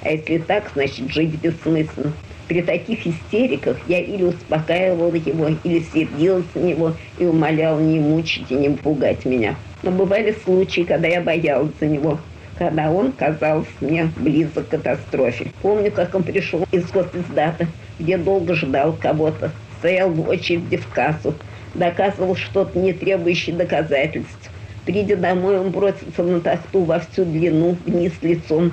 А 0.03 0.11
если 0.11 0.37
так, 0.37 0.71
значит, 0.75 1.11
жить 1.11 1.35
бессмысленно. 1.41 2.13
При 2.51 2.63
таких 2.63 3.07
истериках 3.07 3.77
я 3.87 4.01
или 4.01 4.25
успокаивала 4.25 5.15
его, 5.15 5.51
или 5.63 5.85
сердилась 5.95 6.53
на 6.57 6.59
него 6.59 6.95
и 7.17 7.25
умоляла 7.25 7.79
не 7.79 8.01
мучить 8.01 8.51
и 8.51 8.55
не 8.55 8.71
пугать 8.71 9.25
меня. 9.25 9.55
Но 9.85 9.93
бывали 9.93 10.35
случаи, 10.43 10.81
когда 10.81 11.07
я 11.07 11.21
боялась 11.21 11.71
за 11.79 11.87
него, 11.87 12.19
когда 12.59 12.91
он 12.91 13.13
казался 13.13 13.71
мне 13.81 14.11
близок 14.17 14.67
к 14.67 14.71
катастрофе. 14.71 15.53
Помню, 15.63 15.93
как 15.93 16.13
он 16.13 16.25
пришел 16.25 16.67
из 16.73 16.91
госиздата, 16.91 17.69
где 18.01 18.19
долго 18.19 18.57
ждал 18.57 18.99
кого-то, 19.01 19.53
стоял 19.79 20.11
в 20.11 20.29
очереди 20.29 20.77
в 20.77 20.89
кассу, 20.89 21.37
доказывал 21.75 22.35
что-то, 22.35 22.77
не 22.77 22.93
требующее 22.93 23.55
доказательств. 23.55 24.51
Придя 24.85 25.15
домой, 25.15 25.61
он 25.61 25.71
бросился 25.71 26.25
на 26.25 26.41
тахту 26.41 26.81
во 26.81 26.99
всю 26.99 27.25
длину, 27.25 27.77
вниз 27.87 28.15
лицом, 28.23 28.73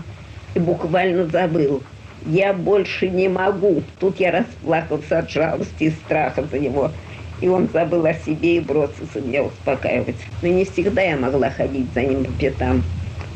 и 0.55 0.59
буквально 0.59 1.27
забыл– 1.27 1.83
я 2.25 2.53
больше 2.53 3.09
не 3.09 3.29
могу. 3.29 3.83
Тут 3.99 4.19
я 4.19 4.31
расплакался 4.31 5.19
от 5.19 5.29
жалости 5.29 5.85
и 5.85 5.89
страха 5.91 6.43
за 6.49 6.59
него. 6.59 6.91
И 7.39 7.47
он 7.47 7.69
забыл 7.71 8.05
о 8.05 8.13
себе 8.13 8.57
и 8.57 8.59
бросился 8.59 9.21
меня 9.21 9.43
успокаивать. 9.43 10.17
Но 10.41 10.47
не 10.47 10.65
всегда 10.65 11.01
я 11.01 11.17
могла 11.17 11.49
ходить 11.49 11.87
за 11.93 12.01
ним 12.01 12.25
по 12.25 12.31
пятам. 12.31 12.83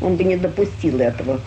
Он 0.02 0.16
бы 0.16 0.24
не 0.24 0.38
допустил 0.38 1.00
этого. 1.00 1.40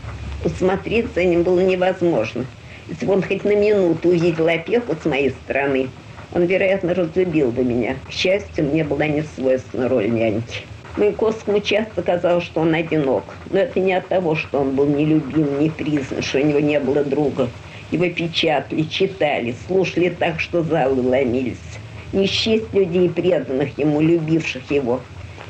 Усмотреть 0.45 1.12
за 1.14 1.24
ним 1.24 1.43
было 1.43 1.61
невозможно. 1.61 2.47
Если 2.89 3.07
бы 3.07 3.14
он 3.14 3.22
хоть 3.22 3.45
на 3.45 3.57
минуту 3.57 4.11
увидел 4.11 4.47
опеку 4.47 4.95
с 4.95 5.05
моей 5.05 5.30
стороны, 5.30 5.89
он, 6.32 6.45
вероятно, 6.45 6.95
разлюбил 6.95 7.51
бы 7.51 7.64
меня. 7.64 7.97
К 8.09 8.12
счастью, 8.12 8.64
мне 8.64 8.85
была 8.85 9.07
не 9.07 9.22
свойственна 9.22 9.89
роль 9.89 10.11
няньки. 10.11 10.62
Маяковскому 10.97 11.61
часто 11.61 12.03
казалось, 12.03 12.45
что 12.45 12.61
он 12.61 12.72
одинок. 12.72 13.24
Но 13.51 13.59
это 13.59 13.80
не 13.80 13.95
от 13.95 14.07
того, 14.07 14.36
что 14.36 14.61
он 14.61 14.76
был 14.76 14.86
нелюбим, 14.86 15.59
не 15.59 15.68
признан, 15.68 16.22
что 16.22 16.38
у 16.38 16.45
него 16.45 16.61
не 16.61 16.78
было 16.78 17.03
друга. 17.03 17.49
Его 17.90 18.09
печатали, 18.09 18.82
читали, 18.82 19.55
слушали 19.66 20.09
так, 20.09 20.38
что 20.38 20.62
залы 20.62 21.03
ломились. 21.03 21.59
Не 22.12 22.26
счесть 22.26 22.72
людей, 22.72 23.09
преданных 23.09 23.76
ему, 23.76 24.01
любивших 24.01 24.70
его. 24.70 25.01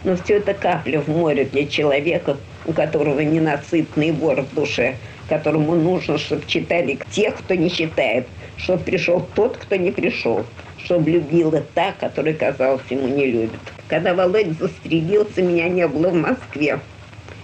Но 0.03 0.17
все 0.17 0.37
это 0.37 0.55
капля 0.55 1.01
в 1.01 1.09
море 1.09 1.45
для 1.45 1.67
человека, 1.67 2.39
у 2.65 2.73
которого 2.73 3.21
ненасытный 3.21 4.13
вор 4.13 4.41
в 4.43 4.55
душе, 4.55 4.97
которому 5.29 5.75
нужно, 5.75 6.17
чтобы 6.17 6.43
читали 6.47 6.99
тех, 7.11 7.37
кто 7.37 7.55
не 7.55 7.71
читает, 7.71 8.27
чтобы 8.57 8.83
пришел 8.83 9.27
тот, 9.35 9.59
кто 9.59 9.77
не 9.77 9.91
пришел, 9.91 10.45
чтобы 10.85 11.11
любила 11.11 11.63
та, 11.75 11.93
которая, 11.93 12.35
казалось, 12.35 12.83
ему 12.91 13.09
не 13.09 13.27
любит. 13.27 13.61
Когда 13.89 14.15
Володя 14.15 14.53
застрелился, 14.53 15.43
меня 15.43 15.69
не 15.69 15.87
было 15.89 16.11
в 16.11 16.15
Москве. 16.15 16.79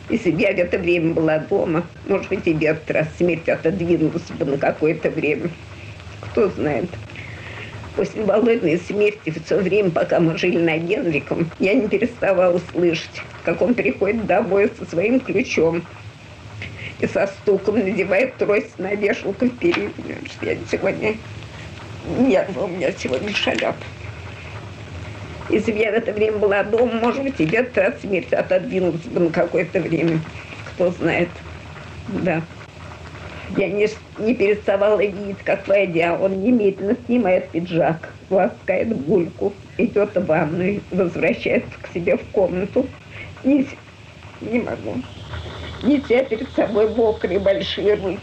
Если 0.08 0.30
бы 0.30 0.40
я 0.40 0.52
в 0.52 0.58
это 0.58 0.78
время 0.78 1.14
была 1.14 1.38
дома, 1.38 1.84
может 2.06 2.28
быть, 2.28 2.46
и 2.46 2.74
раз 2.88 3.06
смерть 3.16 3.48
отодвинулась 3.48 4.28
бы 4.38 4.44
на 4.44 4.58
какое-то 4.58 5.10
время. 5.10 5.50
Кто 6.20 6.48
знает. 6.48 6.88
После 7.96 8.22
Володиной 8.22 8.78
смерти 8.78 9.32
все 9.44 9.58
время, 9.58 9.90
пока 9.90 10.20
мы 10.20 10.36
жили 10.36 10.58
на 10.58 10.78
Генриком, 10.78 11.50
я 11.58 11.74
не 11.74 11.88
переставала 11.88 12.60
слышать, 12.72 13.22
как 13.44 13.62
он 13.62 13.74
приходит 13.74 14.26
домой 14.26 14.70
со 14.78 14.84
своим 14.84 15.20
ключом 15.20 15.82
и 17.00 17.06
со 17.06 17.26
стуком 17.26 17.78
надевает 17.78 18.36
трость 18.36 18.78
на 18.78 18.94
вешалку 18.94 19.46
в 19.46 19.58
переднюю, 19.58 20.18
что 20.26 20.46
я 20.46 20.56
сегодня 20.70 21.16
нервы 22.18 22.64
у 22.64 22.68
меня 22.68 22.92
сегодня 22.92 23.32
шалят. 23.34 23.76
Если 25.48 25.72
бы 25.72 25.78
я 25.78 25.90
в 25.90 25.94
это 25.94 26.12
время 26.12 26.38
была 26.38 26.62
дома, 26.62 26.92
может 26.92 27.22
быть, 27.22 27.40
и 27.40 27.44
где-то 27.44 27.86
от 27.86 28.00
смерти 28.00 28.34
отодвинулась 28.34 29.02
бы 29.02 29.20
на 29.20 29.30
какое-то 29.30 29.80
время. 29.80 30.20
Кто 30.74 30.90
знает. 30.92 31.28
Да. 32.08 32.42
Я 33.56 33.68
не, 33.68 33.88
не 34.18 34.34
переставала 34.34 35.00
видеть, 35.00 35.38
как 35.44 35.66
войдя, 35.66 36.16
он 36.16 36.40
немедленно 36.40 36.96
снимает 37.06 37.48
пиджак, 37.48 38.12
ласкает 38.30 38.94
бульку, 38.94 39.52
идет 39.76 40.14
в 40.14 40.24
ванную, 40.24 40.82
возвращается 40.92 41.72
к 41.82 41.92
себе 41.92 42.16
в 42.16 42.24
комнату. 42.26 42.86
Не, 43.42 43.66
не 44.40 44.60
могу. 44.60 45.02
Неся 45.82 46.22
перед 46.24 46.48
собой 46.52 46.94
мокрые 46.94 47.40
большие 47.40 47.94
руки. 47.94 48.20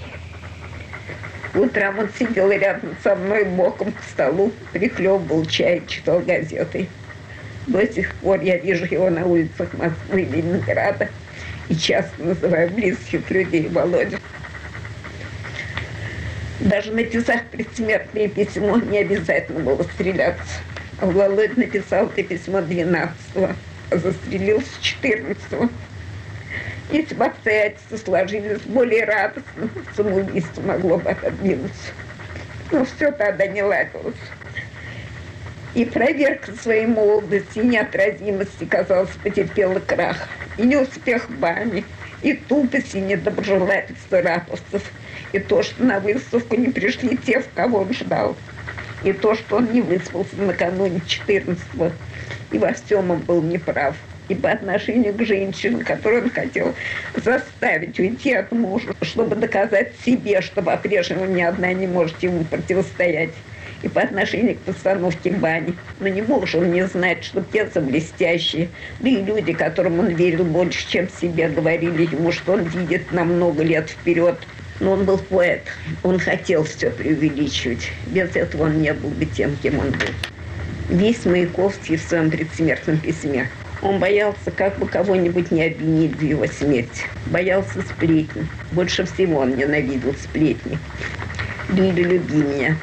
Утром 1.56 2.00
он 2.00 2.10
сидел 2.18 2.50
рядом 2.52 2.96
со 3.04 3.16
мной 3.16 3.46
боком 3.46 3.92
к 3.92 4.04
столу, 4.04 4.52
прихлебывал 4.74 5.46
чай, 5.46 5.82
читал 5.88 6.20
газеты. 6.20 6.88
До 7.68 7.86
сих 7.86 8.14
пор 8.16 8.42
я 8.42 8.58
вижу 8.58 8.86
его 8.86 9.10
на 9.10 9.26
улицах 9.26 9.74
Москвы, 9.74 10.22
Ленинграда 10.22 11.10
и 11.70 11.76
часто 11.76 12.24
называю 12.24 12.70
близких 12.72 13.30
людей 13.30 13.68
Володя. 13.68 14.20
Даже 16.60 16.92
написав 16.92 17.44
предсмертное 17.52 18.28
письмо, 18.30 18.78
не 18.78 19.00
обязательно 19.00 19.60
было 19.60 19.84
стреляться. 19.84 20.62
Володь 21.02 21.58
написал 21.58 22.08
это 22.08 22.24
письмо 22.24 22.60
12-го, 22.60 23.50
а 23.92 23.98
застрелился 23.98 24.72
14-го. 24.82 25.70
Если 26.90 27.16
бы 27.16 27.26
обстоятельства 27.26 27.98
сложились 27.98 28.62
более 28.62 29.04
радостно, 29.04 29.70
самоубийство 29.96 30.62
могло 30.62 30.98
бы 30.98 31.10
отодвинуться. 31.10 31.92
Но 32.72 32.86
все 32.86 33.12
тогда 33.12 33.46
не 33.46 33.62
ладилось. 33.62 34.16
И 35.76 35.84
проверка 35.84 36.54
своей 36.54 36.86
молодости 36.86 37.60
и 37.60 37.68
неотразимости, 37.68 38.64
казалось, 38.66 39.10
потерпела 39.22 39.80
крах. 39.80 40.30
И 40.58 40.64
неуспех 40.64 41.30
бани, 41.30 41.84
и 42.22 42.34
тупость, 42.34 42.96
и 42.96 43.02
недоброжелательство 43.02 44.22
раповцев, 44.22 44.82
и 45.34 45.40
то, 45.40 45.64
что 45.64 45.84
на 45.84 46.00
выставку 46.00 46.56
не 46.56 46.70
пришли 46.70 47.18
те, 47.18 47.42
в 47.42 47.50
кого 47.54 47.80
он 47.80 47.94
ждал, 47.94 48.36
и 49.04 49.14
то, 49.14 49.36
что 49.36 49.58
он 49.58 49.72
не 49.72 49.82
выспался 49.82 50.36
накануне 50.38 51.02
14-го, 51.06 51.92
и 52.52 52.58
во 52.58 52.74
всем 52.74 53.12
он 53.12 53.20
был 53.20 53.44
неправ 53.44 53.96
и 54.30 54.36
по 54.36 54.52
отношению 54.52 55.14
к 55.14 55.22
женщине, 55.24 55.84
которую 55.84 56.24
он 56.24 56.30
хотел 56.30 56.74
заставить 57.16 58.00
уйти 58.00 58.34
от 58.34 58.52
мужа, 58.52 58.94
чтобы 59.02 59.36
доказать 59.36 59.94
себе, 60.06 60.42
что 60.42 60.62
по-прежнему 60.62 61.26
ни 61.26 61.42
одна 61.42 61.74
не 61.74 61.88
может 61.88 62.22
ему 62.24 62.44
противостоять 62.44 63.32
и 63.84 63.88
по 63.88 64.02
отношению 64.02 64.56
к 64.56 64.60
постановке 64.60 65.32
бани. 65.32 65.76
Но 66.00 66.08
не 66.08 66.22
мог 66.22 66.48
же 66.48 66.60
он 66.60 66.72
не 66.72 66.86
знать, 66.88 67.24
что 67.24 67.42
пьеса 67.42 67.82
блестящие. 67.82 68.70
Да 69.00 69.10
и 69.10 69.24
люди, 69.24 69.54
которым 69.54 70.00
он 70.00 70.08
верил 70.08 70.44
больше, 70.44 70.88
чем 70.90 71.08
себе, 71.10 71.48
говорили 71.50 72.04
ему, 72.04 72.32
что 72.32 72.54
он 72.54 72.64
видит 72.64 73.12
на 73.12 73.24
много 73.24 73.64
лет 73.64 73.90
вперед. 73.90 74.36
Но 74.80 74.92
он 74.92 75.06
был 75.06 75.18
поэт, 75.18 75.64
он 76.04 76.20
хотел 76.20 76.64
все 76.64 76.92
преувеличивать. 76.92 77.90
Без 78.08 78.36
этого 78.36 78.64
он 78.64 78.80
не 78.82 78.94
был 78.94 79.10
бы 79.10 79.26
тем, 79.26 79.56
кем 79.64 79.80
он 79.80 79.90
был. 79.90 80.08
Весь 80.90 81.26
Маяковский 81.26 81.98
в 81.98 82.02
своем 82.02 82.30
предсмертном 82.30 83.00
письме. 83.00 83.50
Он 83.88 84.00
боялся, 84.00 84.52
как 84.52 84.78
бы 84.80 84.86
кого-нибудь 84.86 85.50
не 85.50 85.64
обвинить 85.64 86.18
в 86.18 86.22
его 86.22 86.46
смерти. 86.46 87.04
Боялся 87.28 87.82
сплетни. 87.82 88.46
Больше 88.74 89.06
всего 89.06 89.40
он 89.40 89.56
ненавидел 89.56 90.14
сплетни. 90.16 90.78
Лили, 91.70 92.04
люби 92.04 92.36
меня. 92.36 92.76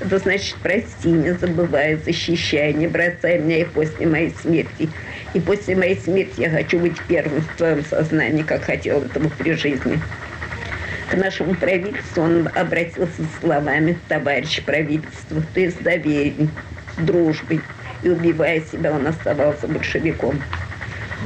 Это 0.00 0.18
значит, 0.18 0.56
прости, 0.62 1.10
не 1.10 1.34
забывай, 1.34 1.96
защищай, 1.96 2.72
не 2.72 2.86
бросай 2.86 3.40
меня 3.40 3.58
и 3.58 3.64
после 3.64 4.06
моей 4.06 4.32
смерти. 4.40 4.88
И 5.34 5.40
после 5.40 5.76
моей 5.76 5.96
смерти 5.96 6.40
я 6.40 6.48
хочу 6.48 6.78
быть 6.78 6.96
первым 7.08 7.42
в 7.42 7.56
твоем 7.58 7.84
сознании, 7.84 8.42
как 8.42 8.64
хотел 8.64 9.02
этого 9.02 9.28
при 9.28 9.52
жизни. 9.52 10.00
К 11.10 11.14
нашему 11.14 11.56
правительству 11.56 12.22
он 12.22 12.48
обратился 12.54 13.22
с 13.22 13.40
словами 13.40 13.98
«товарищ 14.08 14.62
правительство», 14.62 15.42
то 15.52 15.60
есть 15.60 15.82
доверием, 15.82 16.50
с 16.96 17.02
дружбой. 17.02 17.60
И 18.02 18.08
убивая 18.08 18.60
себя, 18.60 18.92
он 18.92 19.06
оставался 19.06 19.66
большевиком. 19.66 20.40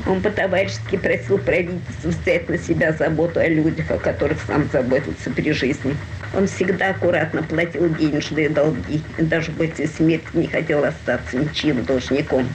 Он 0.06 0.22
по-товарищески 0.22 0.96
просил 0.96 1.38
правительство 1.38 2.08
взять 2.08 2.48
на 2.48 2.56
себя 2.56 2.92
заботу 2.92 3.40
о 3.40 3.46
людях, 3.46 3.90
о 3.90 3.98
которых 3.98 4.38
сам 4.46 4.68
заботился 4.72 5.30
при 5.30 5.52
жизни. 5.52 5.96
Он 6.34 6.46
всегда 6.46 6.90
аккуратно 6.90 7.42
платил 7.42 7.94
денежные 7.94 8.48
долги 8.48 9.02
и 9.18 9.22
даже 9.22 9.52
после 9.52 9.86
смерти 9.86 10.26
не 10.32 10.46
хотел 10.46 10.82
остаться 10.84 11.36
ничьим 11.36 11.84
должником. 11.84 12.48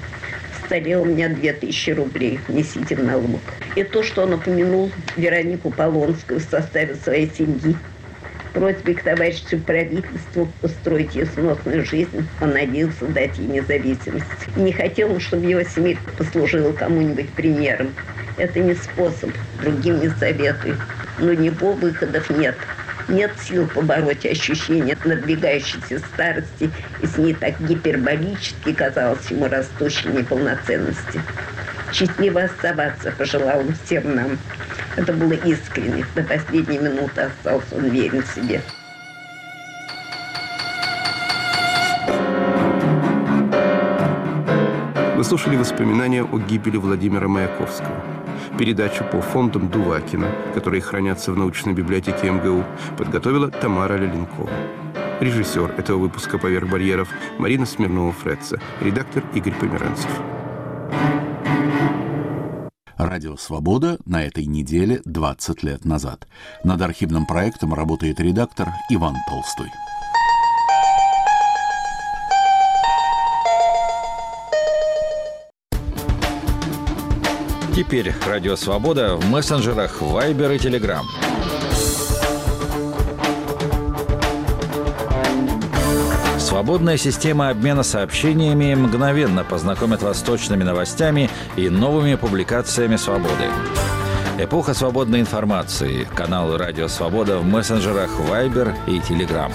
В 0.52 0.66
столе 0.66 0.98
у 0.98 1.06
меня 1.06 1.30
две 1.30 1.54
тысячи 1.54 1.92
рублей, 1.92 2.40
несите 2.48 2.96
в 2.96 3.04
налог. 3.04 3.42
И 3.76 3.84
то, 3.84 4.02
что 4.02 4.24
он 4.24 4.34
упомянул 4.34 4.92
Веронику 5.16 5.70
Полонскую 5.70 6.40
в 6.40 6.44
составе 6.44 6.96
своей 6.96 7.30
семьи, 7.30 7.76
просьбе 8.58 8.96
к 8.96 9.04
товарищу 9.04 9.60
правительству 9.60 10.52
устроить 10.64 11.16
ей 11.16 11.26
сносную 11.26 11.86
жизнь, 11.86 12.28
он 12.42 12.52
надеялся 12.52 13.06
дать 13.06 13.38
ей 13.38 13.48
независимость. 13.48 14.26
Не 14.56 14.72
хотел, 14.72 15.20
чтобы 15.20 15.46
его 15.46 15.64
семья 15.64 15.96
послужила 16.18 16.72
кому-нибудь 16.74 17.30
примером. 17.30 17.94
Это 18.38 18.60
не 18.60 18.74
способ, 18.74 19.30
другим 19.62 20.00
не 20.00 20.10
советую. 20.10 20.76
Но 21.20 21.34
него 21.34 21.74
выходов 21.74 22.30
нет. 22.32 22.56
Нет 23.08 23.32
сил 23.42 23.68
побороть 23.68 24.26
ощущение 24.26 24.98
надвигающейся 25.06 26.00
старости 26.00 26.70
и 27.02 27.08
с 27.08 27.18
ней 27.18 27.34
так 27.34 27.60
гиперболически 27.62 28.74
казалось 28.74 29.32
ему 29.32 29.48
растущей 29.48 30.10
неполноценности. 30.10 31.22
Счастливо 31.94 32.44
оставаться 32.44 33.14
пожелал 33.18 33.62
он 33.62 33.74
всем 33.86 34.14
нам. 34.14 34.38
Это 34.98 35.14
было 35.14 35.34
искренне. 35.34 36.06
До 36.16 36.24
последней 36.24 36.80
минуты 36.80 37.22
остался 37.22 37.76
он 37.76 37.90
верен 37.90 38.24
себе. 38.36 38.62
Вы 45.16 45.24
слушали 45.24 45.56
воспоминания 45.56 46.24
о 46.24 46.38
гибели 46.40 46.78
Владимира 46.78 47.28
Маяковского. 47.28 48.17
Передачу 48.58 49.04
по 49.04 49.22
фондам 49.22 49.70
Дувакина, 49.70 50.32
которые 50.56 50.82
хранятся 50.82 51.32
в 51.32 51.38
научной 51.38 51.74
библиотеке 51.74 52.32
МГУ, 52.32 52.66
подготовила 52.98 53.52
Тамара 53.52 53.98
Леленкова. 53.98 54.50
Режиссер 55.20 55.76
этого 55.78 56.00
выпуска 56.00 56.40
«Поверх 56.40 56.68
барьеров» 56.68 57.08
Марина 57.38 57.66
Смирнова-Фредца, 57.66 58.60
редактор 58.82 59.24
Игорь 59.36 59.54
Померанцев. 59.54 60.10
Радио 62.98 63.38
«Свобода» 63.38 64.00
на 64.06 64.24
этой 64.24 64.48
неделе 64.48 65.02
20 65.06 65.62
лет 65.62 65.86
назад. 65.86 66.28
Над 66.64 66.82
архивным 66.82 67.28
проектом 67.28 67.76
работает 67.76 68.20
редактор 68.20 68.70
Иван 68.90 69.16
Толстой. 69.30 69.68
Теперь 77.78 78.12
Радио 78.26 78.56
Свобода 78.56 79.18
в 79.18 79.30
мессенджерах 79.30 80.02
Viber 80.02 80.56
и 80.56 80.58
Telegram. 80.58 81.04
Свободная 86.40 86.98
система 86.98 87.50
обмена 87.50 87.84
сообщениями 87.84 88.74
мгновенно 88.74 89.44
познакомит 89.44 90.02
вас 90.02 90.18
с 90.18 90.24
точными 90.24 90.64
новостями 90.64 91.30
и 91.56 91.70
новыми 91.70 92.16
публикациями 92.16 92.96
«Свободы». 92.96 93.46
Эпоха 94.40 94.74
свободной 94.74 95.20
информации. 95.20 96.08
Каналы 96.16 96.58
«Радио 96.58 96.88
Свобода» 96.88 97.38
в 97.38 97.46
мессенджерах 97.46 98.10
Viber 98.28 98.74
и 98.88 98.98
Telegram. 98.98 99.52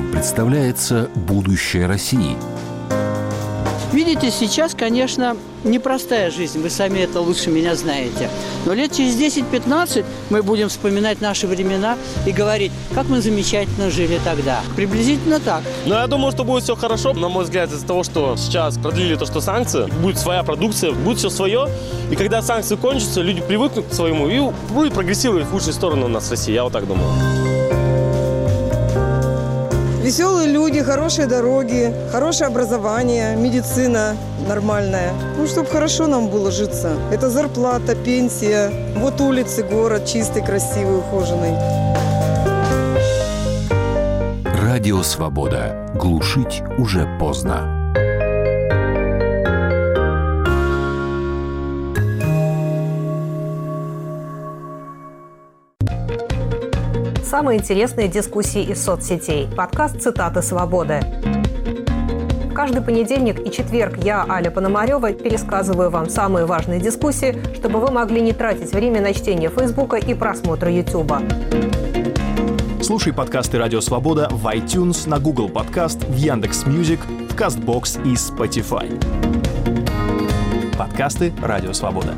Вам 0.00 0.10
представляется 0.10 1.10
будущее 1.14 1.86
России? 1.86 2.36
Видите, 3.92 4.30
сейчас, 4.30 4.74
конечно, 4.74 5.36
непростая 5.64 6.30
жизнь, 6.30 6.60
вы 6.60 6.70
сами 6.70 7.00
это 7.00 7.20
лучше 7.20 7.50
меня 7.50 7.74
знаете. 7.74 8.30
Но 8.64 8.72
лет 8.72 8.92
через 8.92 9.16
10-15 9.16 10.04
мы 10.30 10.42
будем 10.44 10.68
вспоминать 10.68 11.20
наши 11.20 11.48
времена 11.48 11.98
и 12.24 12.30
говорить, 12.30 12.70
как 12.94 13.08
мы 13.08 13.20
замечательно 13.20 13.90
жили 13.90 14.20
тогда. 14.24 14.60
Приблизительно 14.76 15.40
так. 15.40 15.62
Но 15.86 15.96
я 15.96 16.06
думаю, 16.06 16.30
что 16.30 16.44
будет 16.44 16.62
все 16.62 16.76
хорошо. 16.76 17.12
На 17.14 17.28
мой 17.28 17.42
взгляд, 17.42 17.72
из-за 17.72 17.84
того, 17.84 18.04
что 18.04 18.36
сейчас 18.36 18.78
продлили 18.78 19.16
то, 19.16 19.26
что 19.26 19.40
санкции, 19.40 19.86
будет 20.00 20.18
своя 20.18 20.44
продукция, 20.44 20.92
будет 20.92 21.18
все 21.18 21.28
свое. 21.28 21.68
И 22.12 22.16
когда 22.16 22.42
санкции 22.42 22.76
кончатся, 22.76 23.22
люди 23.22 23.42
привыкнут 23.42 23.86
к 23.88 23.92
своему 23.92 24.28
и 24.28 24.40
будет 24.72 24.92
прогрессировать 24.94 25.46
в 25.46 25.52
лучшую 25.52 25.72
сторону 25.72 26.06
у 26.06 26.08
нас 26.08 26.28
в 26.28 26.30
России. 26.30 26.52
Я 26.52 26.62
вот 26.62 26.72
так 26.72 26.86
думаю. 26.86 27.10
Веселые 30.10 30.48
люди, 30.48 30.82
хорошие 30.82 31.28
дороги, 31.28 31.94
хорошее 32.10 32.48
образование, 32.48 33.36
медицина 33.36 34.16
нормальная. 34.48 35.12
Ну, 35.38 35.46
чтобы 35.46 35.68
хорошо 35.68 36.08
нам 36.08 36.26
было 36.26 36.50
житься. 36.50 36.94
Это 37.12 37.30
зарплата, 37.30 37.94
пенсия. 37.94 38.72
Вот 38.96 39.20
улицы, 39.20 39.62
город 39.62 40.06
чистый, 40.06 40.44
красивый, 40.44 40.98
ухоженный. 40.98 41.54
Радио 44.60 45.00
«Свобода». 45.04 45.92
Глушить 45.94 46.64
уже 46.76 47.06
поздно. 47.20 47.79
Самые 57.40 57.58
интересные 57.58 58.06
дискуссии 58.06 58.62
из 58.62 58.84
соцсетей. 58.84 59.48
Подкаст 59.56 60.02
«Цитаты 60.02 60.42
свободы». 60.42 61.00
Каждый 62.54 62.82
понедельник 62.82 63.40
и 63.40 63.50
четверг 63.50 63.96
я, 64.04 64.26
Аля 64.28 64.50
Пономарева, 64.50 65.14
пересказываю 65.14 65.88
вам 65.88 66.10
самые 66.10 66.44
важные 66.44 66.80
дискуссии, 66.80 67.34
чтобы 67.54 67.80
вы 67.80 67.90
могли 67.90 68.20
не 68.20 68.34
тратить 68.34 68.74
время 68.74 69.00
на 69.00 69.14
чтение 69.14 69.48
Фейсбука 69.48 69.96
и 69.96 70.12
просмотр 70.12 70.68
Ютуба. 70.68 71.22
Слушай 72.82 73.14
подкасты 73.14 73.56
«Радио 73.56 73.80
Свобода» 73.80 74.28
в 74.30 74.46
iTunes, 74.46 75.08
на 75.08 75.18
Google 75.18 75.48
Podcasts, 75.48 76.04
в 76.04 76.14
Яндекс.Music, 76.14 77.00
в 77.06 77.34
Castbox 77.34 78.06
и 78.06 78.16
Spotify. 78.16 79.00
Подкасты 80.76 81.32
«Радио 81.40 81.72
Свобода». 81.72 82.12